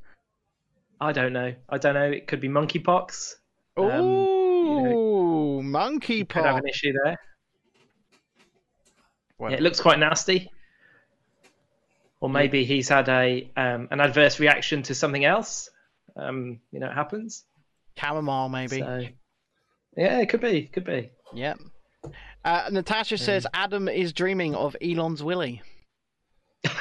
I 1.01 1.11
don't 1.11 1.33
know. 1.33 1.53
I 1.67 1.77
don't 1.77 1.95
know. 1.95 2.09
It 2.09 2.27
could 2.27 2.39
be 2.39 2.47
monkeypox. 2.47 3.35
Um, 3.77 3.85
Ooh, 3.85 5.61
monkey 5.63 6.23
Could 6.23 6.45
have 6.45 6.57
an 6.57 6.67
issue 6.67 6.93
there. 7.03 7.17
Well, 9.37 9.51
Yeah, 9.51 9.57
it 9.57 9.63
looks 9.63 9.81
quite 9.81 9.99
nasty. 9.99 10.51
Or 12.21 12.29
maybe 12.29 12.63
he's 12.63 12.87
had 12.87 13.09
a 13.09 13.51
um, 13.57 13.89
an 13.91 13.99
adverse 13.99 14.39
reaction 14.39 14.83
to 14.83 14.95
something 14.95 15.25
else. 15.25 15.69
Um, 16.15 16.59
you 16.71 16.79
know, 16.79 16.87
it 16.87 16.93
happens. 16.93 17.43
chamomile, 17.97 18.49
maybe. 18.49 18.79
So, 18.79 19.03
yeah, 19.95 20.19
it 20.19 20.29
could 20.29 20.41
be. 20.41 20.63
Could 20.63 20.85
be. 20.85 21.09
Yep. 21.33 21.59
Uh, 22.43 22.69
Natasha 22.71 23.17
says 23.17 23.47
Adam 23.53 23.87
is 23.87 24.13
dreaming 24.13 24.53
of 24.53 24.75
Elon's 24.81 25.23
Willy. 25.23 25.61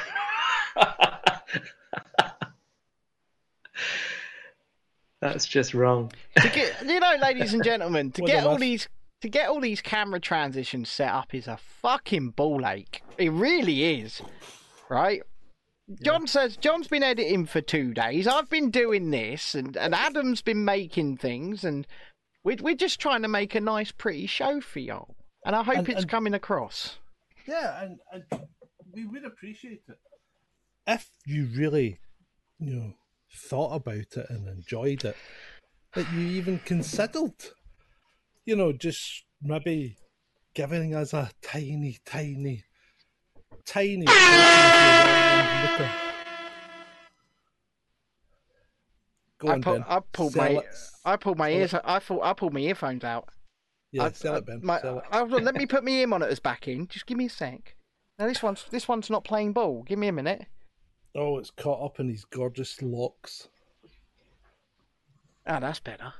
That's 5.21 5.45
just 5.47 5.73
wrong. 5.73 6.11
To 6.37 6.49
get, 6.49 6.85
you 6.85 6.99
know, 6.99 7.15
ladies 7.19 7.53
and 7.53 7.63
gentlemen, 7.63 8.11
to 8.11 8.21
get 8.21 8.45
all 8.45 8.57
these 8.57 8.87
to 9.21 9.29
get 9.29 9.49
all 9.49 9.59
these 9.59 9.81
camera 9.81 10.19
transitions 10.19 10.87
set 10.89 11.09
up 11.09 11.33
is 11.33 11.47
a 11.47 11.57
fucking 11.57 12.29
ball 12.31 12.67
ache. 12.67 13.01
It 13.17 13.31
really 13.31 14.01
is, 14.01 14.21
right? 14.87 15.23
John 16.03 16.27
says 16.27 16.57
John's 16.57 16.87
been 16.87 17.01
editing 17.01 17.47
for 17.47 17.61
two 17.61 17.93
days. 17.93 18.27
I've 18.27 18.49
been 18.49 18.69
doing 18.69 19.09
this, 19.09 19.55
and, 19.55 19.77
and 19.77 19.95
Adam's 19.95 20.41
been 20.41 20.65
making 20.65 21.17
things, 21.17 21.63
and 21.63 21.87
we're 22.45 22.55
we're 22.61 22.75
just 22.75 22.99
trying 23.01 23.23
to 23.23 23.27
make 23.27 23.55
a 23.55 23.59
nice, 23.59 23.91
pretty 23.91 24.27
show 24.27 24.61
for 24.61 24.79
y'all. 24.79 25.15
And 25.45 25.55
I 25.55 25.63
hope 25.63 25.77
And- 25.79 25.89
it's 25.89 26.01
and- 26.01 26.09
coming 26.09 26.33
across. 26.33 26.97
Yeah, 27.47 27.83
and, 27.83 27.99
and 28.11 28.47
we 28.93 29.05
would 29.05 29.25
appreciate 29.25 29.81
it 29.87 29.97
if 30.87 31.09
you 31.25 31.47
really, 31.55 31.99
you 32.59 32.73
know, 32.75 32.93
thought 33.35 33.75
about 33.75 33.97
it 34.17 34.25
and 34.29 34.47
enjoyed 34.47 35.03
it. 35.05 35.15
That 35.93 36.11
you 36.13 36.21
even 36.21 36.59
considered, 36.59 37.33
you 38.45 38.55
know, 38.55 38.71
just 38.73 39.25
maybe 39.41 39.97
giving 40.55 40.95
us 40.95 41.13
a 41.13 41.29
tiny, 41.43 41.97
tiny, 42.05 42.63
tiny. 43.65 44.05
portion 44.05 44.07
of 44.07 45.77
your 45.77 45.85
liquor. 45.87 45.91
Go 49.39 49.49
I, 49.49 49.53
on, 49.53 49.61
pull. 49.61 49.83
I 49.87 49.99
pulled 50.13 50.33
Sell 50.33 50.43
my 50.43 50.49
it. 50.59 50.65
I 51.03 51.15
pulled 51.17 51.37
my 51.37 51.49
Sell 51.51 51.59
ears. 51.59 51.73
I 51.83 51.99
thought 51.99 52.23
I 52.23 52.33
pulled 52.33 52.53
my 52.53 52.59
earphones 52.61 53.03
out. 53.03 53.29
Yeah, 53.91 54.05
I- 54.05 54.11
sell 54.11 54.35
I- 54.35 54.37
it, 54.37 54.45
Ben. 54.45 54.59
my- 54.63 54.81
sell 54.81 54.99
it. 54.99 55.05
on, 55.11 55.43
let 55.43 55.55
me 55.55 55.65
put 55.67 55.83
my 55.83 55.91
ear 55.91 56.07
monitors 56.07 56.39
back 56.39 56.67
in. 56.67 56.87
Just 56.87 57.05
give 57.05 57.17
me 57.17 57.25
a 57.25 57.29
sec. 57.29 57.75
Now 58.17 58.27
this 58.27 58.41
one's 58.41 58.65
this 58.71 58.87
one's 58.87 59.09
not 59.09 59.23
playing 59.25 59.53
ball. 59.53 59.83
Give 59.83 59.99
me 59.99 60.07
a 60.07 60.13
minute. 60.13 60.45
Oh, 61.15 61.37
it's 61.37 61.51
caught 61.51 61.83
up 61.85 61.99
in 61.99 62.07
these 62.07 62.25
gorgeous 62.25 62.81
locks. 62.81 63.47
Ah, 65.47 65.59
that's 65.59 65.79
better. 65.79 66.13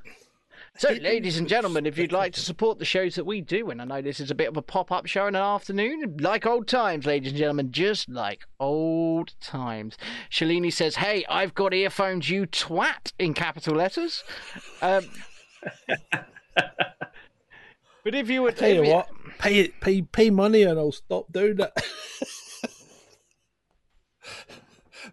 So, 0.77 0.89
ladies 0.89 1.37
and 1.37 1.47
gentlemen, 1.47 1.85
if 1.85 1.97
you'd 1.97 2.11
like 2.11 2.33
to 2.33 2.41
support 2.41 2.79
the 2.79 2.85
shows 2.85 3.15
that 3.15 3.25
we 3.25 3.39
do, 3.39 3.69
and 3.69 3.81
I 3.81 3.85
know 3.85 4.01
this 4.01 4.19
is 4.19 4.29
a 4.29 4.35
bit 4.35 4.49
of 4.49 4.57
a 4.57 4.61
pop-up 4.61 5.05
show 5.05 5.25
in 5.25 5.33
an 5.35 5.41
afternoon, 5.41 6.17
like 6.19 6.45
old 6.45 6.67
times, 6.67 7.05
ladies 7.05 7.31
and 7.31 7.39
gentlemen, 7.39 7.71
just 7.71 8.09
like 8.09 8.41
old 8.59 9.33
times. 9.39 9.95
Shalini 10.29 10.73
says, 10.73 10.97
"Hey, 10.97 11.23
I've 11.29 11.53
got 11.53 11.73
earphones, 11.73 12.29
you 12.29 12.45
twat!" 12.45 13.13
in 13.17 13.33
capital 13.33 13.73
letters. 13.75 14.25
Um, 14.81 15.05
but 18.03 18.13
if 18.13 18.29
you 18.29 18.41
would 18.41 18.57
Tell 18.57 18.69
you 18.69 18.83
if 18.83 18.89
what, 18.89 19.07
pay 19.39 19.69
pay 19.69 20.01
pay 20.01 20.29
money 20.29 20.63
and 20.63 20.77
I'll 20.77 20.91
stop 20.91 21.31
doing 21.31 21.57
it. 21.57 21.71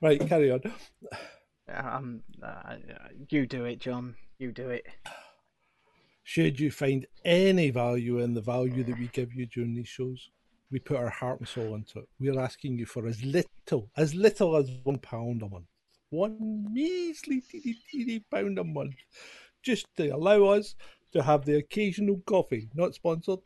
right, 0.03 0.29
carry 0.29 0.51
on. 0.51 0.61
Um, 1.73 2.23
uh, 2.43 2.79
you 3.29 3.47
do 3.47 3.65
it, 3.65 3.79
John. 3.79 4.17
You 4.41 4.51
do 4.51 4.69
it. 4.71 4.87
Should 6.25 6.61
you 6.61 6.70
find 6.70 7.07
any 7.25 7.70
value 7.70 8.18
in 8.18 8.35
the 8.35 8.41
value 8.41 8.85
that 8.85 8.99
we 8.99 9.09
give 9.09 9.35
you 9.35 9.47
during 9.47 9.75
these 9.75 9.89
shows, 9.89 10.31
we 10.70 10.79
put 10.79 10.97
our 10.97 11.11
heart 11.11 11.41
and 11.41 11.49
soul 11.49 11.75
into 11.75 11.99
it. 11.99 12.09
We're 12.18 12.41
asking 12.41 12.79
you 12.79 12.87
for 12.87 13.07
as 13.07 13.23
little, 13.23 13.91
as 13.97 14.14
little 14.14 14.57
as 14.57 14.70
one 14.85 14.99
pound 14.99 15.43
a 15.43 15.49
month, 15.49 15.66
one 16.11 16.66
measly 16.73 17.43
teeny 17.43 17.77
teeny 17.91 18.20
pound 18.31 18.59
a 18.59 18.64
month, 18.64 18.95
just 19.62 19.87
to 19.97 20.09
allow 20.09 20.45
us 20.45 20.75
to 21.12 21.23
have 21.23 21.45
the 21.45 21.59
occasional 21.59 22.23
coffee, 22.27 22.70
not 22.75 22.95
sponsored. 22.95 23.41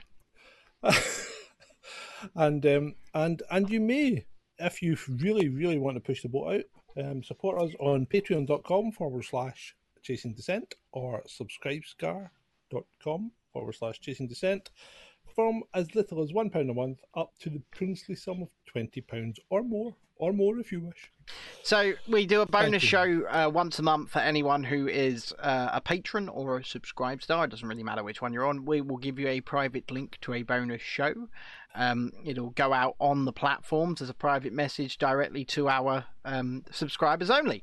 and 2.37 2.65
um, 2.67 2.95
and 3.15 3.43
and 3.51 3.71
you 3.71 3.81
may, 3.81 4.25
if 4.59 4.83
you 4.83 4.97
really 5.09 5.49
really 5.49 5.79
want 5.79 5.97
to 5.97 6.01
push 6.01 6.23
the 6.23 6.29
boat 6.29 6.65
out, 6.97 7.05
um, 7.05 7.23
support 7.23 7.61
us 7.61 7.75
on 7.81 8.07
Patreon.com 8.07 8.93
forward 8.93 9.25
slash 9.25 9.75
Chasing 10.03 10.35
Dissent 10.35 10.75
or 10.93 11.23
subscribestar.com 12.73 13.33
forward 13.53 13.75
slash 13.75 14.01
Chasing 14.01 14.29
Dissent 14.29 14.71
from 15.35 15.63
as 15.75 15.95
little 15.95 16.23
as 16.23 16.33
one 16.33 16.51
pound 16.51 16.71
a 16.71 16.75
month 16.75 17.01
up 17.17 17.33
to 17.41 17.51
the 17.51 17.63
princely 17.75 18.15
sum 18.15 18.43
of 18.43 18.49
twenty 18.67 19.01
pounds 19.01 19.39
or 19.51 19.63
more. 19.63 19.95
or 20.19 20.33
more 20.33 20.59
if 20.59 20.73
you 20.73 20.81
wish. 20.81 21.13
So 21.63 21.93
we 22.09 22.25
do 22.25 22.41
a 22.41 22.47
bonus 22.47 22.83
show 22.83 23.27
uh, 23.29 23.51
once 23.53 23.79
a 23.79 23.83
month 23.83 24.11
for 24.11 24.21
anyone 24.21 24.65
who 24.65 24.89
is 24.89 25.35
uh, 25.39 25.71
a 25.75 25.81
patron 25.81 26.31
or 26.31 26.57
a 26.59 26.65
subscribe 26.65 27.23
star. 27.23 27.45
It 27.45 27.51
doesn't 27.51 27.69
really 27.69 27.83
matter 27.83 28.03
which 28.03 28.23
one 28.23 28.33
you're 28.33 28.47
on. 28.47 28.65
We 28.65 28.81
will 28.81 28.97
give 28.97 29.19
you 29.19 29.29
a 29.29 29.43
private 29.43 29.91
link 29.91 30.17
to 30.23 30.33
a 30.33 30.43
bonus 30.43 30.81
show. 30.81 31.29
Um, 31.75 32.13
it'll 32.25 32.51
go 32.51 32.73
out 32.73 32.95
on 32.99 33.27
the 33.27 33.33
platforms 33.33 34.01
as 34.01 34.09
a 34.09 34.15
private 34.15 34.55
message 34.55 34.97
directly 34.97 35.45
to 35.47 35.69
our 35.69 36.07
um, 36.25 36.65
subscribers 36.71 37.29
only. 37.29 37.63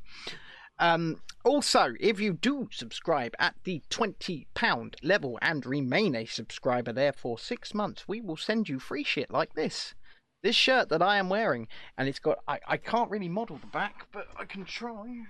Um, 0.84 1.22
also, 1.46 1.94
if 2.02 2.20
you 2.20 2.34
do 2.34 2.68
subscribe 2.70 3.36
at 3.40 3.56
the 3.64 3.82
£20 3.90 4.96
level 5.02 5.40
and 5.42 5.66
remain 5.66 6.14
a 6.14 6.26
subscriber 6.26 6.92
there 6.92 7.14
for 7.14 7.40
six 7.40 7.74
months, 7.74 8.06
we 8.06 8.20
will 8.20 8.36
send 8.36 8.68
you 8.68 8.80
free 8.80 9.06
shit 9.06 9.32
like 9.32 9.54
this. 9.54 9.96
This 10.42 10.58
shirt 10.58 10.90
that 10.90 11.02
I 11.02 11.16
am 11.16 11.30
wearing, 11.30 11.70
and 11.98 12.10
it's 12.10 12.20
got, 12.20 12.40
I, 12.50 12.60
I 12.68 12.76
can't 12.76 13.10
really 13.10 13.30
model 13.30 13.58
the 13.60 13.68
back, 13.68 14.08
but 14.12 14.28
I 14.38 14.44
can 14.44 14.66
try. 14.66 15.24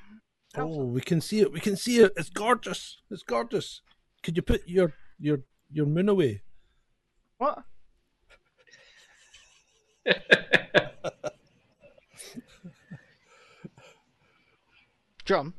Oh, 0.57 0.85
we 0.85 1.01
can 1.01 1.21
see 1.21 1.41
it. 1.41 1.53
We 1.53 1.59
can 1.59 1.75
see 1.77 1.99
it. 1.99 2.13
It's 2.17 2.31
gorgeous. 2.31 2.97
It's 3.11 3.21
gorgeous. 3.21 3.81
Could 4.23 4.35
you 4.35 4.41
put 4.41 4.67
your 4.67 4.93
your 5.19 5.41
your 5.71 5.85
moon 5.85 6.09
away? 6.09 6.41
What? 7.37 7.63
John, 15.25 15.53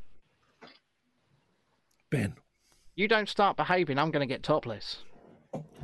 Ben. 2.10 2.34
you 2.94 3.08
don't 3.08 3.28
start 3.28 3.56
behaving, 3.56 3.98
I'm 3.98 4.10
going 4.10 4.26
to 4.26 4.32
get 4.32 4.42
topless. 4.42 4.98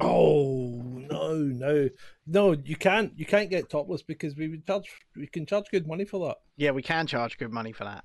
Oh 0.01 0.81
no, 0.83 1.35
no, 1.35 1.89
no! 2.27 2.53
You 2.65 2.75
can't. 2.75 3.13
You 3.17 3.25
can't 3.25 3.49
get 3.51 3.71
topless 3.71 4.03
because 4.03 4.35
we 4.35 4.49
would 4.49 4.67
charge. 4.67 4.91
We 5.15 5.29
can 5.29 5.47
charge 5.47 5.67
good 5.71 5.87
money 5.87 6.05
for 6.05 6.27
that. 6.27 6.39
Yeah, 6.57 6.73
we 6.73 6.83
can 6.83 7.07
charge 7.07 7.39
good 7.39 7.53
money 7.53 7.71
for 7.73 7.85
that. 7.85 8.05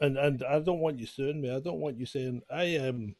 And 0.00 0.16
and 0.16 0.44
I 0.48 0.60
don't 0.60 0.78
want 0.78 1.00
you 1.00 1.06
suing 1.06 1.40
me. 1.40 1.50
I 1.50 1.58
don't 1.58 1.80
want 1.80 1.98
you 1.98 2.06
saying 2.06 2.42
I 2.48 2.76
um, 2.76 3.16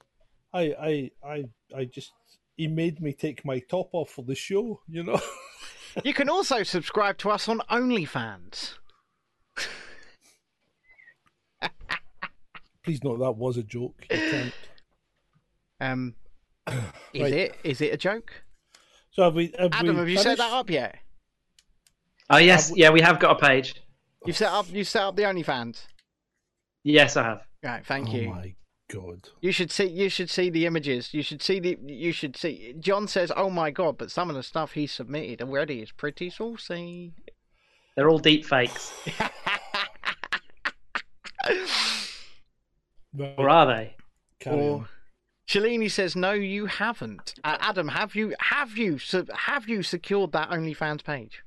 I 0.54 0.62
I 0.80 1.10
I 1.28 1.44
I 1.76 1.84
just 1.86 2.12
he 2.56 2.68
made 2.68 3.00
me 3.00 3.12
take 3.14 3.44
my 3.44 3.58
top 3.58 3.88
off 3.92 4.10
for 4.10 4.22
the 4.24 4.34
show. 4.36 4.80
You 4.88 5.04
know. 5.04 5.20
You 6.04 6.14
can 6.14 6.30
also 6.30 6.62
subscribe 6.62 7.18
to 7.18 7.28
us 7.28 7.50
on 7.50 7.60
OnlyFans. 7.70 8.78
Please 12.84 13.02
note 13.04 13.18
that 13.20 13.32
was 13.32 13.56
a 13.56 13.62
joke. 13.62 13.94
You 14.10 14.18
can't. 14.18 14.52
Um, 15.80 16.14
is 17.12 17.22
Right. 17.22 17.32
it? 17.32 17.56
Is 17.64 17.80
it 17.80 17.92
a 17.92 17.96
joke? 17.96 18.32
So 19.10 19.24
have 19.24 19.34
we? 19.34 19.52
Have 19.58 19.70
Adam, 19.72 19.94
we 19.96 20.00
have 20.00 20.08
you 20.08 20.18
set 20.18 20.38
that 20.38 20.52
up 20.52 20.70
yet? 20.70 20.96
Oh 22.30 22.38
yes, 22.38 22.72
yeah, 22.74 22.90
we 22.90 23.00
have 23.00 23.18
got 23.18 23.42
a 23.42 23.46
page. 23.46 23.74
You've 24.24 24.36
set 24.36 24.50
up. 24.52 24.66
You 24.70 24.84
set 24.84 25.02
up 25.02 25.16
the 25.16 25.22
OnlyFans. 25.22 25.86
Yes, 26.84 27.16
I 27.16 27.24
have. 27.24 27.42
Right. 27.62 27.84
Thank 27.84 28.08
Oh 28.08 28.12
you. 28.12 28.28
my 28.30 28.54
god! 28.90 29.28
You 29.40 29.50
should 29.52 29.70
see. 29.72 29.86
You 29.88 30.08
should 30.08 30.30
see 30.30 30.48
the 30.50 30.64
images. 30.66 31.12
You 31.12 31.22
should 31.22 31.42
see 31.42 31.58
the. 31.60 31.76
You 31.84 32.12
should 32.12 32.36
see. 32.36 32.74
John 32.78 33.06
says, 33.08 33.32
"Oh 33.36 33.50
my 33.50 33.70
god!" 33.70 33.98
But 33.98 34.10
some 34.12 34.30
of 34.30 34.36
the 34.36 34.42
stuff 34.42 34.72
he 34.72 34.86
submitted 34.86 35.42
already 35.42 35.80
is 35.82 35.90
pretty 35.90 36.30
saucy. 36.30 37.12
They're 37.96 38.08
all 38.08 38.18
deep 38.18 38.46
fakes, 38.46 38.92
Right, 43.14 43.34
or 43.38 43.48
are 43.48 43.66
they? 43.66 43.96
carry 44.40 44.56
or 44.60 44.74
on. 44.80 44.88
Shalini 45.48 45.90
says, 45.90 46.16
"No, 46.16 46.32
you 46.32 46.66
haven't." 46.66 47.34
Uh, 47.44 47.56
Adam, 47.60 47.88
have 47.88 48.14
you? 48.14 48.34
Have 48.40 48.76
you? 48.78 48.98
se- 48.98 49.26
Have 49.34 49.68
you 49.68 49.82
secured 49.82 50.32
that 50.32 50.50
OnlyFans 50.50 51.04
page? 51.04 51.42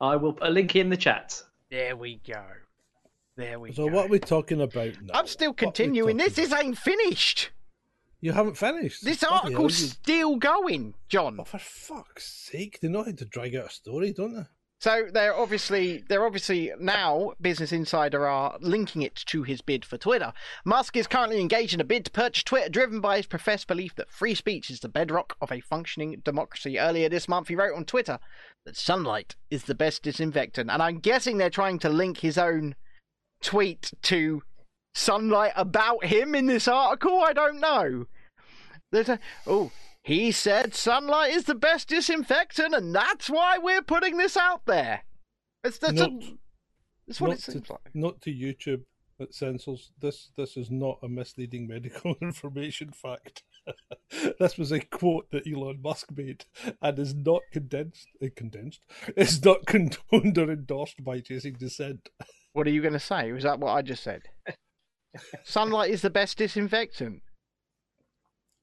I 0.00 0.16
will 0.16 0.32
put 0.34 0.48
a 0.48 0.50
link 0.50 0.74
in 0.76 0.90
the 0.90 0.96
chat. 0.96 1.40
There 1.70 1.96
we 1.96 2.20
go. 2.26 2.42
There 3.36 3.58
we 3.60 3.72
So 3.72 3.84
go. 3.84 3.88
So 3.88 3.94
what 3.94 4.06
are 4.06 4.08
we 4.10 4.18
talking 4.18 4.60
about 4.60 5.00
now? 5.00 5.14
I'm 5.14 5.26
still 5.26 5.50
What 5.52 5.62
are 5.62 5.64
we 5.64 5.66
continuing 5.66 6.16
this. 6.18 6.34
talking 6.34 6.50
This 6.50 6.60
ain't 6.60 6.78
finished. 6.78 7.50
You 8.20 8.32
haven't 8.32 8.56
finished. 8.56 9.04
This 9.04 9.20
Bloody 9.20 9.32
hell, 9.34 9.42
article's 9.44 9.80
you- 9.80 9.86
still 9.88 10.36
going, 10.36 10.94
John. 11.08 11.38
Oh, 11.40 11.44
for 11.44 11.58
fuck's 11.58 12.26
sake! 12.26 12.78
They 12.80 12.88
know 12.88 13.04
how 13.04 13.12
to 13.12 13.24
drag 13.24 13.54
out 13.56 13.66
a 13.66 13.70
story, 13.70 14.12
don't 14.12 14.34
they? 14.34 14.44
So 14.82 15.06
they're 15.12 15.36
obviously 15.36 16.02
they're 16.08 16.26
obviously 16.26 16.72
now 16.76 17.34
Business 17.40 17.70
Insider 17.70 18.26
are 18.26 18.58
linking 18.60 19.02
it 19.02 19.14
to 19.26 19.44
his 19.44 19.60
bid 19.60 19.84
for 19.84 19.96
Twitter. 19.96 20.32
Musk 20.64 20.96
is 20.96 21.06
currently 21.06 21.40
engaged 21.40 21.72
in 21.72 21.80
a 21.80 21.84
bid 21.84 22.06
to 22.06 22.10
purchase 22.10 22.42
Twitter, 22.42 22.68
driven 22.68 23.00
by 23.00 23.18
his 23.18 23.26
professed 23.26 23.68
belief 23.68 23.94
that 23.94 24.10
free 24.10 24.34
speech 24.34 24.70
is 24.70 24.80
the 24.80 24.88
bedrock 24.88 25.36
of 25.40 25.52
a 25.52 25.60
functioning 25.60 26.20
democracy. 26.24 26.80
Earlier 26.80 27.08
this 27.08 27.28
month, 27.28 27.46
he 27.46 27.54
wrote 27.54 27.76
on 27.76 27.84
Twitter 27.84 28.18
that 28.66 28.76
sunlight 28.76 29.36
is 29.52 29.62
the 29.64 29.76
best 29.76 30.02
disinfectant, 30.02 30.68
and 30.68 30.82
I'm 30.82 30.98
guessing 30.98 31.38
they're 31.38 31.48
trying 31.48 31.78
to 31.78 31.88
link 31.88 32.18
his 32.18 32.36
own 32.36 32.74
tweet 33.40 33.92
to 34.02 34.42
sunlight 34.96 35.52
about 35.54 36.06
him 36.06 36.34
in 36.34 36.46
this 36.46 36.66
article. 36.66 37.20
I 37.20 37.32
don't 37.32 37.60
know. 37.60 38.06
There's 38.90 39.10
a, 39.10 39.20
oh, 39.46 39.70
he 40.02 40.32
said 40.32 40.74
sunlight 40.74 41.32
is 41.32 41.44
the 41.44 41.54
best 41.54 41.88
disinfectant, 41.88 42.74
and 42.74 42.94
that's 42.94 43.30
why 43.30 43.58
we're 43.58 43.82
putting 43.82 44.16
this 44.16 44.36
out 44.36 44.66
there. 44.66 45.02
It's 45.62 45.78
that's, 45.78 46.00
a, 46.00 46.08
Note- 46.08 46.38
that's 47.06 47.20
what 47.20 47.28
not 47.28 47.38
it 47.38 47.42
seems 47.42 47.66
to, 47.66 47.72
like. 47.72 47.94
Not 47.94 48.20
to 48.22 48.30
YouTube. 48.30 48.82
It 49.20 49.32
censors 49.32 49.92
this. 50.00 50.30
This 50.36 50.56
is 50.56 50.70
not 50.70 50.98
a 51.02 51.08
misleading 51.08 51.68
medical 51.68 52.16
information 52.22 52.90
fact. 52.90 53.44
this 54.40 54.58
was 54.58 54.72
a 54.72 54.80
quote 54.80 55.30
that 55.30 55.46
Elon 55.46 55.80
Musk 55.80 56.08
made, 56.16 56.44
and 56.80 56.98
is 56.98 57.14
not 57.14 57.42
condensed. 57.52 58.08
Uh, 58.20 58.26
condensed. 58.34 58.80
It's 59.16 59.44
not 59.44 59.66
condoned 59.66 60.36
or 60.36 60.50
endorsed 60.50 61.04
by 61.04 61.20
Chasing 61.20 61.54
Dissent. 61.54 62.08
What 62.54 62.66
are 62.66 62.70
you 62.70 62.80
going 62.80 62.94
to 62.94 62.98
say? 62.98 63.30
Was 63.30 63.44
that 63.44 63.60
what 63.60 63.72
I 63.72 63.82
just 63.82 64.02
said? 64.02 64.22
sunlight 65.44 65.90
is 65.90 66.02
the 66.02 66.10
best 66.10 66.38
disinfectant. 66.38 67.22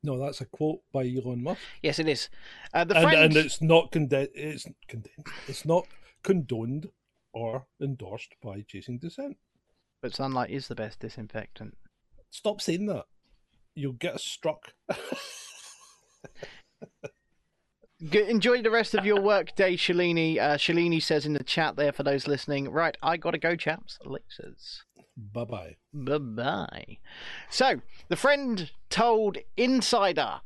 No, 0.01 0.17
that's 0.17 0.39
a 0.41 0.45
quote 0.45 0.79
by 0.93 1.01
Elon 1.01 1.43
Musk, 1.43 1.59
Yes, 1.83 1.99
it 1.99 2.07
is. 2.07 2.29
Uh, 2.73 2.85
the 2.85 2.95
and, 2.95 3.03
friend, 3.03 3.21
and 3.21 3.35
it's 3.35 3.61
not 3.61 3.91
condensed. 3.91 4.31
It's 4.33 4.65
condensed. 4.87 5.27
It's 5.47 5.65
not 5.65 5.87
condoned 6.23 6.87
or 7.33 7.65
endorsed 7.81 8.35
by 8.41 8.61
Chasing 8.67 8.97
Dissent. 8.97 9.37
but 10.01 10.15
sunlight 10.15 10.49
is 10.51 10.67
the 10.69 10.75
best 10.75 10.99
disinfectant. 10.99 11.77
Stop 12.31 12.61
saying 12.61 12.85
that. 12.85 13.05
You'll 13.75 13.93
get 13.93 14.15
us 14.15 14.23
struck. 14.23 14.73
Enjoy 18.13 18.61
the 18.61 18.71
rest 18.71 18.93
of 18.95 19.05
your 19.05 19.19
work 19.21 19.55
day, 19.55 19.75
Shalini. 19.75 20.37
Uh, 20.39 20.55
Shalini 20.55 21.01
says 21.03 21.25
in 21.25 21.33
the 21.33 21.43
chat 21.43 21.75
there 21.75 21.91
for 21.91 22.03
those 22.03 22.27
listening. 22.27 22.69
Right, 22.69 22.95
I 23.03 23.17
gotta 23.17 23.37
go, 23.37 23.57
chaps. 23.57 23.99
Lasers. 24.05 24.83
Bye 25.33 25.45
bye. 25.45 25.75
Bye 25.93 26.17
bye. 26.17 26.97
So, 27.49 27.81
the 28.07 28.15
friend 28.15 28.71
told 28.89 29.37
Insider 29.57 30.41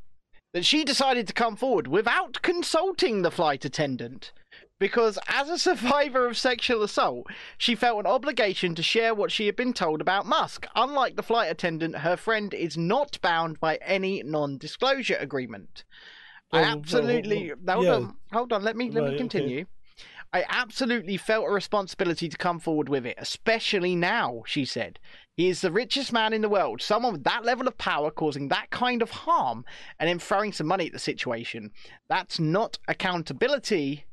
that 0.52 0.64
she 0.64 0.84
decided 0.84 1.26
to 1.26 1.32
come 1.32 1.56
forward 1.56 1.86
without 1.88 2.40
consulting 2.42 3.22
the 3.22 3.30
flight 3.30 3.64
attendant 3.64 4.32
because, 4.78 5.18
as 5.28 5.48
a 5.48 5.58
survivor 5.58 6.26
of 6.26 6.36
sexual 6.36 6.82
assault, 6.82 7.26
she 7.56 7.74
felt 7.74 8.00
an 8.00 8.06
obligation 8.06 8.74
to 8.74 8.82
share 8.82 9.14
what 9.14 9.32
she 9.32 9.46
had 9.46 9.56
been 9.56 9.72
told 9.72 10.00
about 10.00 10.26
Musk. 10.26 10.66
Unlike 10.74 11.16
the 11.16 11.22
flight 11.22 11.50
attendant, 11.50 11.98
her 11.98 12.16
friend 12.16 12.52
is 12.52 12.76
not 12.76 13.20
bound 13.22 13.60
by 13.60 13.76
any 13.76 14.22
non 14.22 14.58
disclosure 14.58 15.16
agreement. 15.18 15.84
I 16.52 16.60
Well, 16.60 16.62
well, 16.64 16.78
absolutely. 16.78 17.52
well, 17.62 17.76
hold 17.76 17.84
yeah. 17.86 17.94
on, 17.94 18.16
hold 18.32 18.52
on. 18.52 18.62
Let 18.62 18.76
me 18.76 18.90
let 18.90 19.04
Right, 19.04 19.18
me 19.18 19.24
okay. 19.24 19.66
I 20.34 20.44
absolutely 20.48 21.16
felt 21.16 21.46
a 21.46 21.50
responsibility 21.50 22.28
to 22.28 22.36
come 22.36 22.58
forward 22.58 22.88
with 22.88 23.06
it, 23.06 23.14
especially 23.18 23.94
now, 23.94 24.42
she 24.46 24.64
said. 24.64 24.98
He 25.36 25.48
is 25.48 25.60
the 25.60 25.70
richest 25.70 26.12
man 26.12 26.32
in 26.32 26.42
the 26.42 26.48
world, 26.48 26.82
someone 26.82 27.12
with 27.12 27.22
that 27.22 27.44
level 27.44 27.68
of 27.68 27.78
power 27.78 28.10
causing 28.10 28.48
that 28.48 28.70
kind 28.70 29.00
of 29.00 29.12
harm 29.12 29.64
and 30.00 30.08
then 30.08 30.18
throwing 30.18 30.52
some 30.52 30.66
money 30.66 30.86
at 30.86 30.92
the 30.92 30.98
situation. 30.98 31.70
That's 32.08 32.40
not 32.40 32.80
accountability. 32.88 34.06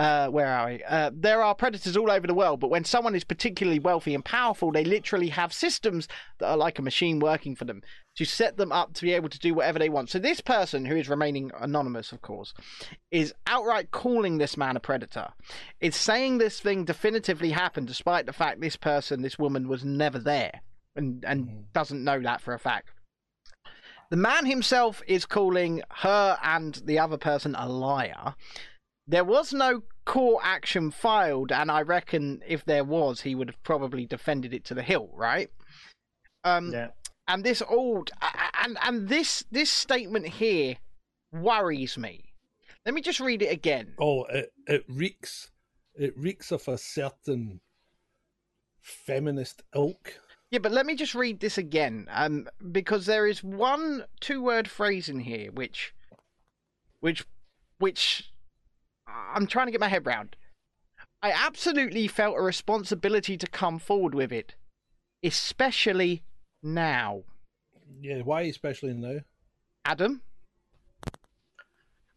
Uh, 0.00 0.28
where 0.28 0.46
are 0.46 0.66
we? 0.66 0.82
Uh, 0.84 1.10
there 1.12 1.42
are 1.42 1.54
predators 1.54 1.94
all 1.94 2.10
over 2.10 2.26
the 2.26 2.32
world, 2.32 2.58
but 2.58 2.70
when 2.70 2.84
someone 2.84 3.14
is 3.14 3.22
particularly 3.22 3.78
wealthy 3.78 4.14
and 4.14 4.24
powerful, 4.24 4.72
they 4.72 4.82
literally 4.82 5.28
have 5.28 5.52
systems 5.52 6.08
that 6.38 6.48
are 6.48 6.56
like 6.56 6.78
a 6.78 6.82
machine 6.82 7.18
working 7.18 7.54
for 7.54 7.66
them 7.66 7.82
to 8.16 8.24
set 8.24 8.56
them 8.56 8.72
up 8.72 8.94
to 8.94 9.02
be 9.02 9.12
able 9.12 9.28
to 9.28 9.38
do 9.38 9.52
whatever 9.52 9.78
they 9.78 9.90
want. 9.90 10.08
So, 10.08 10.18
this 10.18 10.40
person, 10.40 10.86
who 10.86 10.96
is 10.96 11.10
remaining 11.10 11.50
anonymous, 11.60 12.12
of 12.12 12.22
course, 12.22 12.54
is 13.10 13.34
outright 13.46 13.90
calling 13.90 14.38
this 14.38 14.56
man 14.56 14.74
a 14.74 14.80
predator. 14.80 15.34
It's 15.82 15.98
saying 15.98 16.38
this 16.38 16.60
thing 16.60 16.86
definitively 16.86 17.50
happened 17.50 17.86
despite 17.86 18.24
the 18.24 18.32
fact 18.32 18.62
this 18.62 18.76
person, 18.76 19.20
this 19.20 19.38
woman, 19.38 19.68
was 19.68 19.84
never 19.84 20.18
there 20.18 20.62
and, 20.96 21.22
and 21.26 21.70
doesn't 21.74 22.02
know 22.02 22.22
that 22.22 22.40
for 22.40 22.54
a 22.54 22.58
fact. 22.58 22.88
The 24.08 24.16
man 24.16 24.46
himself 24.46 25.02
is 25.06 25.26
calling 25.26 25.82
her 25.96 26.38
and 26.42 26.80
the 26.86 26.98
other 26.98 27.18
person 27.18 27.54
a 27.54 27.68
liar. 27.68 28.34
There 29.06 29.24
was 29.24 29.52
no 29.52 29.82
court 30.10 30.42
action 30.44 30.90
filed, 30.90 31.52
and 31.52 31.70
I 31.70 31.82
reckon 31.82 32.42
if 32.44 32.64
there 32.64 32.82
was, 32.82 33.20
he 33.20 33.36
would 33.36 33.48
have 33.48 33.62
probably 33.62 34.06
defended 34.06 34.52
it 34.52 34.64
to 34.64 34.74
the 34.74 34.82
hilt, 34.82 35.12
right? 35.14 35.50
Um, 36.42 36.72
Yeah. 36.72 36.88
and 37.28 37.44
this 37.44 37.62
all 37.62 38.04
and 38.64 38.76
and 38.82 39.08
this 39.08 39.44
this 39.52 39.70
statement 39.70 40.26
here 40.26 40.78
worries 41.32 41.96
me. 41.96 42.32
Let 42.84 42.94
me 42.94 43.02
just 43.02 43.20
read 43.20 43.42
it 43.42 43.52
again. 43.52 43.94
Oh, 44.00 44.24
it, 44.24 44.52
it 44.66 44.84
reeks 44.88 45.50
it 45.94 46.18
reeks 46.18 46.50
of 46.50 46.66
a 46.66 46.76
certain 46.76 47.60
feminist 48.80 49.62
ilk. 49.74 50.14
Yeah, 50.50 50.58
but 50.58 50.72
let 50.72 50.86
me 50.86 50.96
just 50.96 51.14
read 51.14 51.38
this 51.38 51.56
again, 51.56 52.08
um, 52.10 52.48
because 52.72 53.06
there 53.06 53.28
is 53.28 53.44
one 53.44 54.06
two-word 54.18 54.68
phrase 54.68 55.08
in 55.08 55.20
here 55.20 55.52
which, 55.52 55.94
which, 56.98 57.24
which, 57.78 58.29
I'm 59.34 59.46
trying 59.46 59.66
to 59.66 59.72
get 59.72 59.80
my 59.80 59.88
head 59.88 60.06
round. 60.06 60.36
I 61.22 61.32
absolutely 61.32 62.08
felt 62.08 62.36
a 62.36 62.40
responsibility 62.40 63.36
to 63.36 63.46
come 63.46 63.78
forward 63.78 64.14
with 64.14 64.32
it, 64.32 64.54
especially 65.22 66.22
now. 66.62 67.22
Yeah, 68.00 68.22
why 68.22 68.42
especially 68.42 68.94
now? 68.94 69.18
Adam, 69.84 70.22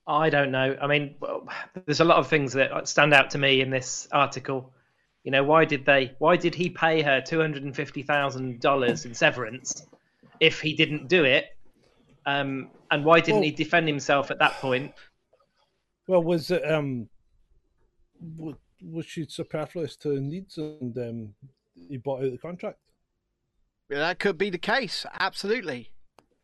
I 0.08 0.30
don't 0.30 0.52
know. 0.52 0.78
I 0.82 0.88
mean, 0.88 1.16
there's 1.86 2.00
a 2.00 2.06
lot 2.06 2.18
of 2.18 2.28
things 2.28 2.54
that 2.54 2.88
stand 2.88 3.14
out 3.14 3.32
to 3.32 3.38
me 3.38 3.62
in 3.62 3.70
this 3.70 4.08
article. 4.12 4.72
You 5.24 5.32
know, 5.32 5.44
why 5.44 5.66
did 5.66 5.86
they? 5.86 6.14
Why 6.20 6.36
did 6.36 6.56
he 6.56 6.70
pay 6.70 7.02
her 7.02 7.22
two 7.22 7.40
hundred 7.40 7.64
and 7.64 7.76
fifty 7.76 8.04
thousand 8.04 8.60
dollars 8.60 9.06
in 9.06 9.14
severance 9.14 9.86
if 10.40 10.60
he 10.60 10.74
didn't 10.74 11.08
do 11.08 11.24
it? 11.24 11.46
Um, 12.26 12.70
and 12.92 13.06
why 13.06 13.20
didn't 13.20 13.36
Well- 13.36 13.44
he 13.44 13.52
defend 13.52 13.88
himself 13.88 14.32
at 14.32 14.40
that 14.40 14.54
point? 14.54 14.94
Well, 16.08 16.24
was 16.24 16.52
it 16.52 16.70
um, 16.70 17.10
wa- 18.22 18.54
was 18.82 19.06
she 19.06 19.26
superfluous 19.26 19.96
to 19.98 20.20
needs 20.20 20.58
and 20.58 20.98
um, 20.98 21.34
he 21.88 21.98
bought 21.98 22.24
out 22.24 22.32
the 22.32 22.38
contract? 22.38 22.80
Yeah, 23.90 24.00
that 24.00 24.20
could 24.20 24.38
be 24.38 24.50
the 24.50 24.58
case. 24.58 25.06
Absolutely, 25.20 25.92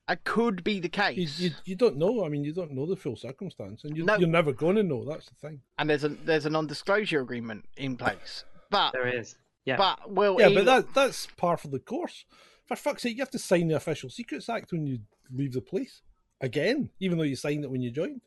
that 0.07 0.23
could 0.23 0.63
be 0.63 0.79
the 0.79 0.89
case. 0.89 1.39
you, 1.39 1.51
you 1.65 1.75
don't 1.75 1.97
know. 1.97 2.23
I 2.25 2.29
mean, 2.29 2.43
you 2.43 2.53
don't 2.53 2.71
know 2.71 2.85
the 2.85 2.95
full 2.95 3.15
circumstance, 3.15 3.83
and 3.83 3.95
you, 3.97 4.05
No. 4.05 4.17
you're 4.17 4.27
never 4.29 4.53
going 4.53 4.75
to 4.77 4.83
know. 4.83 5.03
That's 5.05 5.27
the 5.29 5.35
thing. 5.47 5.61
And 5.77 5.89
there's 5.89 6.03
a 6.03 6.09
there's 6.09 6.45
a 6.45 6.49
non-disclosure 6.49 7.19
agreement 7.21 7.65
in 7.77 7.97
place. 7.97 8.45
But 8.69 8.91
There 8.91 9.07
is. 9.07 9.35
Yeah. 9.65 9.77
but 9.77 10.11
will 10.11 10.37
Yeah, 10.39 10.45
Elon- 10.47 10.55
but 10.55 10.65
that 10.65 10.93
that's 10.93 11.27
par 11.37 11.57
for 11.57 11.67
the 11.67 11.79
course. 11.79 12.25
For 12.65 12.75
fuck's 12.75 13.01
sake, 13.03 13.15
you 13.17 13.21
have 13.23 13.31
to 13.31 13.39
sign 13.39 13.67
the 13.67 13.75
Official 13.75 14.09
Secrets 14.09 14.47
Act 14.47 14.71
when 14.71 14.85
you 14.85 14.99
leave 15.33 15.53
the 15.53 15.61
police 15.61 16.01
again, 16.39 16.91
even 16.99 17.17
though 17.17 17.23
you 17.23 17.35
signed 17.35 17.63
it 17.63 17.71
when 17.71 17.81
you 17.81 17.89
joined. 17.91 18.21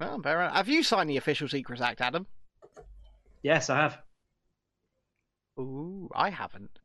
Well, 0.00 0.20
fair 0.22 0.40
enough. 0.42 0.54
Have 0.56 0.68
you 0.68 0.82
signed 0.82 1.08
the 1.10 1.16
Official 1.16 1.48
Secrets 1.48 1.80
Act, 1.82 2.00
Adam? 2.00 2.26
yes, 3.42 3.70
I 3.70 3.76
have. 3.76 3.98
Ooh, 5.58 6.10
I 6.14 6.30
haven't. 6.30 6.78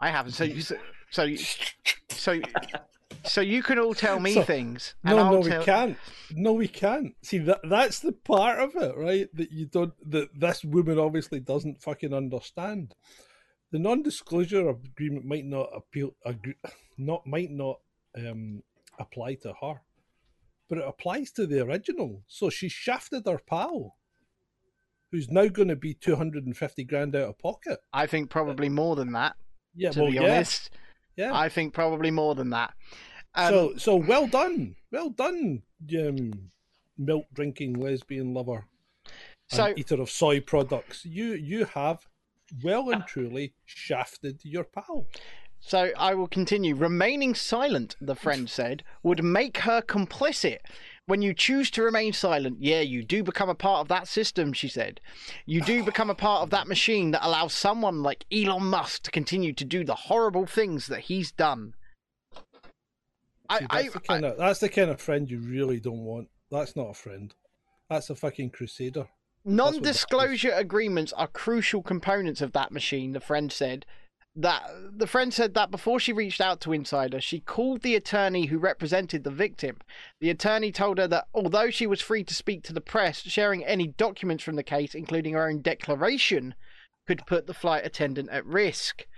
I 0.00 0.10
haven't. 0.10 0.32
So 0.32 0.44
you- 0.44 0.60
so 0.60 0.76
so 1.10 1.22
you- 1.24 1.38
so 2.10 2.40
so 3.24 3.40
you 3.40 3.62
can 3.62 3.78
all 3.78 3.94
tell 3.94 4.20
me 4.20 4.34
So- 4.34 4.42
things. 4.42 4.94
And 5.04 5.16
No, 5.16 5.24
I'll 5.24 5.32
no, 5.32 5.42
tell... 5.48 5.58
we 5.60 5.64
can't. 5.64 5.96
No, 6.32 6.52
we 6.52 6.68
can't. 6.68 7.14
See 7.22 7.38
that 7.38 7.60
that's 7.64 8.00
the 8.00 8.12
part 8.12 8.58
of 8.60 8.76
it, 8.76 8.96
right? 8.96 9.28
That 9.34 9.50
you 9.50 9.66
don't 9.66 9.94
that 10.10 10.38
this 10.38 10.62
woman 10.64 10.98
obviously 10.98 11.40
doesn't 11.40 11.80
fucking 11.82 12.12
understand. 12.12 12.94
The 13.70 13.78
non-disclosure 13.78 14.68
agreement 14.70 15.26
might 15.26 15.44
not 15.44 15.68
appeal, 15.74 16.14
agree, 16.24 16.54
not 16.96 17.26
might 17.26 17.50
not 17.50 17.80
um, 18.16 18.62
apply 18.98 19.34
to 19.42 19.52
her, 19.60 19.80
but 20.68 20.78
it 20.78 20.84
applies 20.86 21.30
to 21.32 21.46
the 21.46 21.60
original. 21.64 22.22
So 22.26 22.50
she 22.50 22.68
shafted 22.68 23.24
her 23.26 23.38
pal, 23.38 23.96
who's 25.10 25.30
now 25.30 25.46
going 25.48 25.68
to 25.68 25.76
be 25.76 25.94
two 25.94 26.16
hundred 26.16 26.46
and 26.46 26.56
fifty 26.56 26.84
grand 26.84 27.16
out 27.16 27.28
of 27.30 27.38
pocket. 27.38 27.78
I 27.92 28.06
think 28.06 28.30
probably 28.30 28.68
more 28.68 28.96
than 28.96 29.12
that. 29.12 29.36
Yeah, 29.74 29.90
To 29.90 30.00
well, 30.02 30.10
be 30.10 30.16
yeah, 30.16 30.22
honest, 30.22 30.70
yeah. 31.16 31.34
I 31.34 31.48
think 31.48 31.72
probably 31.74 32.10
more 32.10 32.34
than 32.34 32.50
that. 32.50 32.74
Um, 33.34 33.50
so 33.50 33.76
so 33.76 33.96
well 33.96 34.26
done, 34.26 34.76
well 34.90 35.10
done, 35.10 35.62
um, 35.98 36.50
milk 36.96 37.26
drinking 37.34 37.74
lesbian 37.74 38.34
lover, 38.34 38.66
So- 39.50 39.74
eater 39.76 40.00
of 40.00 40.10
soy 40.10 40.40
products. 40.40 41.04
You 41.04 41.34
you 41.34 41.64
have 41.66 42.06
well 42.64 42.90
and 42.90 43.06
truly 43.06 43.54
shafted 43.66 44.40
your 44.42 44.64
pal. 44.64 45.06
So 45.68 45.90
I 45.98 46.14
will 46.14 46.28
continue. 46.28 46.74
Remaining 46.74 47.34
silent, 47.34 47.94
the 48.00 48.14
friend 48.14 48.48
said, 48.58 48.82
would 49.02 49.22
make 49.22 49.58
her 49.58 49.82
complicit. 49.82 50.60
When 51.04 51.20
you 51.20 51.34
choose 51.34 51.70
to 51.72 51.82
remain 51.82 52.14
silent, 52.14 52.56
yeah, 52.60 52.80
you 52.80 53.04
do 53.04 53.22
become 53.22 53.50
a 53.50 53.54
part 53.54 53.80
of 53.82 53.88
that 53.88 54.08
system, 54.08 54.54
she 54.54 54.68
said. 54.68 54.98
You 55.44 55.60
do 55.60 55.84
become 55.90 56.08
a 56.08 56.14
part 56.14 56.42
of 56.42 56.48
that 56.50 56.68
machine 56.68 57.10
that 57.10 57.26
allows 57.26 57.52
someone 57.52 58.02
like 58.02 58.24
Elon 58.32 58.64
Musk 58.64 59.02
to 59.02 59.10
continue 59.10 59.52
to 59.52 59.64
do 59.64 59.84
the 59.84 59.94
horrible 59.94 60.46
things 60.46 60.86
that 60.86 61.00
he's 61.00 61.32
done. 61.32 61.74
I, 63.50 63.58
See, 63.58 63.66
I, 63.68 63.82
that's 63.82 63.92
the 63.92 64.00
kind 64.00 64.24
of 64.24 64.38
that's 64.38 64.60
the 64.60 64.68
kind 64.70 64.90
of 64.90 65.00
friend 65.02 65.30
you 65.30 65.40
really 65.40 65.80
don't 65.80 66.04
want. 66.04 66.28
That's 66.50 66.76
not 66.76 66.90
a 66.90 66.94
friend. 66.94 67.34
That's 67.90 68.08
a 68.08 68.14
fucking 68.14 68.50
crusader. 68.50 69.02
is. 69.02 69.06
Non-disclosure 69.44 70.52
agreements 70.52 71.12
are 71.12 71.26
crucial 71.26 71.82
components 71.82 72.40
of 72.40 72.52
that 72.52 72.72
machine, 72.72 73.12
the 73.12 73.20
friend 73.20 73.52
said. 73.52 73.84
That 74.40 74.70
the 74.96 75.08
friend 75.08 75.34
said 75.34 75.54
that 75.54 75.72
before 75.72 75.98
she 75.98 76.12
reached 76.12 76.40
out 76.40 76.60
to 76.60 76.72
Insider, 76.72 77.20
she 77.20 77.40
called 77.40 77.82
the 77.82 77.96
attorney 77.96 78.46
who 78.46 78.58
represented 78.58 79.24
the 79.24 79.32
victim. 79.32 79.78
The 80.20 80.30
attorney 80.30 80.70
told 80.70 80.98
her 80.98 81.08
that 81.08 81.26
although 81.34 81.70
she 81.70 81.88
was 81.88 82.00
free 82.00 82.22
to 82.22 82.34
speak 82.34 82.62
to 82.62 82.72
the 82.72 82.80
press, 82.80 83.22
sharing 83.22 83.64
any 83.64 83.88
documents 83.88 84.44
from 84.44 84.54
the 84.54 84.62
case, 84.62 84.94
including 84.94 85.34
her 85.34 85.48
own 85.48 85.60
declaration, 85.60 86.54
could 87.08 87.26
put 87.26 87.48
the 87.48 87.54
flight 87.54 87.84
attendant 87.84 88.28
at 88.30 88.46
risk. 88.46 89.08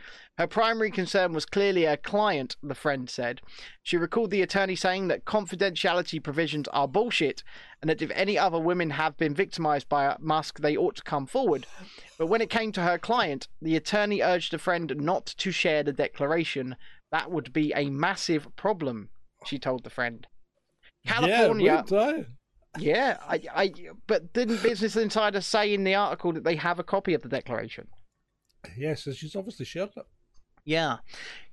Her 0.41 0.47
primary 0.47 0.91
concern 0.91 1.35
was 1.35 1.45
clearly 1.45 1.85
her 1.85 1.99
client, 1.99 2.57
the 2.63 2.75
friend 2.75 3.11
said. 3.11 3.43
She 3.83 3.99
recalled 3.99 4.31
the 4.31 4.41
attorney 4.41 4.75
saying 4.75 5.09
that 5.09 5.27
confidentiality 5.27 6.23
provisions 6.23 6.67
are 6.69 6.89
bullshit 6.89 7.45
and 7.83 7.91
that 7.91 8.01
if 8.01 8.11
any 8.13 8.39
other 8.39 8.59
women 8.59 8.89
have 8.89 9.19
been 9.19 9.35
victimized 9.35 9.91
by 9.91 10.17
Musk, 10.19 10.61
they 10.61 10.79
ought 10.79 10.97
to 10.97 11.03
come 11.03 11.27
forward. 11.27 11.67
But 12.17 12.29
when 12.29 12.41
it 12.41 12.49
came 12.49 12.73
to 12.73 12.81
her 12.81 12.97
client, 12.97 13.49
the 13.61 13.77
attorney 13.77 14.23
urged 14.23 14.55
the 14.55 14.59
friend 14.59 14.91
not 14.97 15.27
to 15.27 15.53
share 15.53 15.83
the 15.83 15.93
declaration. 15.93 16.77
That 17.13 17.31
would 17.31 17.53
be 17.53 17.75
a 17.77 17.91
massive 17.91 18.57
problem, 18.57 19.11
she 19.45 19.59
told 19.59 19.85
the 19.85 19.91
friend. 19.91 20.27
California, 21.07 21.85
Yeah, 22.79 23.19
yeah, 23.19 23.19
I, 23.29 23.43
I, 23.55 23.75
but 24.07 24.33
didn't 24.33 24.63
Business 24.63 24.97
Insider 24.97 25.43
say 25.43 25.75
in 25.75 25.85
the 25.85 25.97
article 25.97 26.33
that 26.33 26.45
they 26.45 26.57
have 26.57 26.79
a 26.79 26.83
copy 26.83 27.13
of 27.13 27.21
the 27.21 27.29
declaration? 27.29 27.89
Yes, 28.75 29.05
so 29.05 29.13
she's 29.13 29.37
obviously 29.37 29.67
shared 29.67 29.91
it. 29.99 30.07
Yeah. 30.65 30.99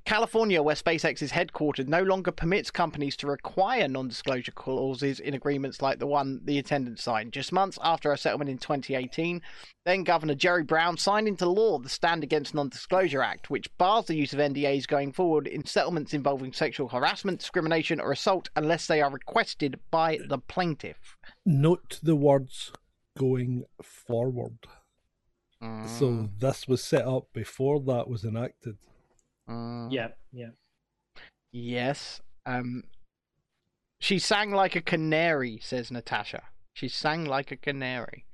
California, 0.07 0.63
where 0.63 0.73
SpaceX 0.73 1.21
is 1.21 1.33
headquartered, 1.33 1.89
no 1.89 2.01
longer 2.01 2.31
permits 2.31 2.71
companies 2.71 3.17
to 3.17 3.27
require 3.27 3.89
non 3.89 4.07
disclosure 4.07 4.53
clauses 4.53 5.19
in 5.19 5.33
agreements 5.33 5.81
like 5.81 5.99
the 5.99 6.07
one 6.07 6.39
the 6.45 6.57
attendant 6.59 6.97
signed. 6.97 7.33
Just 7.33 7.51
months 7.51 7.77
after 7.83 8.13
a 8.13 8.17
settlement 8.17 8.49
in 8.49 8.57
2018, 8.57 9.41
then 9.85 10.05
Governor 10.05 10.35
Jerry 10.35 10.63
Brown 10.63 10.95
signed 10.97 11.27
into 11.27 11.45
law 11.45 11.77
the 11.77 11.89
Stand 11.89 12.23
Against 12.23 12.55
Non 12.55 12.69
Disclosure 12.69 13.21
Act, 13.21 13.49
which 13.49 13.67
bars 13.77 14.05
the 14.05 14.15
use 14.15 14.31
of 14.31 14.39
NDAs 14.39 14.87
going 14.87 15.11
forward 15.11 15.45
in 15.45 15.65
settlements 15.65 16.13
involving 16.13 16.53
sexual 16.53 16.87
harassment, 16.87 17.39
discrimination, 17.39 17.99
or 17.99 18.13
assault 18.13 18.47
unless 18.55 18.87
they 18.87 19.01
are 19.01 19.11
requested 19.11 19.77
by 19.91 20.19
the 20.25 20.37
plaintiff. 20.37 21.17
Note 21.45 21.99
the 22.01 22.15
words 22.15 22.71
going 23.17 23.65
forward. 23.81 24.59
Mm, 25.61 25.85
So 25.85 26.29
this 26.39 26.65
was 26.65 26.81
set 26.81 27.05
up 27.05 27.25
before 27.33 27.81
that 27.81 28.07
was 28.07 28.23
enacted. 28.23 28.77
Mm. 29.49 29.91
Yeah, 29.91 30.09
yeah. 30.31 30.49
Yes. 31.51 32.21
Um, 32.45 32.83
she 33.99 34.19
sang 34.19 34.51
like 34.51 34.75
a 34.75 34.81
canary, 34.81 35.59
says 35.61 35.91
Natasha. 35.91 36.43
She 36.73 36.87
sang 36.87 37.25
like 37.25 37.51
a 37.51 37.57
canary. 37.57 38.25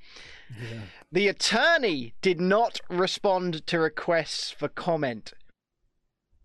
Yeah. 0.49 0.82
The 1.11 1.28
attorney 1.30 2.14
did 2.22 2.41
not 2.41 2.82
respond 2.89 3.66
to 3.68 3.80
requests 3.80 4.51
for 4.51 4.68
comment. 4.68 5.34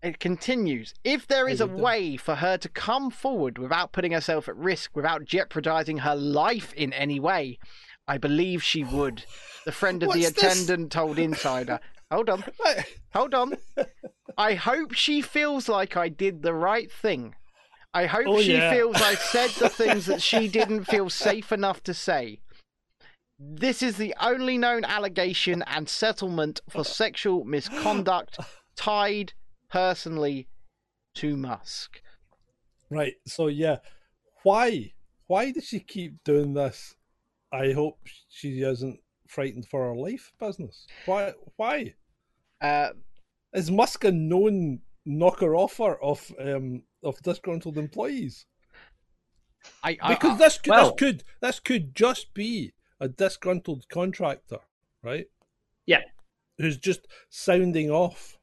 It 0.01 0.19
continues. 0.19 0.93
If 1.03 1.27
there 1.27 1.49
is 1.49 1.59
a 1.59 1.67
way 1.67 2.15
for 2.15 2.35
her 2.35 2.57
to 2.57 2.69
come 2.69 3.11
forward 3.11 3.57
without 3.57 3.91
putting 3.91 4.13
herself 4.13 4.47
at 4.47 4.55
risk, 4.55 4.95
without 4.95 5.25
jeopardizing 5.25 5.97
her 5.97 6.15
life 6.15 6.73
in 6.73 6.93
any 6.93 7.19
way, 7.19 7.59
I 8.07 8.17
believe 8.17 8.63
she 8.63 8.85
would. 8.85 9.25
The 9.65 9.73
friend 9.73 10.01
of 10.01 10.09
the 10.13 10.19
What's 10.21 10.31
this? 10.31 10.63
attendant 10.63 10.93
told 10.93 11.19
Insider. 11.19 11.81
Hold 12.09 12.29
on. 12.29 12.45
Hold 13.13 13.33
on. 13.33 13.57
I 14.39 14.53
hope 14.53 14.93
she 14.93 15.21
feels 15.21 15.67
like 15.67 15.97
I 15.97 16.07
did 16.07 16.41
the 16.41 16.53
right 16.53 16.89
thing. 16.89 17.35
I 17.93 18.05
hope 18.05 18.25
Oh, 18.27 18.41
she 18.41 18.53
yeah. 18.53 18.71
feels 18.73 18.95
I 18.95 19.15
said 19.15 19.49
the 19.51 19.67
things 19.67 20.05
that 20.05 20.21
she 20.21 20.47
didn't 20.57 20.85
feel 20.85 21.09
safe 21.09 21.51
enough 21.51 21.83
to 21.83 21.93
say. 21.93 22.39
This 23.37 23.83
is 23.83 23.97
the 23.97 24.15
only 24.21 24.57
known 24.57 24.85
allegation 24.85 25.61
and 25.67 25.89
settlement 25.89 26.61
for 26.69 26.85
sexual 26.85 27.43
misconduct 27.43 28.37
tied 28.77 29.33
personally 29.69 30.47
to 31.15 31.35
Musk. 31.35 32.01
Right. 32.89 33.15
So 33.27 33.47
yeah, 33.47 33.77
why? 34.43 34.93
Why 35.27 35.51
does 35.51 35.65
she 35.65 35.81
keep 35.81 36.23
doing 36.23 36.53
this? 36.53 36.95
I 37.51 37.73
hope 37.73 37.99
she 38.29 38.61
isn't 38.61 38.99
frightened 39.27 39.67
for 39.67 39.87
her 39.89 39.95
life 39.95 40.31
business. 40.39 40.87
Why? 41.05 41.33
Why 41.57 41.95
Uh, 42.61 42.89
is 43.53 43.71
Musk 43.71 44.03
a 44.03 44.11
known 44.11 44.81
knocker 45.05 45.55
offer 45.55 45.95
of 46.01 46.31
um 46.39 46.83
of 47.03 47.21
disgruntled 47.23 47.77
employees? 47.77 48.45
I, 49.83 49.97
I, 50.01 50.13
Because 50.13 50.37
this 50.39 50.57
could 50.57 50.69
well- 50.71 50.91
this 50.91 50.99
could 50.99 51.23
this 51.41 51.59
could 51.59 51.95
just 51.95 52.33
be 52.33 52.73
a 52.99 53.07
disgruntled 53.07 53.87
contractor 53.89 54.59
right? 55.01 55.27
Yeah. 55.85 56.01
Who's 56.57 56.77
just 56.77 57.07
sounding 57.29 57.89
off, 57.89 58.37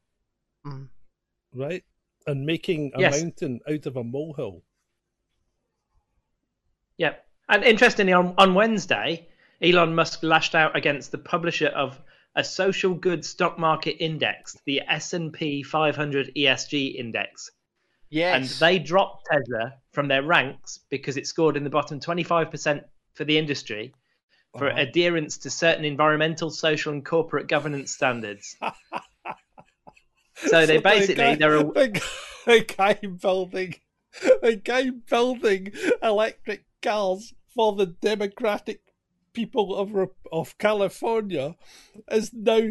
Mm. 0.65 0.89
right? 1.53 1.83
And 2.25 2.45
making 2.47 2.91
a 2.95 3.01
Yes. 3.01 3.21
mountain 3.21 3.59
out 3.69 3.85
of 3.85 3.95
a 3.95 4.03
molehill. 4.03 4.63
Yeah. 6.97 7.13
And 7.47 7.63
interestingly, 7.63 8.11
on, 8.13 8.33
on 8.37 8.55
Wednesday, 8.55 9.27
Elon 9.61 9.93
Musk 9.95 10.23
lashed 10.23 10.55
out 10.55 10.75
against 10.75 11.11
the 11.11 11.17
publisher 11.19 11.67
of 11.67 12.01
a 12.37 12.43
social 12.43 12.93
good 12.93 13.25
stock 13.25 13.57
market 13.57 13.97
index, 14.01 14.55
the 14.65 14.81
S&P 14.87 15.63
500 15.63 16.31
ESG 16.37 16.95
index. 16.95 17.49
And 18.35 18.45
they 18.45 18.79
dropped 18.79 19.27
Tesla 19.29 19.73
from 19.91 20.07
their 20.07 20.21
ranks 20.23 20.79
because 20.89 21.17
it 21.17 21.27
scored 21.27 21.57
in 21.57 21.63
the 21.63 21.69
bottom 21.69 21.99
25% 21.99 22.83
for 23.15 23.25
the 23.25 23.37
industry 23.37 23.93
for 24.57 24.67
adherence 24.69 25.39
to 25.39 25.49
certain 25.49 25.83
environmental, 25.83 26.49
social, 26.49 26.93
and 26.93 27.03
corporate 27.03 27.47
governance 27.47 27.91
standards. 27.91 28.55
So 30.45 30.67
they 30.67 30.77
the 30.77 30.83
basically 30.83 31.15
guy- 31.15 31.35
they're 31.35 31.55
a, 31.55 31.63
the 31.63 31.87
guy, 31.87 32.01
the 32.45 32.61
guy 32.77 32.93
building 33.07 33.73
the 34.21 34.61
guy 34.63 34.91
building 34.91 35.73
electric 36.03 36.63
cars 36.83 37.33
for 37.55 37.75
the 37.75 37.87
democratic 37.87 38.81
people 39.37 39.75
of 39.75 40.09
of 40.31 40.57
California 40.57 41.55
is 42.11 42.33
now 42.33 42.69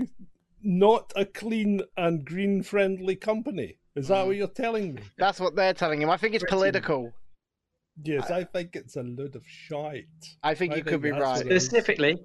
not 0.62 1.12
a 1.14 1.25
clean 1.25 1.81
and 1.97 2.25
green 2.25 2.62
friendly 2.62 3.14
company. 3.14 3.79
Is 3.95 4.09
that 4.09 4.25
mm. 4.25 4.27
what 4.27 4.37
you're 4.37 4.49
telling 4.49 4.95
me? 4.95 5.03
That's 5.17 5.39
what 5.39 5.55
they're 5.55 5.75
telling 5.75 6.03
him. 6.03 6.11
I 6.11 6.17
think 6.17 6.35
it's 6.35 6.43
Pretty- 6.43 6.57
political. 6.57 7.12
Yes, 8.03 8.31
I 8.31 8.45
think 8.45 8.77
it's 8.77 8.97
a 8.97 9.03
load 9.03 9.37
of 9.37 9.45
shite. 9.47 10.05
I 10.43 10.55
think 10.55 10.73
I 10.73 10.77
you 10.77 10.83
think 10.83 10.93
could 10.93 11.03
be 11.03 11.12
right. 11.12 11.21
what 11.21 11.47
it 11.47 11.53
is. 11.53 11.64
specifically 11.64 12.19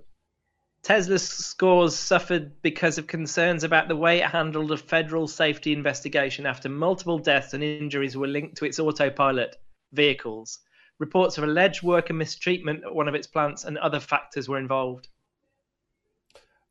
Tesla's 0.83 1.27
scores 1.27 1.95
suffered 1.95 2.61
because 2.63 2.97
of 2.97 3.05
concerns 3.05 3.63
about 3.63 3.87
the 3.87 3.95
way 3.95 4.19
it 4.19 4.25
handled 4.25 4.71
a 4.71 4.77
federal 4.77 5.27
safety 5.27 5.71
investigation 5.71 6.45
after 6.45 6.67
multiple 6.67 7.19
deaths 7.19 7.53
and 7.53 7.63
injuries 7.63 8.17
were 8.17 8.27
linked 8.27 8.57
to 8.57 8.65
its 8.65 8.79
autopilot 8.79 9.55
vehicles. 9.93 10.59
Reports 11.01 11.39
of 11.39 11.43
alleged 11.43 11.81
worker 11.81 12.13
mistreatment 12.13 12.83
at 12.85 12.93
one 12.93 13.07
of 13.07 13.15
its 13.15 13.25
plants 13.25 13.63
and 13.63 13.75
other 13.79 13.99
factors 13.99 14.47
were 14.47 14.59
involved. 14.59 15.07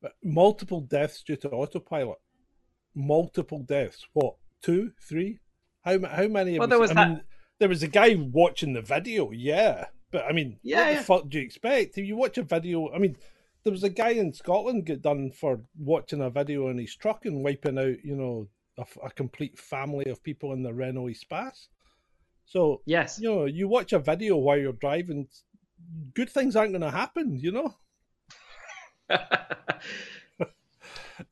Uh, 0.04 0.10
multiple 0.22 0.80
deaths 0.82 1.24
due 1.24 1.34
to 1.34 1.50
autopilot. 1.50 2.18
Multiple 2.94 3.58
deaths. 3.58 4.06
What? 4.12 4.36
Two, 4.62 4.92
three? 5.02 5.40
How 5.84 5.98
how 6.06 6.28
many? 6.28 6.60
Well, 6.60 6.68
we 6.68 6.70
there 6.70 6.78
was 6.78 6.92
I 6.92 6.94
that- 6.94 7.08
mean, 7.08 7.22
there 7.58 7.68
was 7.68 7.82
a 7.82 7.88
guy 7.88 8.14
watching 8.14 8.72
the 8.72 8.82
video. 8.82 9.32
Yeah, 9.32 9.86
but 10.12 10.24
I 10.26 10.30
mean, 10.32 10.60
Yeah, 10.62 10.78
what 10.84 10.92
yeah. 10.92 10.98
the 10.98 11.04
fuck 11.04 11.28
do 11.28 11.38
you 11.38 11.44
expect? 11.44 11.98
If 11.98 12.06
you 12.06 12.14
watch 12.16 12.38
a 12.38 12.44
video, 12.44 12.88
I 12.92 12.98
mean, 12.98 13.16
there 13.64 13.72
was 13.72 13.82
a 13.82 13.88
guy 13.90 14.10
in 14.10 14.32
Scotland 14.32 14.86
get 14.86 15.02
done 15.02 15.32
for 15.32 15.60
watching 15.76 16.20
a 16.20 16.30
video 16.30 16.68
in 16.68 16.78
his 16.78 16.94
truck 16.94 17.24
and 17.26 17.42
wiping 17.42 17.78
out, 17.80 18.04
you 18.04 18.14
know, 18.14 18.46
a 19.02 19.10
complete 19.10 19.58
family 19.58 20.08
of 20.08 20.22
people 20.22 20.52
in 20.52 20.62
the 20.62 20.72
Renault 20.72 21.08
Espace. 21.08 21.66
So 22.50 22.82
Yes. 22.84 23.20
you 23.20 23.30
know, 23.30 23.44
you 23.44 23.68
watch 23.68 23.92
a 23.92 24.00
video 24.00 24.36
while 24.36 24.58
you're 24.58 24.72
driving, 24.72 25.28
good 26.14 26.28
things 26.28 26.56
aren't 26.56 26.72
going 26.72 26.82
to 26.82 26.90
happen. 26.90 27.38
You 27.38 27.52
know, 27.52 27.74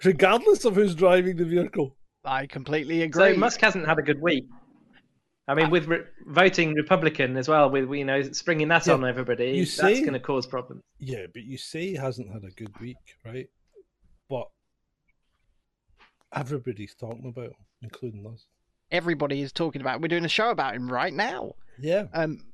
regardless 0.04 0.64
of 0.64 0.76
who's 0.76 0.94
driving 0.94 1.36
the 1.36 1.44
vehicle. 1.44 1.96
I 2.24 2.46
completely 2.46 3.02
agree. 3.02 3.32
so 3.34 3.36
Musk 3.36 3.60
hasn't 3.60 3.86
had 3.88 3.98
a 3.98 4.02
good 4.02 4.22
week. 4.22 4.46
I 5.48 5.54
mean, 5.54 5.66
uh, 5.66 5.70
with 5.70 5.86
re- 5.86 6.04
voting 6.26 6.74
Republican 6.74 7.36
as 7.36 7.48
well, 7.48 7.68
with 7.68 7.90
you 7.90 8.04
know 8.04 8.22
springing 8.30 8.68
that 8.68 8.86
Yeah, 8.86 8.94
on 8.94 9.04
everybody, 9.04 9.46
you 9.50 9.64
that's 9.66 10.00
going 10.00 10.12
to 10.12 10.20
cause 10.20 10.46
problems. 10.46 10.82
Yeah, 11.00 11.26
but 11.32 11.42
you 11.42 11.58
say 11.58 11.80
he 11.80 11.94
hasn't 11.94 12.32
had 12.32 12.44
a 12.44 12.50
good 12.50 12.78
week, 12.80 12.96
right? 13.24 13.48
But 14.30 14.46
everybody's 16.32 16.94
talking 16.94 17.26
about 17.34 17.46
him, 17.46 17.66
including 17.82 18.24
us. 18.32 18.46
Everybody 18.91 19.43
is 19.43 19.53
talking 19.53 19.80
about. 19.80 20.01
We're 20.01 20.09
doing 20.09 20.24
a 20.24 20.28
show 20.28 20.51
about 20.51 20.74
him 20.74 20.91
right 20.91 21.12
now. 21.12 21.53
Yeah. 21.80 22.07
Um, 22.12 22.45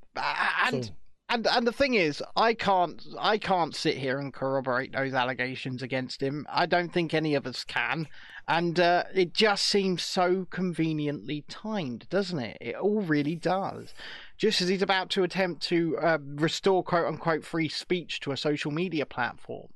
and 0.64 0.84
so, 0.86 0.90
and 1.28 1.46
and 1.46 1.66
the 1.66 1.72
thing 1.72 1.94
is, 1.94 2.22
I 2.36 2.54
can't 2.54 3.02
I 3.18 3.38
can't 3.38 3.74
sit 3.74 3.96
here 3.96 4.18
and 4.18 4.32
corroborate 4.32 4.92
those 4.92 5.14
allegations 5.14 5.82
against 5.82 6.22
him. 6.22 6.46
I 6.50 6.66
don't 6.66 6.92
think 6.92 7.14
any 7.14 7.34
of 7.34 7.46
us 7.46 7.64
can, 7.64 8.08
and 8.46 8.78
uh, 8.78 9.04
it 9.14 9.32
just 9.32 9.64
seems 9.64 10.02
so 10.02 10.46
conveniently 10.50 11.44
timed, 11.48 12.08
doesn't 12.10 12.38
it? 12.40 12.58
It 12.60 12.74
all 12.74 13.00
really 13.00 13.36
does. 13.36 13.94
Just 14.36 14.60
as 14.60 14.68
he's 14.68 14.82
about 14.82 15.08
to 15.10 15.22
attempt 15.22 15.62
to 15.68 15.96
uh, 15.98 16.18
restore 16.22 16.82
"quote 16.82 17.06
unquote" 17.06 17.44
free 17.44 17.68
speech 17.68 18.20
to 18.20 18.32
a 18.32 18.36
social 18.36 18.70
media 18.70 19.06
platform. 19.06 19.68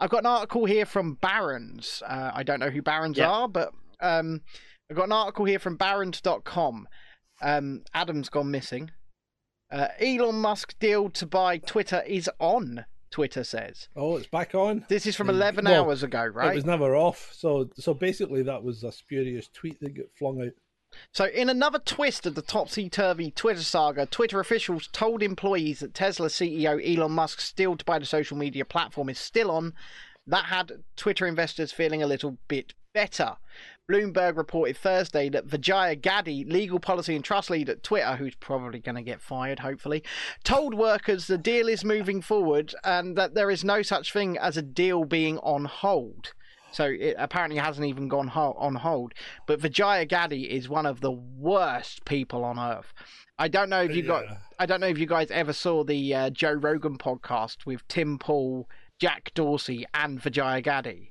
I've 0.00 0.10
got 0.10 0.20
an 0.20 0.26
article 0.26 0.66
here 0.66 0.84
from 0.86 1.14
Barron's. 1.14 2.02
Uh, 2.06 2.32
I 2.34 2.42
don't 2.42 2.60
know 2.60 2.70
who 2.70 2.82
Barron's 2.82 3.16
Yeah. 3.18 3.30
are, 3.30 3.48
but 3.48 3.72
um, 4.00 4.42
I've 4.90 4.96
got 4.96 5.06
an 5.06 5.12
article 5.12 5.44
here 5.44 5.60
from 5.60 5.76
Barron's.com. 5.76 6.88
Um, 7.40 7.82
Adam's 7.94 8.28
gone 8.28 8.50
missing. 8.50 8.90
Uh, 9.70 9.88
Elon 10.00 10.40
Musk 10.40 10.76
deal 10.80 11.08
to 11.10 11.26
buy 11.26 11.58
Twitter 11.58 12.02
is 12.06 12.28
on. 12.40 12.84
Twitter 13.12 13.42
says 13.42 13.88
oh, 13.96 14.16
it's 14.16 14.28
back 14.28 14.54
on. 14.54 14.84
this 14.88 15.04
is 15.04 15.16
from 15.16 15.26
Mm, 15.26 15.30
11 15.30 15.64
well, 15.64 15.84
hours 15.84 16.04
ago, 16.04 16.24
right? 16.24 16.52
It 16.52 16.54
was 16.54 16.64
never 16.64 16.94
off. 16.94 17.30
So, 17.32 17.68
so 17.74 17.92
basically, 17.92 18.42
that 18.44 18.62
was 18.62 18.84
a 18.84 18.92
spurious 18.92 19.48
tweet 19.48 19.80
that 19.80 19.96
got 19.96 20.06
flung 20.16 20.40
out. 20.42 20.52
So, 21.12 21.24
in 21.26 21.48
another 21.48 21.80
twist 21.80 22.24
of 22.26 22.36
the 22.36 22.42
topsy 22.42 22.88
turvy 22.88 23.32
Twitter 23.32 23.62
saga, 23.62 24.06
Twitter 24.06 24.38
officials 24.38 24.88
told 24.92 25.24
employees 25.24 25.80
that 25.80 25.94
Tesla 25.94 26.28
CEO 26.28 26.80
Elon 26.84 27.12
Musk's 27.12 27.52
deal 27.52 27.76
to 27.76 27.84
buy 27.84 27.98
the 27.98 28.06
social 28.06 28.36
media 28.36 28.64
platform 28.64 29.08
is 29.08 29.18
still 29.18 29.50
on. 29.50 29.72
That 30.30 30.46
had 30.46 30.72
Twitter 30.96 31.26
investors 31.26 31.72
feeling 31.72 32.02
a 32.02 32.06
little 32.06 32.38
bit 32.48 32.74
better. 32.94 33.36
Bloomberg 33.90 34.36
reported 34.36 34.76
Thursday 34.76 35.28
that 35.30 35.46
Vijaya 35.46 35.96
Gadde, 35.96 36.46
legal 36.46 36.78
policy 36.78 37.16
and 37.16 37.24
trust 37.24 37.50
lead 37.50 37.68
at 37.68 37.82
Twitter, 37.82 38.14
who's 38.14 38.36
probably 38.36 38.78
going 38.78 38.94
to 38.94 39.02
get 39.02 39.20
fired, 39.20 39.58
hopefully, 39.58 40.04
told 40.44 40.74
workers 40.74 41.26
the 41.26 41.36
deal 41.36 41.68
is 41.68 41.84
moving 41.84 42.22
forward 42.22 42.72
and 42.84 43.16
that 43.16 43.34
there 43.34 43.50
is 43.50 43.64
no 43.64 43.82
such 43.82 44.12
thing 44.12 44.38
as 44.38 44.56
a 44.56 44.62
deal 44.62 45.04
being 45.04 45.38
on 45.38 45.64
hold. 45.64 46.32
So 46.72 46.84
it 46.84 47.16
apparently 47.18 47.58
hasn't 47.58 47.86
even 47.86 48.06
gone 48.06 48.28
ho- 48.28 48.56
on 48.56 48.76
hold. 48.76 49.12
But 49.46 49.60
Vijaya 49.60 50.06
Gadde 50.06 50.44
is 50.44 50.68
one 50.68 50.86
of 50.86 51.00
the 51.00 51.10
worst 51.10 52.04
people 52.04 52.44
on 52.44 52.60
earth. 52.60 52.92
I 53.40 53.48
don't 53.48 53.70
know 53.70 53.82
if 53.82 53.96
you 53.96 54.02
got. 54.02 54.24
I 54.58 54.66
don't 54.66 54.80
know 54.80 54.86
if 54.86 54.98
you 54.98 55.06
guys 55.06 55.30
ever 55.30 55.52
saw 55.52 55.82
the 55.82 56.14
uh, 56.14 56.30
Joe 56.30 56.52
Rogan 56.52 56.98
podcast 56.98 57.66
with 57.66 57.88
Tim 57.88 58.18
Pool, 58.18 58.68
Jack 59.00 59.32
Dorsey, 59.34 59.84
and 59.94 60.20
Vijaya 60.22 60.60
Gadde. 60.60 61.08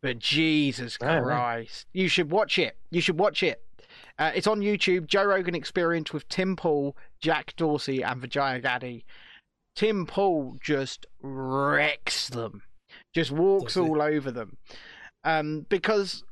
But 0.00 0.18
Jesus 0.18 0.96
Oh. 1.00 1.20
Christ, 1.22 1.86
you 1.92 2.08
should 2.08 2.30
watch 2.30 2.58
it. 2.58 2.76
You 2.90 3.00
should 3.00 3.18
watch 3.18 3.42
it. 3.42 3.62
Uh, 4.18 4.32
it's 4.34 4.46
on 4.46 4.60
YouTube. 4.60 5.06
Joe 5.06 5.24
Rogan 5.24 5.54
Experience 5.54 6.12
with 6.12 6.28
Tim 6.28 6.56
Pool, 6.56 6.96
Jack 7.20 7.54
Dorsey, 7.56 8.02
and 8.02 8.20
Vijaya 8.20 8.60
Gadde. 8.60 9.04
Tim 9.74 10.06
Pool 10.06 10.56
just 10.62 11.06
wrecks 11.20 12.28
them, 12.28 12.62
just 13.14 13.30
walks 13.30 13.76
all 13.76 14.02
over 14.02 14.30
them, 14.30 14.58
um, 15.24 15.64
because 15.68 16.24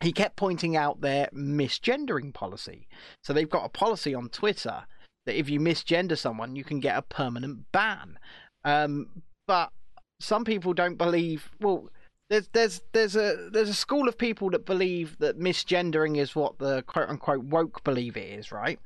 he 0.00 0.12
kept 0.12 0.36
pointing 0.36 0.76
out 0.76 1.00
their 1.00 1.28
misgendering 1.34 2.32
policy. 2.32 2.88
So 3.22 3.32
they've 3.32 3.48
got 3.50 3.66
a 3.66 3.70
policy 3.70 4.14
on 4.14 4.28
Twitter 4.30 4.84
that 5.26 5.38
if 5.38 5.50
you 5.50 5.60
misgender 5.60 6.16
someone, 6.16 6.56
you 6.56 6.64
can 6.64 6.80
get 6.80 6.96
a 6.96 7.02
permanent 7.02 7.70
ban. 7.72 8.18
Um, 8.64 9.22
but 9.46 9.70
some 10.20 10.44
people 10.44 10.72
don't 10.72 10.96
believe. 10.96 11.50
Well, 11.60 11.88
there's 12.28 12.48
there's 12.48 12.80
there's 12.92 13.16
a 13.16 13.48
there's 13.52 13.68
a 13.68 13.74
school 13.74 14.08
of 14.08 14.18
people 14.18 14.50
that 14.50 14.66
believe 14.66 15.16
that 15.18 15.38
misgendering 15.38 16.18
is 16.18 16.34
what 16.34 16.58
the 16.58 16.82
quote 16.82 17.08
unquote 17.08 17.44
woke 17.44 17.84
believe 17.84 18.16
it 18.16 18.38
is, 18.38 18.52
right? 18.52 18.78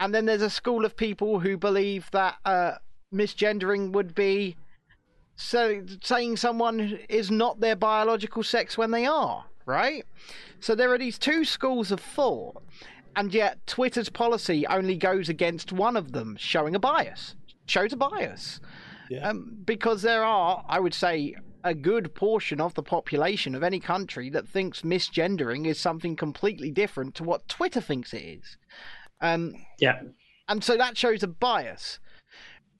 And 0.00 0.14
then 0.14 0.24
there's 0.24 0.42
a 0.42 0.50
school 0.50 0.84
of 0.84 0.96
people 0.96 1.38
who 1.38 1.56
believe 1.56 2.10
that 2.12 2.36
uh, 2.44 2.72
misgendering 3.14 3.92
would 3.92 4.14
be 4.14 4.56
so 5.36 5.82
saying 6.02 6.36
someone 6.36 6.98
is 7.08 7.30
not 7.30 7.60
their 7.60 7.76
biological 7.76 8.42
sex 8.42 8.78
when 8.78 8.90
they 8.90 9.06
are, 9.06 9.44
right? 9.66 10.04
So 10.60 10.74
there 10.74 10.92
are 10.92 10.98
these 10.98 11.18
two 11.18 11.44
schools 11.44 11.92
of 11.92 12.00
thought, 12.00 12.62
and 13.16 13.32
yet 13.32 13.66
Twitter's 13.66 14.08
policy 14.08 14.66
only 14.66 14.96
goes 14.96 15.28
against 15.28 15.72
one 15.72 15.96
of 15.96 16.12
them, 16.12 16.36
showing 16.36 16.74
a 16.74 16.78
bias, 16.78 17.36
shows 17.66 17.92
a 17.92 17.96
bias. 17.96 18.60
Yeah. 19.10 19.28
Um, 19.28 19.58
because 19.64 20.02
there 20.02 20.24
are, 20.24 20.64
I 20.68 20.80
would 20.80 20.94
say, 20.94 21.34
a 21.64 21.74
good 21.74 22.14
portion 22.14 22.60
of 22.60 22.74
the 22.74 22.82
population 22.82 23.54
of 23.54 23.62
any 23.62 23.78
country 23.78 24.28
that 24.30 24.48
thinks 24.48 24.82
misgendering 24.82 25.66
is 25.66 25.78
something 25.78 26.16
completely 26.16 26.70
different 26.70 27.14
to 27.16 27.24
what 27.24 27.46
Twitter 27.48 27.80
thinks 27.80 28.12
it 28.12 28.22
is. 28.22 28.56
Um, 29.20 29.54
Yeah. 29.78 30.00
and 30.48 30.64
so 30.64 30.76
that 30.76 30.96
shows 30.96 31.22
a 31.22 31.28
bias. 31.28 32.00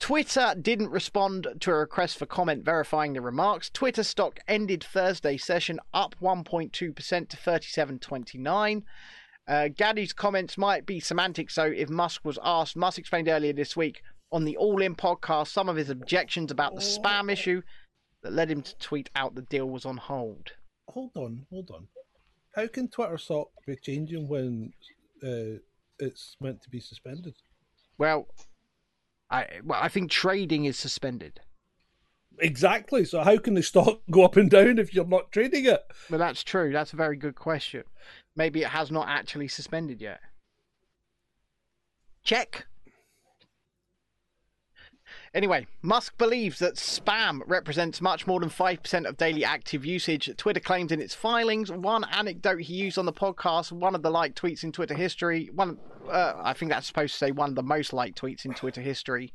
Twitter 0.01 0.55
didn't 0.61 0.91
respond 0.91 1.47
to 1.61 1.71
a 1.71 1.75
request 1.77 2.19
for 2.19 2.27
comment 2.27 2.65
verifying 2.65 3.13
the 3.13 3.21
remarks. 3.21 3.71
Twitter 3.71 4.03
stock 4.03 4.41
ended 4.49 4.83
Thursday 4.83 5.37
session 5.37 5.79
up 5.95 6.17
1.2% 6.21 6.73
to 7.29 7.37
37.29. 7.37 8.83
Uh, 9.47 9.69
Gadde's 9.69 10.13
comments 10.13 10.59
might 10.59 10.87
be 10.87 10.99
semantic, 10.99 11.51
so 11.51 11.65
if 11.65 11.89
Musk 11.89 12.25
was 12.25 12.39
asked, 12.43 12.75
Musk 12.77 12.99
explained 12.99 13.29
earlier 13.29 13.53
this 13.53 13.77
week 13.77 14.03
on 14.33 14.45
the 14.45 14.57
All 14.57 14.81
In 14.83 14.95
podcast 14.95 15.49
some 15.49 15.69
of 15.69 15.77
his 15.77 15.91
objections 15.91 16.51
about 16.51 16.75
the 16.75 16.81
spam 16.81 17.31
issue. 17.31 17.63
that 18.23 18.33
led 18.33 18.51
him 18.51 18.63
to 18.63 18.77
tweet 18.79 19.11
out 19.17 19.35
the 19.35 19.43
deal 19.43 19.69
was 19.69 19.85
on 19.85 19.97
hold. 19.97 20.53
Hold 20.89 21.11
on, 21.17 21.47
hold 21.51 21.71
on. 21.73 21.89
How 22.55 22.67
can 22.67 22.89
Twitter 22.89 23.19
stock 23.19 23.49
be 23.67 23.77
changing 23.77 24.29
when 24.29 24.73
uh, 25.23 25.59
it's 25.99 26.37
meant 26.41 26.63
to 26.63 26.71
be 26.71 26.81
suspended? 26.81 27.35
Well, 27.99 28.29
I 29.31 29.47
well 29.65 29.81
I 29.81 29.89
think 29.89 30.11
trading 30.11 30.65
is 30.65 30.79
suspended. 30.79 31.41
Exactly. 32.39 33.05
So 33.05 33.23
how 33.23 33.39
can 33.39 33.55
the 33.55 33.63
stock 33.63 34.01
go 34.11 34.25
up 34.25 34.37
and 34.37 34.51
down 34.51 34.79
if 34.79 34.95
you're 34.95 35.05
not 35.07 35.33
trading 35.33 35.67
it? 35.67 35.83
Well, 36.11 36.19
that's 36.19 36.43
true. 36.43 36.73
That's 36.73 36.93
a 36.93 36.97
very 36.97 37.17
good 37.17 37.35
question. 37.35 37.85
Maybe 38.37 38.63
it 38.63 38.69
has 38.69 38.91
not 38.91 39.09
actually 39.09 39.49
suspended 39.49 40.01
yet. 40.01 40.21
Check. 42.25 42.67
Anyway, 45.35 45.67
Musk 45.81 46.19
believes 46.19 46.59
that 46.59 46.75
spam 46.75 47.41
represents 47.47 48.03
much 48.03 48.27
more 48.27 48.39
than 48.39 48.51
5% 48.51 49.09
of 49.09 49.17
daily 49.17 49.47
active 49.47 49.83
usage. 49.83 50.31
Twitter 50.37 50.61
claims 50.61 50.93
in 50.93 51.01
its 51.01 51.15
filings. 51.15 51.73
One 51.73 52.05
anecdote 52.05 52.61
he 52.61 52.75
used 52.75 52.99
on 52.99 53.07
the 53.07 53.15
podcast, 53.15 53.73
one 53.73 53.95
of 53.95 54.03
the 54.03 54.11
liked 54.11 54.41
tweets 54.41 54.63
in 54.63 54.73
Twitter 54.73 54.95
history, 54.95 55.49
one, 55.55 55.79
uh, 56.11 56.35
I 56.37 56.53
think 56.53 56.71
that's 56.71 56.87
supposed 56.87 57.15
to 57.15 57.19
say 57.19 57.31
one 57.31 57.49
of 57.49 57.55
the 57.55 57.63
most 57.63 57.95
liked 57.95 58.21
tweets 58.21 58.45
in 58.45 58.53
Twitter 58.53 58.83
history, 58.83 59.33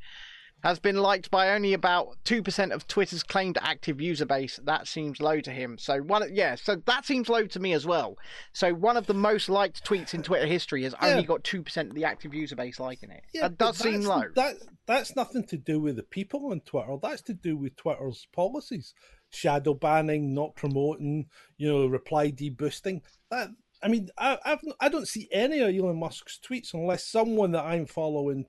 has 0.63 0.79
been 0.79 0.97
liked 0.97 1.29
by 1.29 1.49
only 1.49 1.73
about 1.73 2.17
2% 2.25 2.71
of 2.71 2.87
Twitter's 2.87 3.23
claimed 3.23 3.57
active 3.61 4.01
user 4.01 4.25
base. 4.25 4.59
That 4.63 4.87
seems 4.87 5.21
low 5.21 5.39
to 5.41 5.51
him. 5.51 5.77
So 5.77 5.99
one 5.99 6.27
yeah, 6.33 6.55
so 6.55 6.77
that 6.87 7.05
seems 7.05 7.29
low 7.29 7.45
to 7.45 7.59
me 7.59 7.73
as 7.73 7.85
well. 7.85 8.17
So 8.53 8.73
one 8.73 8.97
of 8.97 9.05
the 9.05 9.13
most 9.13 9.49
liked 9.49 9.85
tweets 9.85 10.13
in 10.13 10.23
Twitter 10.23 10.47
history 10.47 10.83
has 10.83 10.95
only 11.01 11.23
got 11.23 11.43
2% 11.43 11.89
of 11.89 11.95
the 11.95 12.05
active 12.05 12.33
user 12.33 12.55
base 12.55 12.79
liking 12.79 13.11
it. 13.11 13.23
Yeah, 13.33 13.43
that 13.43 13.57
does 13.57 13.77
seem 13.77 14.01
low. 14.01 14.23
That 14.35 14.55
that's 14.87 15.15
nothing 15.15 15.45
to 15.47 15.57
do 15.57 15.79
with 15.79 15.95
the 15.95 16.03
people 16.03 16.51
on 16.51 16.61
Twitter. 16.61 16.95
That's 17.01 17.21
to 17.23 17.33
do 17.33 17.55
with 17.55 17.75
Twitter's 17.75 18.27
policies, 18.33 18.93
shadow 19.29 19.75
banning, 19.75 20.33
not 20.33 20.55
promoting, 20.55 21.27
you 21.57 21.71
know, 21.71 21.85
reply 21.85 22.31
deboosting. 22.31 23.01
That 23.29 23.49
I 23.83 23.89
mean, 23.89 24.09
I 24.17 24.37
I've, 24.43 24.61
I 24.79 24.89
don't 24.89 25.07
see 25.07 25.27
any 25.31 25.59
of 25.59 25.73
Elon 25.73 25.99
Musk's 25.99 26.39
tweets 26.43 26.73
unless 26.73 27.05
someone 27.05 27.51
that 27.51 27.65
I'm 27.65 27.85
following, 27.85 28.47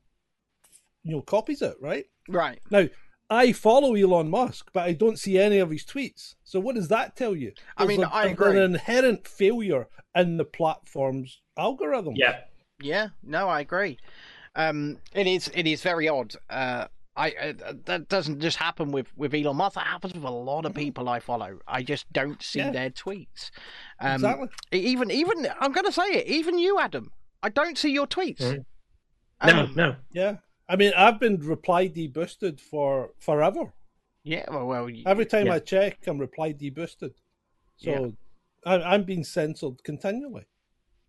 you 1.05 1.13
know, 1.17 1.23
copies 1.23 1.63
it. 1.63 1.77
Right 1.81 2.07
Right. 2.29 2.61
now, 2.71 2.89
I 3.31 3.53
follow 3.53 3.95
Elon 3.95 4.31
Musk, 4.31 4.71
but 4.73 4.85
I 4.85 4.93
don't 4.93 5.19
see 5.19 5.39
any 5.39 5.59
of 5.59 5.71
his 5.71 5.85
tweets. 5.85 6.35
So 6.45 6.61
what 6.61 6.75
does 6.75 6.89
that 6.89 7.15
tell 7.17 7.37
you? 7.37 7.53
I 7.77 7.85
mean, 7.87 8.01
There's 8.01 8.11
a- 8.11 8.15
I 8.15 8.23
there's 8.25 8.33
agree. 8.33 8.51
An 8.57 8.63
inherent 8.75 9.29
failure 9.29 9.87
in 10.15 10.37
the 10.39 10.45
platform's 10.45 11.41
algorithm. 11.57 12.15
Yeah. 12.17 12.41
Yeah, 12.81 13.09
no, 13.23 13.49
I 13.49 13.61
agree. 13.61 13.99
Um, 14.55 14.99
it 15.13 15.27
is 15.27 15.51
it 15.55 15.67
is 15.67 15.83
very 15.83 16.09
odd. 16.09 16.35
Uh, 16.49 16.87
I 17.17 17.33
uh, 17.33 17.73
that 17.87 18.09
doesn't 18.09 18.41
just 18.41 18.57
happen 18.57 18.93
with 18.93 19.09
with 19.17 19.35
Elon 19.35 19.57
Musk. 19.57 19.75
That 19.75 19.87
happens 19.89 20.15
with 20.15 20.23
a 20.25 20.31
lot 20.31 20.65
of 20.65 20.75
people 20.75 21.09
I 21.09 21.19
follow. 21.21 21.59
I 21.67 21.83
just 21.83 22.13
don't 22.13 22.41
see 22.43 22.61
Yeah. 22.61 22.71
their 22.71 22.91
tweets. 22.91 23.51
Um, 24.01 24.15
exactly. 24.15 24.49
Even 24.73 25.11
even 25.11 25.49
I'm 25.61 25.73
going 25.73 25.87
to 25.87 25.93
say 25.93 26.07
it. 26.07 26.27
Even 26.29 26.59
you, 26.59 26.79
Adam. 26.79 27.11
I 27.43 27.49
don't 27.51 27.77
see 27.77 27.91
your 27.91 28.07
tweets. 28.07 28.65
No, 29.45 29.61
Um, 29.65 29.73
no. 29.75 29.97
Yeah. 30.13 30.37
I 30.69 30.77
mean, 30.77 30.93
I've 30.97 31.19
been 31.19 31.39
reply 31.39 31.89
deboosted 31.89 32.61
for 32.61 33.11
forever. 33.19 33.73
Yeah. 34.23 34.45
Well, 34.51 34.67
well 34.67 34.91
Every 35.07 35.25
time 35.27 35.47
Yeah. 35.47 35.55
I 35.55 35.59
check, 35.61 36.07
I'm 36.07 36.19
reply 36.19 36.53
deboosted. 36.53 37.13
So 37.79 38.13
I, 38.67 38.75
I'm 38.75 39.05
being 39.05 39.25
censored 39.25 39.83
continually. 39.85 40.45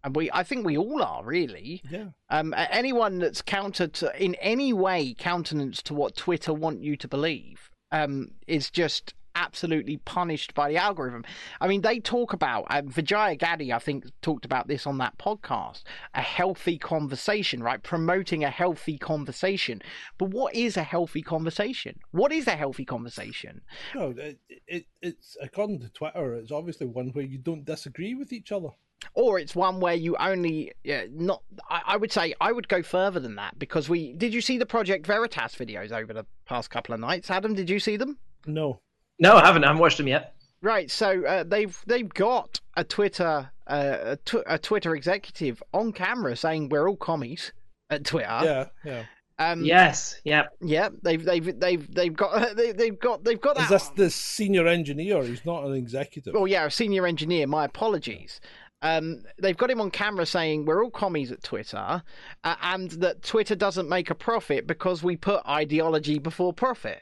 and 0.03 0.15
we 0.15 0.31
I 0.31 0.43
think 0.43 0.65
we 0.65 0.77
all 0.77 1.01
are 1.03 1.25
really. 1.25 1.81
Yeah. 1.89 2.09
Um, 2.29 2.53
anyone 2.57 3.19
that's 3.19 3.41
counter 3.41 3.87
to 3.87 4.23
in 4.23 4.35
any 4.35 4.71
way 4.71 5.13
countenance 5.17 5.81
to 5.83 5.93
what 5.93 6.15
Twitter 6.15 6.53
want 6.53 6.81
you 6.83 6.95
to 6.95 7.07
believe, 7.07 7.69
um, 7.91 8.31
is 8.47 8.69
just 8.69 9.13
absolutely 9.35 9.97
punished 9.97 10.53
by 10.53 10.69
the 10.69 10.77
algorithm. 10.77 11.23
I 11.61 11.67
mean, 11.67 11.81
they 11.81 11.99
talk 11.99 12.33
about 12.33 12.65
um, 12.69 12.89
Vijaya 12.89 13.35
Gadde, 13.35 13.71
I 13.71 13.79
think, 13.79 14.05
talked 14.21 14.45
about 14.45 14.67
this 14.67 14.85
on 14.87 14.97
that 14.99 15.17
podcast. 15.17 15.83
A 16.13 16.21
healthy 16.21 16.77
conversation, 16.77 17.61
right? 17.63 17.81
Promoting 17.81 18.43
a 18.43 18.49
healthy 18.49 18.97
conversation. 18.97 19.81
But 20.17 20.29
what 20.29 20.55
is 20.55 20.77
a 20.77 20.83
healthy 20.83 21.21
conversation? 21.21 21.99
What 22.11 22.31
is 22.31 22.47
a 22.47 22.55
healthy 22.55 22.85
conversation? 22.85 23.61
No, 23.95 24.13
it, 24.17 24.39
it, 24.67 24.85
it's 25.01 25.37
according 25.41 25.79
to 25.81 25.89
Twitter, 25.89 26.35
it's 26.35 26.51
obviously 26.51 26.87
one 26.87 27.09
where 27.09 27.25
you 27.25 27.37
don't 27.37 27.65
disagree 27.65 28.15
with 28.15 28.33
each 28.33 28.51
other. 28.51 28.69
or 29.13 29.39
it's 29.39 29.55
one 29.55 29.79
where 29.79 29.93
you 29.95 30.15
only 30.17 30.71
yeah, 30.83 31.05
not 31.11 31.41
I, 31.69 31.81
I 31.93 31.97
would 31.97 32.11
say 32.11 32.33
i 32.41 32.51
would 32.51 32.67
go 32.67 32.83
further 32.83 33.19
than 33.21 33.35
that 33.35 33.57
because 33.57 33.87
we 33.87 34.11
did 34.13 34.33
you 34.33 34.41
see 34.41 34.57
the 34.57 34.65
project 34.65 35.07
veritas 35.07 35.55
videos 35.55 35.93
over 35.93 36.11
the 36.13 36.25
past 36.45 36.69
couple 36.69 36.93
of 36.93 36.99
nights 36.99 37.31
adam 37.31 37.53
did 37.55 37.69
you 37.69 37.79
see 37.79 37.95
them 37.95 38.17
No. 38.45 38.81
No, 39.19 39.35
I 39.35 39.45
haven't. 39.45 39.63
I 39.63 39.67
haven't 39.67 39.81
watched 39.81 39.97
them 39.97 40.07
yet. 40.07 40.33
right 40.61 40.89
so 40.91 41.25
uh, 41.25 41.43
they've 41.43 41.77
they've 41.87 42.13
got 42.13 42.59
a 42.75 42.83
twitter 42.83 43.49
uh, 43.67 43.97
a, 44.13 44.15
tw- 44.17 44.45
a 44.47 44.57
twitter 44.57 44.95
executive 44.95 45.61
on 45.73 45.91
camera 45.93 46.35
saying 46.35 46.69
we're 46.69 46.87
all 46.89 46.97
commies 46.97 47.53
at 47.89 48.03
twitter 48.05 48.39
yeah, 48.43 48.65
yeah. 48.85 49.03
um 49.39 49.63
Yes. 49.63 50.19
Yeah. 50.25 50.43
yeah 50.61 50.89
they've 51.01 51.23
they've 51.23 51.59
they've 51.59 51.93
they've 51.93 52.15
got 52.15 52.55
they, 52.57 52.71
they've 52.73 52.99
got 52.99 53.23
they've 53.23 53.39
got 53.39 53.57
Is 53.57 53.69
that 53.69 53.69
this 53.69 53.87
the 53.95 54.09
senior 54.09 54.67
engineer? 54.67 55.23
He's 55.23 55.45
not 55.45 55.63
an 55.65 55.73
executive. 55.73 56.35
Oh 56.35 56.45
yeah, 56.45 56.65
a 56.65 56.71
senior 56.71 57.05
engineer. 57.07 57.47
My 57.47 57.65
apologies. 57.65 58.41
Um, 58.81 59.23
they've 59.41 59.57
got 59.57 59.69
him 59.69 59.81
on 59.81 59.91
camera 59.91 60.25
saying 60.25 60.63
we're 60.65 60.81
all 60.83 60.89
commies 60.91 61.31
at 61.33 61.43
Twitter, 61.43 62.01
uh, 62.45 62.55
and 62.61 62.91
that 62.91 63.23
Twitter 63.23 63.55
doesn't 63.55 63.89
make 63.89 64.09
a 64.09 64.15
profit 64.15 64.67
because 64.67 65.03
we 65.03 65.17
put 65.17 65.45
ideology 65.45 66.17
before 66.17 66.53
profit. 66.53 67.01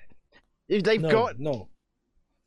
They've 0.70 1.00
no, 1.02 1.12
got 1.12 1.40
no, 1.40 1.70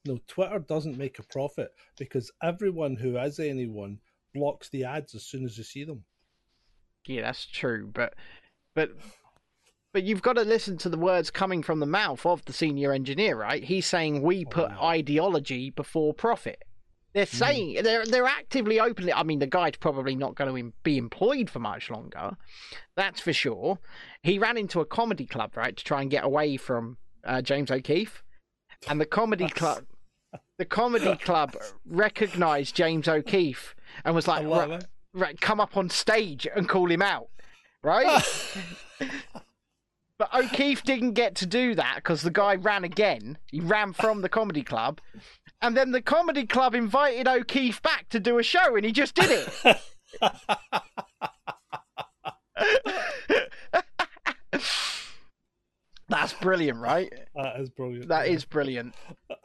no. 0.05 0.18
Twitter 0.26 0.59
doesn't 0.59 0.98
make 0.98 1.18
a 1.18 1.24
profit 1.24 1.70
because 1.98 2.30
everyone 2.42 2.96
who 2.96 3.14
has 3.14 3.38
anyone 3.38 3.98
blocks 4.34 4.68
the 4.68 4.84
ads 4.84 5.14
as 5.14 5.24
soon 5.24 5.44
as 5.44 5.59
you 5.59 5.64
see 5.64 5.84
them. 5.84 6.05
yeah, 7.07 7.22
that's 7.22 7.46
true, 7.46 7.90
but 7.92 8.14
but 8.74 8.90
but 9.92 10.05
you've 10.05 10.22
got 10.22 10.34
to 10.34 10.42
listen 10.42 10.76
to 10.78 10.88
the 10.88 10.98
words 10.98 11.30
coming 11.30 11.62
from 11.62 11.80
the 11.80 11.86
mouth 11.86 12.24
of 12.24 12.44
the 12.44 12.53
senior 12.53 12.92
engineer, 12.92 13.36
right? 13.36 13.64
He's 13.64 13.86
saying 13.86 14.22
we 14.22 14.44
put 14.44 14.70
no. 14.70 14.80
ideology 14.80 15.70
before 15.70 16.14
profit. 16.14 16.62
They're 17.12 17.26
saying 17.26 17.82
they're 17.82 18.07
they're 18.07 18.24
actively 18.24 18.78
openly. 18.78 19.12
I 19.12 19.24
mean, 19.24 19.40
the 19.40 19.46
guy's 19.48 19.76
probably 19.76 20.14
not 20.14 20.36
going 20.36 20.55
to 20.55 20.72
be 20.84 20.96
employed 20.96 21.51
for 21.51 21.59
much 21.59 21.90
longer. 21.90 22.36
That's 22.94 23.20
for 23.20 23.32
sure. 23.32 23.80
He 24.22 24.38
ran 24.38 24.57
into 24.57 24.80
a 24.80 24.86
comedy 24.86 25.26
club, 25.26 25.57
right, 25.57 25.76
to 25.76 25.84
try 25.84 26.03
and 26.03 26.11
get 26.11 26.24
away 26.24 26.57
from 26.57 26.98
uh, 27.24 27.42
James 27.42 27.72
O'Keefe, 27.72 28.22
and 28.89 29.01
the 29.01 29.07
comedy 29.07 29.49
club, 29.49 29.85
the 30.59 30.64
comedy 30.64 31.16
club 31.24 31.57
recognised 31.87 32.74
James 32.74 33.09
O'Keefe 33.09 33.74
and 34.05 34.14
was 34.14 34.28
like, 34.28 34.47
right, 34.47 34.85
right, 35.12 35.41
come 35.41 35.61
up 35.61 35.76
on 35.76 35.91
stage 35.91 36.47
and 36.55 36.68
call 36.68 36.91
him 36.91 37.03
out, 37.03 37.28
right? 37.83 38.22
But 40.20 40.35
O'Keefe 40.35 40.83
didn't 40.83 41.14
get 41.14 41.35
to 41.37 41.47
do 41.47 41.74
that 41.76 41.95
because 41.95 42.20
the 42.20 42.31
guy 42.31 42.55
ran 42.55 42.85
again. 42.85 43.39
He 43.47 43.59
ran 43.59 43.95
from 43.95 44.20
the 44.20 44.28
comedy 44.28 44.62
club. 44.62 45.01
And 45.62 45.74
then 45.74 45.93
the 45.93 46.03
comedy 46.03 46.45
club 46.45 46.74
invited 46.74 47.26
O'Keefe 47.26 47.81
back 47.81 48.11
to 48.11 48.20
do 48.20 48.39
a 48.39 48.43
show 48.43 48.76
and 48.76 48.85
he 48.85 48.93
just 48.93 49.14
did 49.14 49.31
it. 49.31 49.81
That's 56.11 56.33
brilliant, 56.35 56.79
right? 56.81 57.13
That 57.35 57.61
is 57.61 57.71
brilliant. 57.71 58.09
That 58.09 58.27
yeah. 58.29 58.35
is 58.35 58.45
brilliant. 58.45 58.95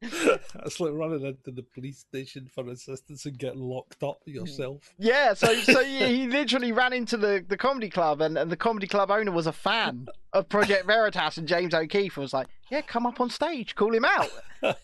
That's 0.00 0.80
like 0.80 0.92
running 0.92 1.24
into 1.26 1.50
the 1.50 1.64
police 1.74 1.98
station 1.98 2.50
for 2.54 2.68
assistance 2.68 3.26
and 3.26 3.38
getting 3.38 3.60
locked 3.60 4.02
up 4.02 4.18
yourself. 4.24 4.94
Yeah, 4.98 5.34
so 5.34 5.54
so 5.56 5.84
he, 5.84 6.06
he 6.06 6.26
literally 6.26 6.72
ran 6.72 6.92
into 6.92 7.16
the, 7.16 7.44
the 7.46 7.56
comedy 7.56 7.90
club 7.90 8.20
and, 8.20 8.38
and 8.38 8.50
the 8.50 8.56
comedy 8.56 8.86
club 8.86 9.10
owner 9.10 9.30
was 9.30 9.46
a 9.46 9.52
fan 9.52 10.06
of 10.32 10.48
Project 10.48 10.86
Veritas 10.86 11.36
and 11.36 11.46
James 11.46 11.74
O'Keefe 11.74 12.16
was 12.16 12.32
like, 12.32 12.46
Yeah, 12.70 12.80
come 12.80 13.06
up 13.06 13.20
on 13.20 13.30
stage, 13.30 13.74
call 13.74 13.94
him 13.94 14.04
out. 14.04 14.30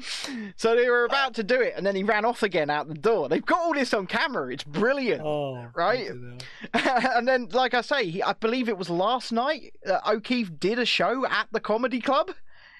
so 0.56 0.74
they 0.76 0.88
were 0.88 1.04
about 1.04 1.34
to 1.34 1.42
do 1.42 1.60
it 1.60 1.74
and 1.76 1.84
then 1.86 1.94
he 1.96 2.02
ran 2.02 2.24
off 2.24 2.42
again 2.42 2.70
out 2.70 2.88
the 2.88 2.94
door. 2.94 3.28
They've 3.28 3.44
got 3.44 3.58
all 3.60 3.74
this 3.74 3.92
on 3.94 4.06
camera, 4.06 4.52
it's 4.52 4.64
brilliant. 4.64 5.22
Oh, 5.24 5.66
Right? 5.74 6.08
and 6.74 7.26
then, 7.28 7.48
like 7.52 7.74
I 7.74 7.80
say, 7.80 8.08
he, 8.10 8.22
I 8.22 8.32
believe 8.34 8.68
it 8.68 8.78
was 8.78 8.90
last 8.90 9.32
night. 9.32 9.74
Uh, 9.86 9.98
O'Keefe 10.06 10.58
did 10.58 10.78
a 10.78 10.86
show 10.86 11.26
at 11.26 11.48
the 11.52 11.60
comedy 11.60 12.00
club. 12.00 12.30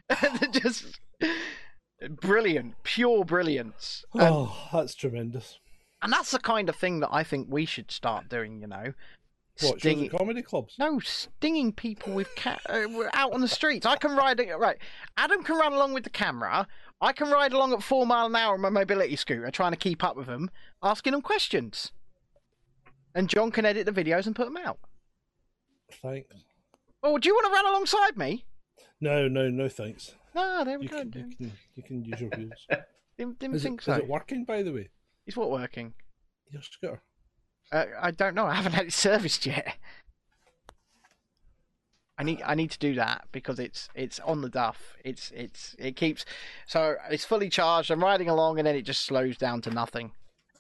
Just 0.52 1.00
brilliant, 2.20 2.74
pure 2.82 3.24
brilliance. 3.24 4.04
And, 4.14 4.22
Oh, 4.22 4.68
that's 4.72 4.94
tremendous. 4.94 5.58
and 6.02 6.12
that's 6.12 6.30
the 6.30 6.38
kind 6.38 6.68
of 6.68 6.76
thing 6.76 7.00
that 7.00 7.08
I 7.12 7.24
think 7.24 7.48
we 7.50 7.64
should 7.64 7.90
start 7.90 8.28
doing. 8.28 8.60
You 8.60 8.66
know, 8.68 8.92
What, 9.62 9.80
shows 9.80 10.02
at 10.02 10.10
comedy 10.10 10.42
clubs? 10.42 10.74
no 10.78 11.00
stinging 11.00 11.72
people 11.72 12.12
with 12.12 12.28
ca- 12.36 12.60
uh, 12.68 12.86
out 13.14 13.32
on 13.32 13.40
the 13.40 13.48
streets. 13.48 13.86
I 13.86 13.96
can 13.96 14.14
ride 14.16 14.40
right. 14.58 14.76
Adam 15.16 15.42
can 15.42 15.56
run 15.58 15.72
along 15.72 15.94
with 15.94 16.04
the 16.04 16.10
camera. 16.10 16.66
I 17.00 17.12
can 17.12 17.30
ride 17.30 17.52
along 17.52 17.72
at 17.72 17.82
four 17.82 18.06
mile 18.06 18.26
an 18.26 18.36
hour 18.36 18.54
on 18.54 18.60
my 18.60 18.70
mobility 18.70 19.16
scooter, 19.16 19.50
trying 19.50 19.72
to 19.72 19.76
keep 19.76 20.02
up 20.02 20.16
with 20.16 20.26
them, 20.26 20.50
asking 20.82 21.12
them 21.12 21.22
questions. 21.22 21.92
And 23.14 23.28
John 23.28 23.50
can 23.50 23.64
edit 23.66 23.86
the 23.86 23.92
videos 23.92 24.26
and 24.26 24.34
put 24.36 24.46
them 24.46 24.56
out. 24.56 24.78
Thanks. 26.02 26.34
Oh, 27.02 27.18
do 27.18 27.28
you 27.28 27.34
want 27.34 27.46
to 27.46 27.52
run 27.52 27.66
alongside 27.66 28.16
me? 28.16 28.44
No, 29.00 29.28
no, 29.28 29.48
no, 29.48 29.68
thanks. 29.68 30.14
No, 30.34 30.64
there 30.64 30.78
we 30.78 30.84
You 30.84 30.90
go. 30.90 30.98
can, 31.00 31.12
you 31.14 31.36
can, 31.36 31.52
you 31.76 31.82
can 31.82 32.04
use 32.04 32.20
your 32.20 32.30
wheels. 32.30 32.66
Didn't, 33.18 33.38
didn't 33.38 33.56
Is 33.56 33.64
it, 33.64 33.68
think 33.68 33.80
is 33.80 33.88
it 33.88 34.06
working, 34.08 34.44
by 34.44 34.62
the 34.62 34.72
way? 34.72 34.90
Is 35.26 35.38
what 35.38 35.50
working? 35.50 35.94
Your 36.50 36.60
scooter. 36.60 37.00
Uh, 37.72 37.86
I 37.98 38.10
don't 38.10 38.34
know. 38.34 38.44
I 38.44 38.52
haven't 38.54 38.72
had 38.72 38.84
it 38.86 38.92
serviced 38.92 39.46
yet. 39.46 39.75
I 42.18 42.22
need 42.22 42.42
I 42.44 42.54
need 42.54 42.70
to 42.70 42.78
do 42.78 42.94
that 42.94 43.26
because 43.30 43.58
it's 43.58 43.88
it's 43.94 44.18
on 44.20 44.40
the 44.40 44.48
duff. 44.48 44.96
It's 45.04 45.30
it's 45.34 45.76
it 45.78 45.96
keeps 45.96 46.24
so 46.66 46.96
it's 47.10 47.24
fully 47.24 47.48
charged. 47.48 47.90
I'm 47.90 48.02
riding 48.02 48.28
along 48.28 48.58
and 48.58 48.66
then 48.66 48.74
it 48.74 48.82
just 48.82 49.02
slows 49.02 49.36
down 49.36 49.60
to 49.62 49.70
nothing, 49.70 50.12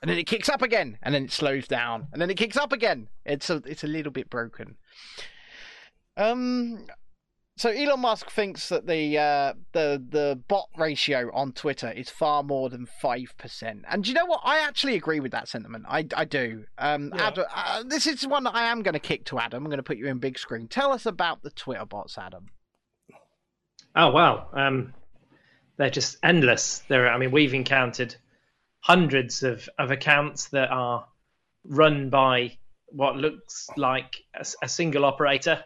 and 0.02 0.10
then 0.10 0.18
it 0.18 0.26
kicks 0.26 0.48
up 0.48 0.60
again, 0.60 0.98
and 1.02 1.14
then 1.14 1.24
it 1.24 1.32
slows 1.32 1.66
down, 1.66 2.08
and 2.12 2.20
then 2.20 2.30
it 2.30 2.36
kicks 2.36 2.56
up 2.56 2.72
again. 2.72 3.08
It's 3.24 3.48
a 3.48 3.62
it's 3.64 3.84
a 3.84 3.88
little 3.88 4.12
bit 4.12 4.28
broken. 4.28 4.76
Um, 6.18 6.86
so 7.58 7.70
Elon 7.70 8.00
Musk 8.00 8.30
thinks 8.30 8.68
that 8.68 8.86
the 8.86 9.16
uh, 9.18 9.54
the 9.72 10.02
the 10.08 10.38
bot 10.46 10.68
ratio 10.76 11.30
on 11.32 11.52
Twitter 11.52 11.90
is 11.90 12.10
far 12.10 12.42
more 12.42 12.68
than 12.68 12.86
five 12.86 13.34
percent, 13.38 13.84
and 13.88 14.04
do 14.04 14.10
you 14.10 14.14
know 14.14 14.26
what? 14.26 14.40
I 14.44 14.58
actually 14.58 14.94
agree 14.94 15.20
with 15.20 15.32
that 15.32 15.48
sentiment. 15.48 15.86
I, 15.88 16.06
I 16.14 16.24
do. 16.26 16.64
Um, 16.76 17.12
Yeah. 17.14 17.26
Adam, 17.28 17.44
uh, 17.54 17.82
this 17.84 18.06
is 18.06 18.26
one 18.26 18.44
that 18.44 18.54
I 18.54 18.64
am 18.64 18.82
going 18.82 18.92
to 18.92 19.00
kick 19.00 19.24
to 19.26 19.38
Adam. 19.38 19.64
I'm 19.64 19.70
going 19.70 19.78
to 19.78 19.82
put 19.82 19.96
you 19.96 20.06
in 20.06 20.18
big 20.18 20.38
screen. 20.38 20.68
Tell 20.68 20.92
us 20.92 21.06
about 21.06 21.42
the 21.42 21.50
Twitter 21.50 21.86
bots, 21.86 22.18
Adam. 22.18 22.46
Oh 23.94 24.10
wow, 24.10 24.48
um, 24.52 24.92
they're 25.78 25.88
just 25.88 26.18
endless. 26.22 26.80
There, 26.88 27.08
I 27.08 27.16
mean, 27.16 27.30
we've 27.30 27.54
encountered 27.54 28.14
hundreds 28.80 29.42
of, 29.42 29.68
of 29.78 29.90
accounts 29.90 30.48
that 30.50 30.70
are 30.70 31.06
run 31.64 32.10
by 32.10 32.58
what 32.88 33.16
looks 33.16 33.68
like 33.76 34.14
a 34.62 34.68
single 34.68 35.04
operator. 35.04 35.64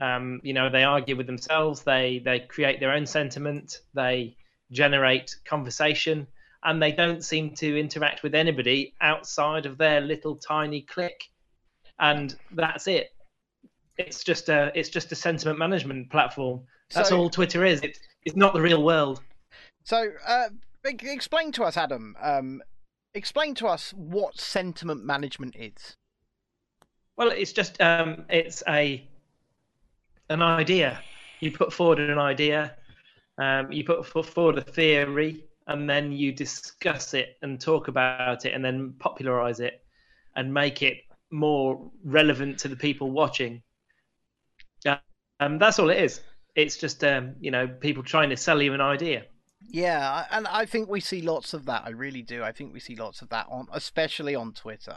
Um, 0.00 0.40
you 0.42 0.52
know, 0.54 0.70
they 0.70 0.82
argue 0.84 1.16
with 1.16 1.26
themselves. 1.26 1.82
They 1.82 2.20
they 2.24 2.40
create 2.40 2.80
their 2.80 2.92
own 2.92 3.06
sentiment. 3.06 3.78
They 3.94 4.36
generate 4.72 5.36
conversation, 5.44 6.26
and 6.64 6.82
they 6.82 6.92
don't 6.92 7.24
seem 7.24 7.54
to 7.56 7.78
interact 7.78 8.22
with 8.22 8.34
anybody 8.34 8.94
outside 9.00 9.66
of 9.66 9.78
their 9.78 10.00
little 10.00 10.36
tiny 10.36 10.82
clique. 10.82 11.30
And 11.98 12.34
that's 12.52 12.86
it. 12.86 13.10
It's 13.98 14.24
just 14.24 14.48
a 14.48 14.72
it's 14.74 14.88
just 14.88 15.12
a 15.12 15.14
sentiment 15.14 15.58
management 15.58 16.10
platform. 16.10 16.62
That's 16.94 17.10
So- 17.10 17.18
all 17.18 17.30
Twitter 17.30 17.64
is. 17.64 17.82
It, 17.82 17.98
it's 18.24 18.36
not 18.36 18.54
the 18.54 18.60
real 18.60 18.82
world. 18.82 19.22
So, 19.84 20.10
uh, 20.26 20.48
explain 20.84 21.52
to 21.52 21.64
us, 21.64 21.76
Adam. 21.76 22.16
Um, 22.20 22.62
explain 23.14 23.54
to 23.56 23.66
us 23.66 23.92
what 23.92 24.38
sentiment 24.38 25.04
management 25.04 25.56
is. 25.56 25.96
Well, 27.16 27.30
it's 27.30 27.52
just 27.52 27.80
um, 27.80 28.24
it's 28.28 28.62
a 28.68 29.06
an 30.30 30.42
idea. 30.42 30.98
You 31.40 31.52
put 31.52 31.72
forward 31.72 31.98
an 32.00 32.18
idea, 32.18 32.76
um, 33.38 33.70
you 33.70 33.84
put 33.84 34.26
forward 34.26 34.58
a 34.58 34.62
theory, 34.62 35.44
and 35.66 35.88
then 35.88 36.12
you 36.12 36.32
discuss 36.32 37.14
it 37.14 37.36
and 37.42 37.60
talk 37.60 37.88
about 37.88 38.46
it, 38.46 38.54
and 38.54 38.64
then 38.64 38.94
popularize 38.98 39.60
it 39.60 39.84
and 40.36 40.54
make 40.54 40.82
it 40.82 40.98
more 41.30 41.90
relevant 42.04 42.58
to 42.60 42.68
the 42.68 42.76
people 42.76 43.10
watching. 43.10 43.62
Uh, 44.86 44.96
um, 45.40 45.58
that's 45.58 45.78
all 45.78 45.90
it 45.90 45.98
is. 45.98 46.20
It's 46.54 46.76
just 46.76 47.02
um, 47.04 47.34
you 47.40 47.50
know 47.50 47.66
people 47.68 48.02
trying 48.02 48.30
to 48.30 48.36
sell 48.36 48.62
you 48.62 48.72
an 48.74 48.80
idea. 48.80 49.24
Yeah, 49.68 50.26
and 50.30 50.46
I 50.46 50.64
think 50.64 50.88
we 50.88 51.00
see 51.00 51.20
lots 51.20 51.52
of 51.52 51.66
that. 51.66 51.82
I 51.84 51.90
really 51.90 52.22
do. 52.22 52.42
I 52.42 52.52
think 52.52 52.72
we 52.72 52.80
see 52.80 52.96
lots 52.96 53.22
of 53.22 53.28
that 53.28 53.46
on, 53.50 53.66
especially 53.72 54.34
on 54.34 54.52
Twitter. 54.52 54.96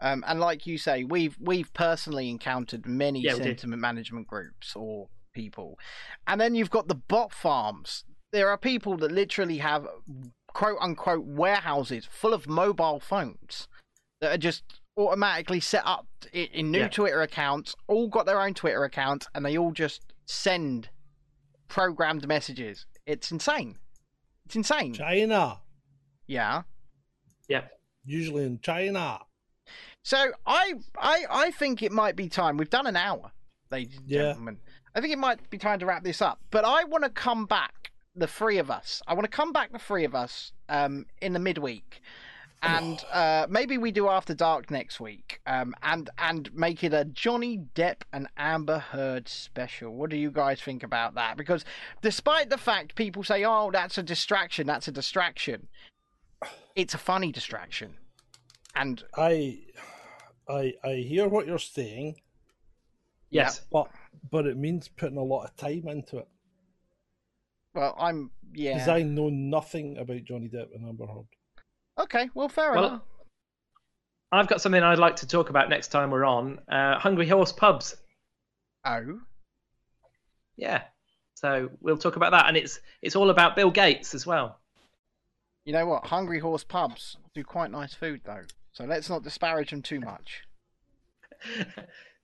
Um, 0.00 0.24
and 0.26 0.40
like 0.40 0.66
you 0.66 0.76
say, 0.78 1.04
we've 1.04 1.36
we've 1.40 1.72
personally 1.72 2.28
encountered 2.30 2.86
many 2.86 3.20
Yeah, 3.20 3.34
we 3.34 3.38
did. 3.38 3.44
sentiment 3.60 3.80
management 3.80 4.26
groups 4.26 4.74
or 4.76 5.08
people, 5.32 5.78
and 6.26 6.40
then 6.40 6.54
you've 6.54 6.70
got 6.70 6.88
the 6.88 6.94
bot 6.94 7.32
farms. 7.32 8.04
There 8.32 8.48
are 8.48 8.58
people 8.58 8.96
that 8.98 9.12
literally 9.12 9.58
have 9.58 9.86
quote 10.48 10.78
unquote 10.80 11.24
warehouses 11.24 12.06
full 12.10 12.34
of 12.34 12.48
mobile 12.48 13.00
phones 13.00 13.68
that 14.20 14.32
are 14.34 14.38
just 14.38 14.62
automatically 14.96 15.60
set 15.60 15.82
up 15.86 16.06
i- 16.34 16.50
in 16.52 16.70
new 16.70 16.78
Yeah. 16.80 16.88
Twitter 16.88 17.22
accounts. 17.22 17.74
All 17.88 18.08
got 18.08 18.26
their 18.26 18.40
own 18.40 18.54
Twitter 18.54 18.84
account, 18.84 19.26
and 19.34 19.44
they 19.44 19.56
all 19.58 19.72
just 19.72 20.12
send 20.26 20.88
programmed 21.68 22.26
messages. 22.28 22.86
It's 23.06 23.30
insane. 23.32 23.78
It's 24.46 24.56
insane. 24.56 24.94
China. 24.94 25.60
Yeah. 26.26 26.62
Yeah. 27.48 27.68
Usually 28.04 28.44
in 28.44 28.60
China. 28.60 29.20
So 30.04 30.32
I 30.46 30.74
I 30.98 31.24
I 31.30 31.50
think 31.50 31.82
it 31.82 31.90
might 31.90 32.14
be 32.14 32.28
time. 32.28 32.56
We've 32.58 32.70
done 32.70 32.86
an 32.86 32.96
hour, 32.96 33.32
ladies 33.70 33.96
and 33.98 34.08
Yeah. 34.08 34.18
gentlemen. 34.32 34.58
I 34.94 35.00
think 35.00 35.12
it 35.12 35.18
might 35.18 35.48
be 35.50 35.58
time 35.58 35.78
to 35.80 35.86
wrap 35.86 36.04
this 36.04 36.22
up. 36.22 36.40
But 36.50 36.64
I 36.64 36.84
want 36.84 37.04
to 37.04 37.10
come 37.10 37.46
back, 37.46 37.90
the 38.14 38.28
three 38.28 38.58
of 38.58 38.70
us. 38.70 39.02
I 39.08 39.14
want 39.14 39.24
to 39.24 39.30
come 39.30 39.52
back, 39.52 39.72
the 39.72 39.78
three 39.78 40.04
of 40.04 40.14
us, 40.14 40.52
um, 40.68 41.06
in 41.20 41.32
the 41.32 41.40
midweek, 41.40 42.00
and 42.62 43.02
uh, 43.12 43.46
maybe 43.48 43.78
we 43.78 43.90
do 43.90 44.08
after 44.08 44.34
dark 44.34 44.70
next 44.70 45.00
week, 45.00 45.40
um, 45.46 45.74
and 45.82 46.10
and 46.18 46.54
make 46.54 46.84
it 46.84 46.92
a 46.92 47.06
Johnny 47.06 47.64
Depp 47.74 48.02
and 48.12 48.28
Amber 48.36 48.78
Heard 48.78 49.26
special. 49.26 49.94
What 49.94 50.10
do 50.10 50.16
you 50.18 50.30
guys 50.30 50.60
think 50.60 50.82
about 50.82 51.14
that? 51.14 51.38
Because 51.38 51.64
despite 52.02 52.50
the 52.50 52.58
fact 52.58 52.94
people 52.94 53.24
say, 53.24 53.42
"Oh, 53.42 53.70
that's 53.72 53.96
a 53.96 54.02
distraction," 54.02 54.66
that's 54.66 54.86
a 54.86 54.92
distraction. 54.92 55.68
It's 56.76 56.92
a 56.92 56.98
funny 56.98 57.32
distraction, 57.32 57.96
and 58.76 59.02
I, 59.16 59.60
I, 60.48 60.74
I 60.84 60.94
hear 60.96 61.28
what 61.28 61.46
you're 61.46 61.58
saying, 61.58 62.16
Yes. 63.30 63.60
but 63.72 63.88
but 64.30 64.46
it 64.46 64.56
means 64.56 64.88
putting 64.88 65.16
a 65.18 65.22
lot 65.22 65.44
of 65.44 65.56
time 65.56 65.88
into 65.88 66.18
it 66.18 66.28
well, 67.74 67.96
I'm 67.98 68.30
yeah. 68.52 68.74
because. 68.74 68.88
I 68.88 69.02
know 69.02 69.28
nothing 69.30 69.98
about 69.98 70.22
Johnny 70.24 70.48
Depp 70.48 70.74
and 70.74 70.86
Amber 70.88 71.06
Heard. 71.06 71.26
Okay, 71.98 72.30
well, 72.34 72.48
fair 72.48 72.72
Well, 72.72 72.84
enough. 72.86 73.02
I've 74.30 74.46
got 74.46 74.60
something 74.60 74.80
I'd 74.82 74.98
like 75.00 75.16
to 75.16 75.26
talk 75.26 75.50
about 75.50 75.68
next 75.68 75.88
time 75.88 76.10
we're 76.10 76.24
on. 76.24 76.60
Uh, 76.68 76.98
Hungry 77.00 77.28
Horse 77.28 77.50
pubs. 77.52 77.96
Oh, 78.84 79.20
Yeah. 80.56 80.82
So 81.34 81.70
we'll 81.80 81.98
talk 81.98 82.14
about 82.16 82.30
that, 82.30 82.46
and 82.46 82.56
it's 82.56 82.78
it's 83.02 83.16
all 83.16 83.30
about 83.30 83.56
Bill 83.56 83.70
Gates 83.72 84.14
as 84.14 84.24
well. 84.24 84.60
you 85.64 85.72
know 85.72 85.86
what? 85.86 86.06
Hungry 86.06 86.38
Horse 86.38 86.62
pubs 86.64 87.16
do 87.34 87.42
quite 87.42 87.70
nice 87.72 87.92
food, 87.94 88.20
though. 88.24 88.42
So 88.74 88.84
let's 88.84 89.08
not 89.08 89.22
disparage 89.22 89.70
them 89.70 89.82
too 89.82 90.00
much. 90.00 90.42
Do 91.46 91.62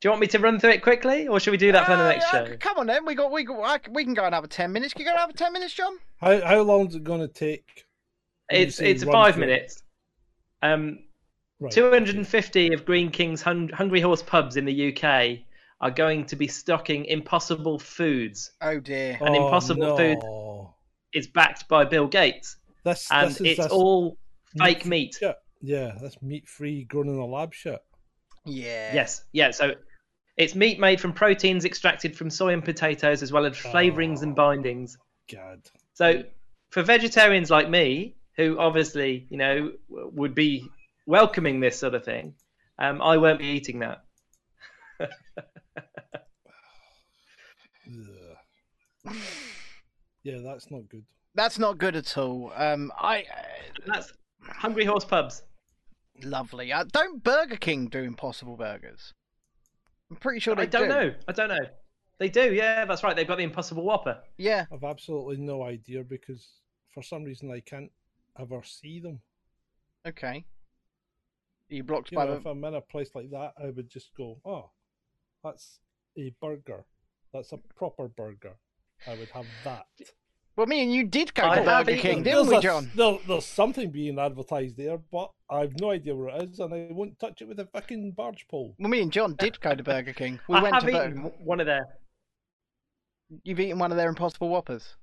you 0.05 0.11
want 0.11 0.20
me 0.20 0.26
to 0.28 0.38
run 0.38 0.59
through 0.59 0.70
it 0.70 0.82
quickly, 0.82 1.28
or 1.28 1.38
should 1.40 1.51
we 1.53 1.57
do 1.59 1.72
that 1.72 1.86
for 1.86 1.94
the 1.96 2.03
Uh, 2.03 2.09
next 2.09 2.24
uh, 2.34 2.46
show? 2.46 2.57
Come 2.59 2.78
on, 2.78 2.86
then. 2.86 3.05
We 3.05 3.14
got 3.14 3.30
we 3.30 3.44
got. 3.44 3.88
We 3.90 4.03
can 4.05 4.14
go 4.14 4.24
another 4.24 4.46
ten 4.46 4.72
minutes. 4.72 4.92
Can 4.94 5.03
you 5.03 5.07
go 5.09 5.14
another 5.14 5.32
ten 5.32 5.53
minutes, 5.53 5.74
John? 5.74 5.98
How 6.20 6.40
how 6.40 6.61
long 6.62 6.88
is 6.88 6.94
it 6.96 7.05
going 7.05 7.20
to 7.20 7.28
take? 7.28 7.86
It's 8.51 8.76
say 8.76 8.90
it's 8.90 9.05
five 9.05 9.34
through 9.34 9.46
minutes. 9.46 9.82
Um, 10.62 11.01
Right. 11.62 11.70
250 11.72 12.72
of 12.72 12.86
Greene 12.86 13.11
King's 13.11 13.42
Hun- 13.42 13.68
Hungry 13.68 14.01
Horse 14.01 14.22
pubs 14.22 14.57
in 14.57 14.64
the 14.64 14.72
UK 14.96 15.40
are 15.82 15.90
going 15.90 16.24
to 16.24 16.34
be 16.36 16.48
stocking 16.48 17.05
Impossible 17.05 17.78
Foods. 17.78 18.53
Oh 18.62 18.80
dear. 18.80 19.18
an 19.20 19.34
impossible 19.34 19.94
food. 19.94 20.18
no. 20.22 20.74
It's 21.12 21.26
backed 21.26 21.68
by 21.68 21.84
Bill 21.84 22.07
Gates, 22.07 22.57
This 22.82 23.07
and 23.11 23.28
this 23.28 23.40
is 23.42 23.46
it's 23.46 23.57
this 23.64 23.66
all 23.72 24.16
fake 24.57 24.86
meat- 24.86 25.18
meat. 25.20 25.34
Shit. 25.61 25.69
Yeah, 25.71 25.93
that's 26.01 26.21
meat 26.23 26.49
free, 26.49 26.85
grown 26.85 27.09
in 27.09 27.17
a 27.17 27.25
lab 27.27 27.53
shit. 27.55 27.81
Yeah. 28.45 28.95
Yes, 28.95 29.23
yeah. 29.33 29.51
So 29.51 29.75
it's 30.37 30.55
meat 30.55 30.79
made 30.81 31.01
from 31.01 31.13
proteins 31.13 31.65
extracted 31.65 32.17
from 32.17 32.31
soy 32.31 32.53
and 32.53 32.65
potatoes, 32.65 33.23
as 33.23 33.33
well 33.33 33.45
as 33.47 33.57
flavorings 33.57 34.23
and 34.23 34.33
Oh. 34.33 34.37
bindings. 34.37 34.97
God. 35.31 35.61
So 35.95 36.25
for 36.71 36.83
vegetarians 36.83 37.51
like 37.51 37.69
me, 37.69 38.17
who 38.37 38.59
obviously 38.59 39.27
you 39.31 39.37
know 39.37 39.73
would 39.89 40.35
be 40.35 40.67
welcoming 41.07 41.61
this 41.61 41.79
sort 41.79 41.95
of 41.95 42.05
thing, 42.05 42.35
um, 42.79 43.03
I 43.03 43.17
won't 43.19 43.39
be 43.39 43.47
eating 43.47 43.81
that. 43.81 44.05
Ugh. 47.89 49.15
Yeah, 50.23 50.37
that's 50.45 50.71
not 50.71 50.87
good. 50.91 51.03
That's 51.35 51.59
not 51.59 51.79
good 51.79 51.97
at 51.97 52.19
all. 52.19 52.53
Um, 52.55 52.93
I 52.99 53.25
That's 53.87 54.13
Hungry 54.43 54.85
Horse 54.85 55.05
pubs. 55.07 55.41
Lovely. 56.25 56.73
Uh, 56.73 56.85
don't 56.91 57.23
Burger 57.23 57.57
King 57.57 57.87
do 57.89 57.99
Impossible 58.01 58.57
Burgers? 58.57 59.12
I'm 60.11 60.16
pretty 60.16 60.41
sure 60.41 60.55
they 60.57 60.62
I 60.62 60.66
don't 60.66 60.89
do. 60.89 60.89
know. 60.89 61.14
I 61.29 61.33
don't 61.33 61.49
know. 61.49 61.66
They 62.18 62.29
do. 62.29 62.53
Yeah, 62.53 62.85
that's 62.85 63.03
right. 63.03 63.16
They've 63.16 63.27
got 63.27 63.39
the 63.39 63.45
Impossible 63.45 63.85
Whopper. 63.85 64.18
Yeah. 64.37 64.66
I've 64.73 64.85
absolutely 64.85 65.37
no 65.39 65.62
idea 65.62 66.03
because 66.03 66.47
for 66.93 67.03
some 67.03 67.25
reason 67.25 67.51
I 67.51 67.61
can't 67.61 67.91
ever 68.39 68.62
see 68.64 69.01
them. 69.01 69.21
Okay. 70.07 70.45
Are 71.71 71.75
you 71.75 71.83
blocked 71.85 72.11
You 72.11 72.16
by 72.16 72.25
know, 72.27 72.33
the? 72.35 72.41
if 72.41 72.47
I'm 72.47 72.64
in 72.64 72.75
a 72.75 72.81
place 72.81 73.11
like 73.14 73.31
that, 73.31 73.53
I 73.62 73.71
would 73.71 73.89
just 73.89 74.14
go, 74.16 74.41
"Oh, 74.45 74.71
that's 75.45 75.79
a 76.18 76.35
burger. 76.41 76.85
That's 77.33 77.53
a 77.53 77.59
proper 77.77 78.09
burger. 78.09 78.57
I 79.07 79.14
would 79.14 79.29
have 79.31 79.47
that." 79.64 79.87
Well, 80.57 80.66
me 80.66 80.82
and 80.82 80.92
you 80.92 81.05
did 81.05 81.32
go 81.34 81.44
I 81.48 81.57
to 81.61 81.64
Burger 81.64 81.90
eaten- 81.92 82.03
King, 82.03 82.22
didn't 82.22 82.48
we, 82.48 82.57
a- 82.57 82.61
John? 82.61 82.90
there- 82.94 83.18
there's 83.26 83.46
something 83.46 83.90
being 83.90 84.18
advertised 84.18 84.76
there, 84.76 84.98
but 84.98 85.30
I've 85.48 85.78
no 85.80 85.90
idea 85.90 86.14
where 86.14 86.28
it 86.36 86.51
is, 86.51 86.61
and 86.61 86.74
I 86.74 86.88
won't 86.90 87.18
touch 87.18 87.40
it 87.40 87.48
with 87.48 87.59
a 87.61 87.66
fucking 87.66 88.12
barge 88.12 88.46
pole. 88.48 88.74
Well, 88.78 88.88
me 88.90 89.01
and 89.01 89.12
John 89.12 89.36
did 89.38 89.61
go 89.61 89.74
to 89.74 89.82
Burger 89.82 90.12
King. 90.12 90.38
We 90.48 90.57
I 90.57 90.62
went 90.62 90.74
have 90.74 90.84
to 90.84 90.90
eaten 90.90 91.22
Burger. 91.22 91.34
one 91.44 91.61
of 91.61 91.66
their 91.66 91.96
you've 93.44 93.61
eaten 93.61 93.78
one 93.78 93.92
of 93.92 93.96
their 93.96 94.09
Impossible 94.09 94.48
Whoppers? 94.48 94.96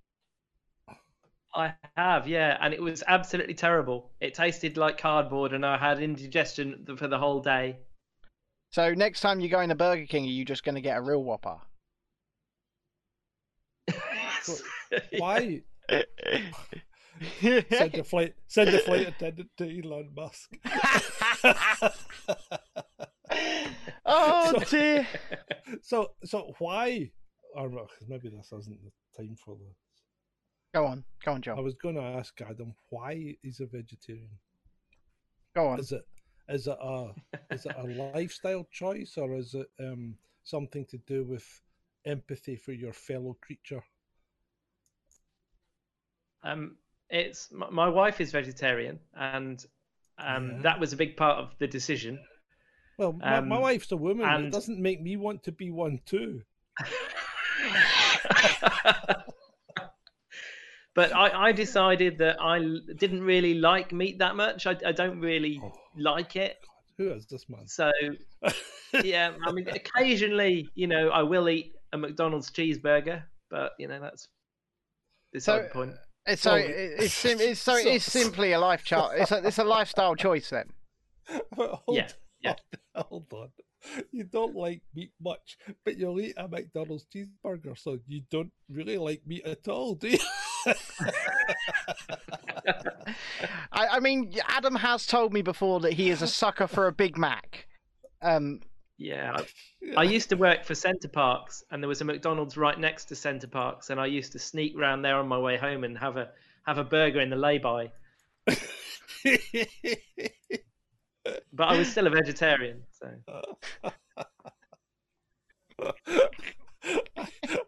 I 1.55 1.73
have, 1.95 2.27
yeah, 2.27 2.57
and 2.61 2.73
it 2.73 2.81
was 2.81 3.03
absolutely 3.07 3.53
terrible. 3.55 4.11
It 4.19 4.33
tasted 4.35 4.77
like 4.77 4.97
cardboard, 4.97 5.53
and 5.53 5.65
I 5.65 5.77
had 5.77 5.99
indigestion 6.01 6.85
for 6.97 7.07
the 7.07 7.17
whole 7.17 7.39
day. 7.39 7.77
So 8.73 8.93
next 8.93 9.21
time 9.21 9.39
you 9.39 9.47
go 9.49 9.61
into 9.61 9.75
Burger 9.75 10.05
King, 10.05 10.25
are 10.25 10.27
you 10.27 10.43
just 10.45 10.63
going 10.63 10.75
to 10.75 10.81
get 10.81 10.97
a 10.97 11.01
real 11.01 11.23
Whopper? 11.23 11.57
Why? 15.17 15.61
Send 17.41 17.91
the 17.93 18.03
flight. 18.05 18.35
Send 18.47 18.73
the 18.73 18.79
flight 18.79 19.07
attendant 19.07 19.49
to 19.57 19.63
Elon 19.65 20.09
Musk. 20.15 20.51
oh 24.05 24.53
So- 24.53 24.59
dear. 24.77 25.07
so, 25.81 26.11
so 26.23 26.53
why? 26.59 27.11
Or 27.55 27.69
maybe 28.07 28.29
this 28.29 28.51
isn't 28.53 28.79
the 28.83 28.91
time 29.23 29.35
for 29.43 29.55
this. 29.55 29.75
Go 30.73 30.85
on, 30.85 31.03
go 31.25 31.31
on, 31.33 31.41
Joe. 31.41 31.55
I 31.57 31.61
was 31.61 31.75
going 31.75 31.95
to 31.95 32.01
ask 32.01 32.39
Adam 32.41 32.75
why 32.89 33.35
he's 33.41 33.61
a 33.61 33.65
vegetarian. 33.65 34.29
Go 35.55 35.69
on. 35.69 35.79
Is 35.79 35.91
it 35.91 36.03
is 36.49 36.67
it 36.67 36.77
a 36.79 37.11
is 37.51 37.65
it 37.65 37.75
a 37.77 37.83
lifestyle 38.13 38.67
choice 38.71 39.17
or 39.17 39.35
is 39.35 39.53
it 39.55 39.67
um 39.79 40.15
something 40.43 40.85
to 40.85 40.97
do 40.99 41.23
with 41.23 41.45
empathy 42.05 42.55
for 42.57 42.73
your 42.73 42.93
fellow 42.93 43.35
creature? 43.41 43.81
Um, 46.43 46.77
it's 47.09 47.49
my 47.51 47.88
wife 47.89 48.19
is 48.21 48.31
vegetarian, 48.31 48.99
and 49.15 49.63
um, 50.17 50.51
Yeah. 50.51 50.61
that 50.63 50.79
was 50.79 50.93
a 50.93 50.97
big 50.97 51.15
part 51.17 51.38
of 51.39 51.57
the 51.59 51.67
decision. 51.67 52.19
Well, 52.97 53.13
my, 53.13 53.39
my 53.41 53.55
Um, 53.57 53.61
wife's 53.61 53.91
a 53.91 53.97
woman. 53.97 54.25
And... 54.27 54.45
It 54.47 54.51
doesn't 54.53 54.79
make 54.79 55.01
me 55.01 55.17
want 55.17 55.43
to 55.43 55.51
be 55.51 55.69
one 55.71 55.99
too. 56.05 56.41
but 60.95 61.15
I, 61.15 61.47
I 61.49 61.51
decided 61.51 62.17
that 62.19 62.41
I 62.41 62.59
didn't 62.95 63.21
really 63.21 63.53
like 63.55 63.91
meat 63.93 64.19
that 64.19 64.35
much. 64.35 64.65
I, 64.65 64.75
I 64.85 64.91
don't 64.91 65.19
really 65.19 65.59
Oh. 65.63 65.71
like 65.95 66.35
it. 66.35 66.57
Who 66.97 67.11
is 67.11 67.27
this 67.27 67.47
man? 67.47 67.67
So 67.67 67.91
yeah, 69.03 69.33
I 69.45 69.51
mean, 69.51 69.67
occasionally, 69.81 70.67
you 70.73 70.88
know, 70.88 71.09
I 71.09 71.21
will 71.21 71.47
eat 71.49 71.73
a 71.93 71.97
McDonald's 71.97 72.49
cheeseburger, 72.49 73.23
but 73.51 73.73
you 73.77 73.88
know, 73.88 73.99
that's 73.99 74.27
beside 75.31 75.57
So, 75.57 75.63
the 75.63 75.69
point. 75.69 75.95
It's 76.28 76.41
so 76.41 76.51
Well, 76.53 76.63
it's, 76.67 77.13
sim- 77.13 77.39
it's 77.39 77.59
so 77.61 77.78
so- 77.80 77.89
it's 77.89 78.05
simply 78.05 78.51
a 78.51 78.59
life 78.59 78.84
chart. 78.84 79.13
It's 79.17 79.32
a, 79.32 79.47
it's 79.47 79.57
a 79.59 79.63
lifestyle 79.63 80.15
choice 80.15 80.49
then. 80.49 80.69
Hold, 81.55 81.80
Yeah, 81.89 82.09
yeah. 82.41 82.55
Hold 82.95 83.25
on. 83.34 83.49
You 84.11 84.23
don't 84.25 84.55
like 84.55 84.82
meat 84.93 85.11
much, 85.21 85.57
but 85.86 85.97
you'll 85.97 86.19
eat 86.19 86.34
a 86.38 86.47
McDonald's 86.47 87.05
cheeseburger, 87.13 87.78
so 87.78 87.99
you 88.07 88.23
don't 88.30 88.51
really 88.69 88.97
like 88.97 89.21
meat 89.25 89.45
at 89.45 89.67
all, 89.67 89.95
do 89.95 90.09
you? 90.09 90.17
I, 93.71 93.88
I 93.91 93.99
mean, 93.99 94.34
Adam 94.47 94.75
has 94.75 95.05
told 95.05 95.32
me 95.34 95.41
before 95.41 95.80
that 95.82 95.93
he 95.93 96.09
is 96.09 96.21
a 96.21 96.28
sucker 96.28 96.67
for 96.67 96.88
a 96.88 96.91
Big 96.91 97.17
Mac. 97.17 97.67
Um, 98.21 98.61
Yeah, 98.97 99.37
I, 99.37 99.45
I 99.97 100.03
used 100.03 100.29
to 100.29 100.35
work 100.35 100.65
for 100.65 100.75
Center 100.75 101.07
Parcs, 101.07 101.63
and 101.71 101.81
there 101.81 101.87
was 101.87 102.01
a 102.01 102.05
McDonald's 102.05 102.57
right 102.57 102.79
next 102.79 103.05
to 103.05 103.15
Center 103.15 103.47
Parcs, 103.47 103.89
and 103.89 103.99
I 103.99 104.07
used 104.07 104.31
to 104.33 104.39
sneak 104.39 104.77
round 104.77 105.05
there 105.05 105.17
on 105.17 105.27
my 105.27 105.37
way 105.37 105.57
home 105.57 105.83
and 105.83 105.97
have 105.97 106.17
a 106.17 106.29
have 106.65 106.77
a 106.77 106.83
burger 106.83 107.21
in 107.21 107.29
the 107.29 107.35
lay-by. 107.35 107.91
But 111.53 111.69
I 111.69 111.77
was 111.77 111.89
still 111.89 112.07
a 112.07 112.09
vegetarian, 112.09 112.83
so 112.91 113.07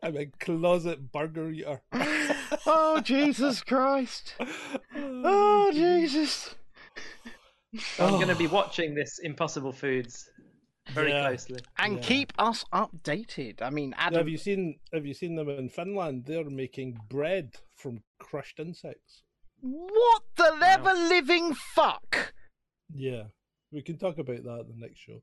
I'm 0.02 0.16
a 0.18 0.26
closet 0.40 1.12
burger 1.12 1.52
eater. 1.52 1.82
oh 2.66 3.02
Jesus 3.04 3.62
Christ! 3.62 4.36
Oh, 4.40 4.46
oh 4.96 5.72
Jesus! 5.74 6.56
I'm 8.00 8.14
going 8.14 8.30
to 8.30 8.36
be 8.36 8.48
oh. 8.48 8.52
watching 8.52 8.96
this 8.96 9.20
Impossible 9.20 9.74
Foods 9.74 10.30
very 10.94 11.12
Yeah. 11.12 11.28
closely. 11.28 11.60
And 11.78 11.96
Yeah. 11.98 12.02
keep 12.02 12.34
us 12.38 12.66
updated. 12.74 13.62
I 13.62 13.70
mean, 13.70 13.94
Adam. 13.98 14.18
Have 14.20 14.30
you 14.30 14.38
seen 14.38 14.80
Have 14.94 15.06
you 15.06 15.14
seen 15.14 15.36
them 15.36 15.50
in 15.50 15.70
Finland? 15.70 16.26
They're 16.26 16.50
making 16.50 17.00
bread 17.10 17.56
from 17.76 18.04
crushed 18.20 18.60
insects. 18.60 19.24
What 19.62 20.24
the 20.36 20.58
ever 20.64 20.94
living 20.94 21.54
fuck? 21.54 22.34
Yeah, 22.94 23.24
we 23.72 23.82
can 23.82 23.98
talk 23.98 24.18
about 24.18 24.44
that 24.44 24.60
in 24.62 24.68
the 24.70 24.88
next 24.88 25.00
show. 25.00 25.22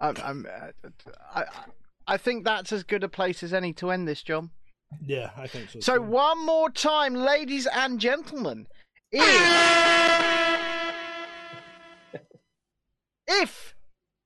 I'm, 0.00 0.14
I'm, 0.22 0.46
uh, 0.46 0.88
I, 1.34 1.42
I- 1.42 1.64
I 2.08 2.16
think 2.18 2.44
that's 2.44 2.70
as 2.72 2.84
good 2.84 3.02
a 3.02 3.08
place 3.08 3.42
as 3.42 3.52
any 3.52 3.72
to 3.74 3.90
end 3.90 4.06
this, 4.06 4.22
John. 4.22 4.52
Yeah, 5.04 5.32
I 5.36 5.48
think 5.48 5.70
so. 5.70 5.80
So 5.80 5.96
too. 5.96 6.02
one 6.02 6.46
more 6.46 6.70
time, 6.70 7.14
ladies 7.16 7.66
and 7.66 7.98
gentlemen, 7.98 8.68
if 9.10 9.20
if 13.28 13.74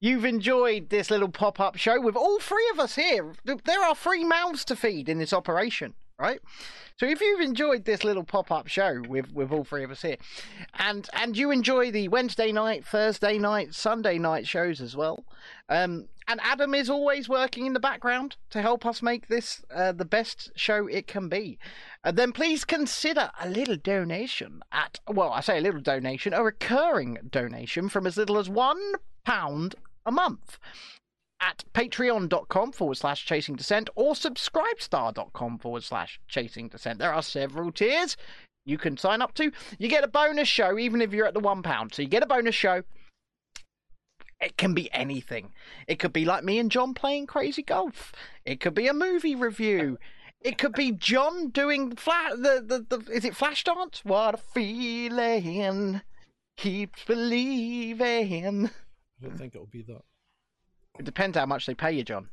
you've 0.00 0.24
enjoyed 0.24 0.88
this 0.88 1.10
little 1.10 1.28
pop-up 1.28 1.76
show 1.76 2.00
with 2.00 2.16
all 2.16 2.40
three 2.40 2.68
of 2.72 2.80
us 2.80 2.94
here, 2.94 3.34
there 3.44 3.82
are 3.82 3.94
three 3.94 4.24
mouths 4.24 4.64
to 4.66 4.76
feed 4.76 5.08
in 5.08 5.18
this 5.18 5.32
operation, 5.32 5.94
right? 6.18 6.40
So 6.96 7.06
if 7.06 7.20
you've 7.20 7.40
enjoyed 7.40 7.84
this 7.84 8.04
little 8.04 8.24
pop-up 8.24 8.66
show 8.66 9.02
with 9.08 9.32
with 9.32 9.50
all 9.50 9.64
three 9.64 9.84
of 9.84 9.90
us 9.90 10.02
here, 10.02 10.18
and 10.78 11.08
and 11.14 11.36
you 11.36 11.50
enjoy 11.50 11.90
the 11.90 12.08
Wednesday 12.08 12.52
night, 12.52 12.84
Thursday 12.84 13.38
night, 13.38 13.74
Sunday 13.74 14.18
night 14.18 14.46
shows 14.46 14.80
as 14.80 14.94
well, 14.94 15.24
um, 15.68 16.08
and 16.28 16.40
Adam 16.42 16.74
is 16.74 16.90
always 16.90 17.28
working 17.28 17.66
in 17.66 17.72
the 17.72 17.80
background 17.80 18.36
to 18.50 18.60
help 18.60 18.84
us 18.84 19.02
make 19.02 19.28
this 19.28 19.62
uh, 19.74 19.92
the 19.92 20.04
best 20.04 20.50
show 20.54 20.86
it 20.86 21.06
can 21.06 21.28
be. 21.28 21.58
Uh, 22.02 22.10
then 22.10 22.32
please 22.32 22.64
consider 22.64 23.30
a 23.40 23.48
little 23.48 23.76
donation 23.76 24.62
at, 24.72 25.00
well, 25.06 25.32
I 25.32 25.40
say 25.40 25.58
a 25.58 25.60
little 25.60 25.80
donation, 25.80 26.32
a 26.32 26.42
recurring 26.42 27.18
donation 27.30 27.88
from 27.88 28.06
as 28.06 28.16
little 28.16 28.38
as 28.38 28.48
one 28.48 28.94
pound 29.24 29.74
a 30.06 30.10
month 30.10 30.58
at 31.40 31.64
patreon.com 31.74 32.72
forward 32.72 32.96
slash 32.96 33.24
Chasing 33.24 33.56
Dissent 33.56 33.90
or 33.94 34.14
subscribestar.com 34.14 35.58
forward 35.58 35.82
slash 35.82 36.20
Chasing 36.28 36.68
Dissent. 36.68 36.98
There 36.98 37.12
are 37.12 37.22
several 37.22 37.72
tiers 37.72 38.16
you 38.64 38.78
can 38.78 38.96
sign 38.96 39.22
up 39.22 39.34
to. 39.34 39.50
You 39.78 39.88
get 39.88 40.04
a 40.04 40.08
bonus 40.08 40.48
show 40.48 40.78
even 40.78 41.00
if 41.00 41.12
you're 41.12 41.26
at 41.26 41.34
the 41.34 41.40
one 41.40 41.62
pound. 41.62 41.94
So 41.94 42.02
you 42.02 42.08
get 42.08 42.22
a 42.22 42.26
bonus 42.26 42.54
show. 42.54 42.82
It 44.40 44.56
can 44.56 44.72
be 44.72 44.90
anything. 44.92 45.52
It 45.86 45.98
could 45.98 46.14
be 46.14 46.24
like 46.24 46.44
me 46.44 46.58
and 46.58 46.70
John 46.70 46.94
playing 46.94 47.26
crazy 47.26 47.62
golf. 47.62 48.12
It 48.46 48.58
could 48.58 48.74
be 48.74 48.86
a 48.86 48.94
movie 48.94 49.34
review. 49.34 49.98
It 50.40 50.56
could 50.56 50.72
be 50.72 50.92
John 50.92 51.50
doing 51.50 51.94
fla- 51.96 52.36
the, 52.36 52.86
the 52.88 52.98
the 52.98 53.12
is 53.12 53.24
it 53.24 53.36
flash 53.36 53.62
dance? 53.64 54.00
What 54.04 54.34
a 54.34 54.38
feeling 54.38 56.00
keeps 56.56 57.04
believing. 57.04 58.66
I 58.66 59.26
don't 59.26 59.36
think 59.36 59.54
it'll 59.54 59.66
be 59.66 59.82
that. 59.82 60.02
It 60.98 61.04
depends 61.04 61.36
how 61.36 61.46
much 61.46 61.66
they 61.66 61.74
pay 61.74 61.92
you, 61.92 62.04
John. 62.04 62.28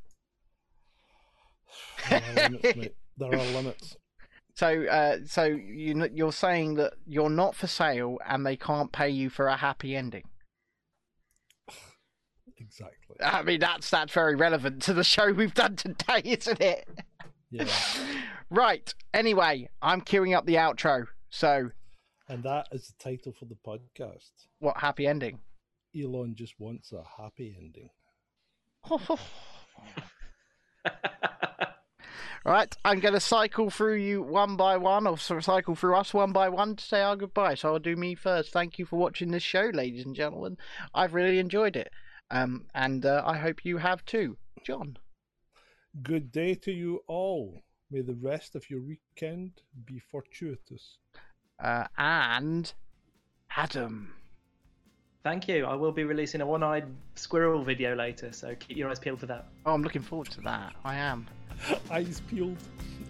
There 2.10 2.22
are 2.22 2.50
limits, 2.50 2.76
mate. 2.78 2.96
There 3.18 3.34
are 3.34 3.46
limits. 3.54 3.98
So, 4.54 4.86
uh, 4.88 5.18
so 5.28 5.44
you 5.44 6.10
you're 6.16 6.32
saying 6.32 6.76
that 6.76 6.94
you're 7.06 7.30
not 7.30 7.54
for 7.54 7.68
sale 7.68 8.18
and 8.28 8.44
they 8.44 8.56
can't 8.56 8.92
pay 8.92 9.08
you 9.08 9.30
for 9.30 9.48
a 9.48 9.56
happy 9.56 9.96
ending. 9.96 10.24
Exactly. 12.60 13.18
I 13.24 13.44
mean, 13.44 13.60
that's 13.60 13.92
that's 13.92 14.12
very 14.12 14.36
relevant 14.36 14.82
to 14.84 14.94
the 14.96 15.04
show 15.04 15.32
we've 15.32 15.54
done 15.54 15.76
today, 15.76 16.22
isn't 16.24 16.60
it? 16.60 16.90
Yeah. 17.52 17.68
Right. 18.50 18.94
Anyway, 19.14 19.68
I'm 19.82 20.00
queuing 20.00 20.34
up 20.34 20.46
the 20.46 20.56
outro. 20.56 21.08
So, 21.30 21.72
And 22.30 22.44
that 22.44 22.68
is 22.72 22.88
the 22.88 23.04
title 23.04 23.34
for 23.38 23.44
the 23.44 23.58
podcast. 23.68 24.32
what 24.60 24.78
happy 24.78 25.06
ending? 25.06 25.40
Elon 25.94 26.34
just 26.34 26.54
wants 26.58 26.94
a 26.94 27.04
happy 27.22 27.54
ending. 27.60 27.90
Right, 32.46 32.74
I'm 32.86 33.02
going 33.02 33.14
to 33.14 33.20
cycle 33.20 33.70
through 33.70 33.96
you 33.98 34.22
one 34.22 34.56
by 34.56 34.78
one, 34.78 35.06
or 35.06 35.18
cycle 35.18 35.76
through 35.76 35.98
us 35.98 36.14
one 36.14 36.32
by 36.32 36.48
one 36.48 36.78
to 36.78 36.84
say 36.86 37.02
our 37.02 37.18
goodbye. 37.18 37.56
So 37.56 37.74
I'll 37.74 37.80
do 37.80 37.98
me 37.98 38.16
first. 38.16 38.54
Thank 38.54 38.80
you 38.80 38.86
for 38.86 38.96
watching 38.96 39.32
this 39.32 39.44
show, 39.44 39.70
ladies 39.74 40.06
and 40.06 40.16
gentlemen. 40.16 40.56
I've 40.94 41.14
really 41.14 41.40
enjoyed 41.40 41.76
it, 41.76 41.92
um, 42.32 42.68
and 42.74 43.06
uh, 43.06 43.22
I 43.26 43.36
hope 43.38 43.66
you 43.66 43.80
have 43.80 44.06
too, 44.06 44.38
John. 44.66 44.98
Good 46.04 46.32
day 46.32 46.54
to 46.56 46.72
you 46.72 47.04
all. 47.08 47.62
May 47.90 48.02
the 48.02 48.14
rest 48.16 48.56
of 48.56 48.70
your 48.70 48.82
weekend 48.82 49.62
be 49.86 50.00
fortuitous. 50.00 50.98
Uh, 51.64 51.86
and 51.98 52.72
Adam. 53.56 54.14
Thank 55.24 55.48
you. 55.48 55.66
I 55.66 55.74
will 55.76 55.92
be 55.92 56.04
releasing 56.04 56.42
a 56.42 56.46
one-eyed 56.46 56.86
squirrel 57.16 57.64
video 57.64 57.96
later, 57.96 58.32
so 58.32 58.54
keep 58.56 58.78
your 58.78 58.90
eyes 58.90 59.00
peeled 59.00 59.20
for 59.20 59.26
that. 59.28 59.48
Oh, 59.66 59.74
I'm 59.74 59.82
looking 59.82 60.02
forward 60.02 60.30
to 60.32 60.42
that. 60.42 60.74
I 60.84 60.96
am. 60.98 61.26
Eyes 61.92 62.22
peeled. 62.30 62.58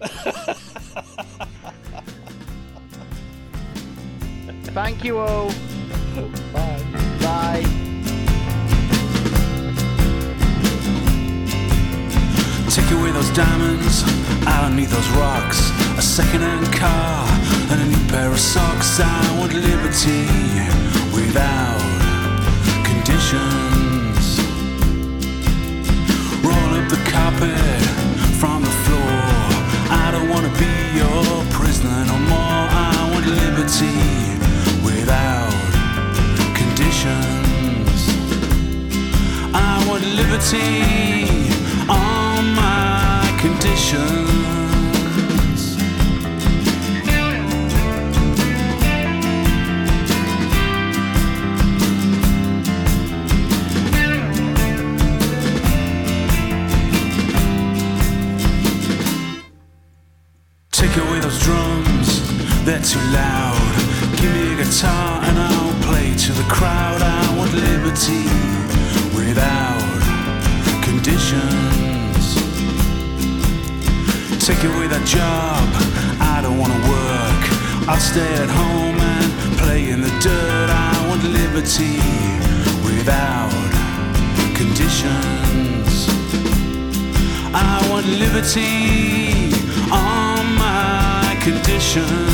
Thank 4.72 5.04
you 5.04 5.18
all. 5.18 5.48
Bye. 6.14 6.30
Bye. 6.52 6.67
Take 12.78 12.92
away 12.92 13.10
those 13.10 13.30
diamonds 13.30 14.04
out 14.46 14.62
underneath 14.66 14.92
those 14.92 15.10
rocks. 15.18 15.58
A 15.98 16.00
second-hand 16.00 16.72
car 16.72 17.26
and 17.70 17.80
a 17.82 17.86
new 17.86 18.08
pair 18.08 18.30
of 18.30 18.38
socks. 18.38 19.00
I 19.00 19.18
want 19.36 19.52
liberty 19.52 20.22
without 21.12 21.82
conditions. 22.86 24.38
Roll 26.46 26.70
up 26.78 26.88
the 26.88 27.02
carpet 27.10 27.82
from 28.38 28.62
the 28.62 28.74
floor. 28.86 29.22
I 29.90 30.10
don't 30.12 30.28
wanna 30.28 30.52
be 30.62 30.74
your 31.02 31.44
prisoner 31.50 32.04
no 32.06 32.16
more. 32.32 32.62
I 32.70 33.10
want 33.12 33.26
liberty 33.26 33.98
without 34.86 35.50
conditions. 36.54 38.00
I 39.52 39.84
want 39.88 40.04
liberty 40.20 41.37
conditions. 43.90 44.27
On 89.92 90.54
my 90.56 91.38
conditions. 91.42 92.27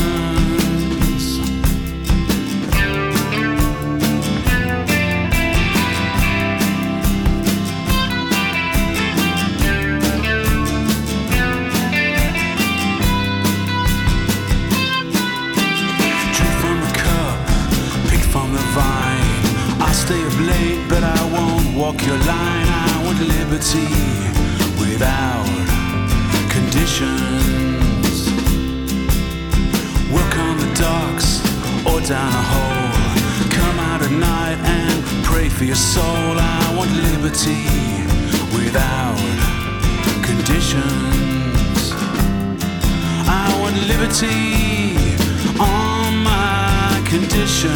Conditions. 47.19 47.71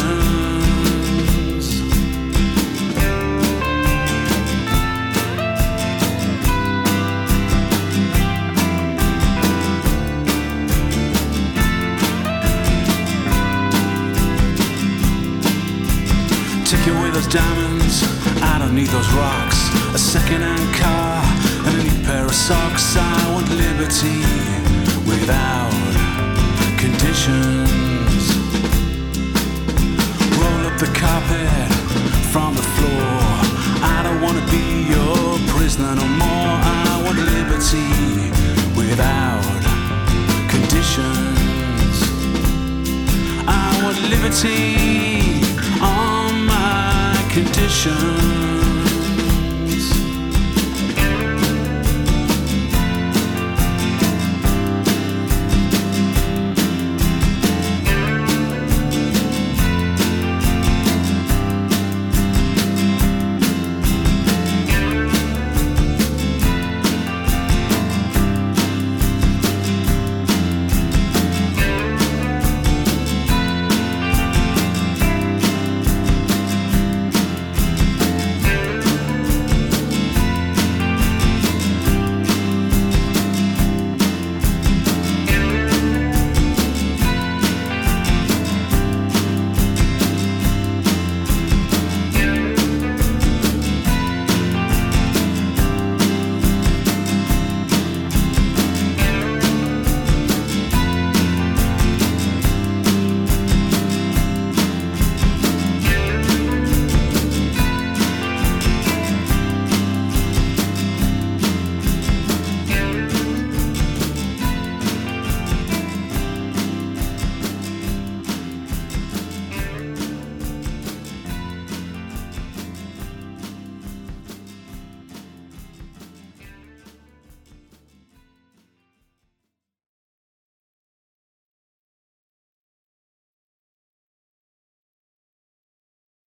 Take 16.68 16.86
away 16.86 17.10
those 17.10 17.26
diamonds 17.28 18.02
out 18.42 18.60
underneath 18.60 18.92
those 18.92 19.10
rocks. 19.14 19.56
A 19.94 19.98
second-hand 19.98 20.74
car 20.74 21.22
and 21.66 21.80
a 21.80 21.82
new 21.82 22.04
pair 22.04 22.26
of 22.26 22.34
socks. 22.34 22.94
I 22.94 23.32
want 23.32 23.48
liberty 23.48 24.20
without 25.08 25.72
conditions. 26.78 27.69
The 30.80 30.86
carpet 30.98 31.70
from 32.32 32.54
the 32.54 32.62
floor. 32.62 33.12
I 33.84 34.00
don't 34.02 34.22
wanna 34.22 34.40
be 34.50 34.88
your 34.88 35.38
prisoner 35.52 35.94
no 35.94 36.06
more. 36.06 36.56
I 36.64 37.02
want 37.04 37.18
liberty 37.18 38.30
without 38.74 39.44
conditions. 40.48 41.96
I 43.46 43.78
want 43.82 44.00
liberty 44.08 45.42
on 45.82 46.46
my 46.46 47.28
conditions. 47.30 48.39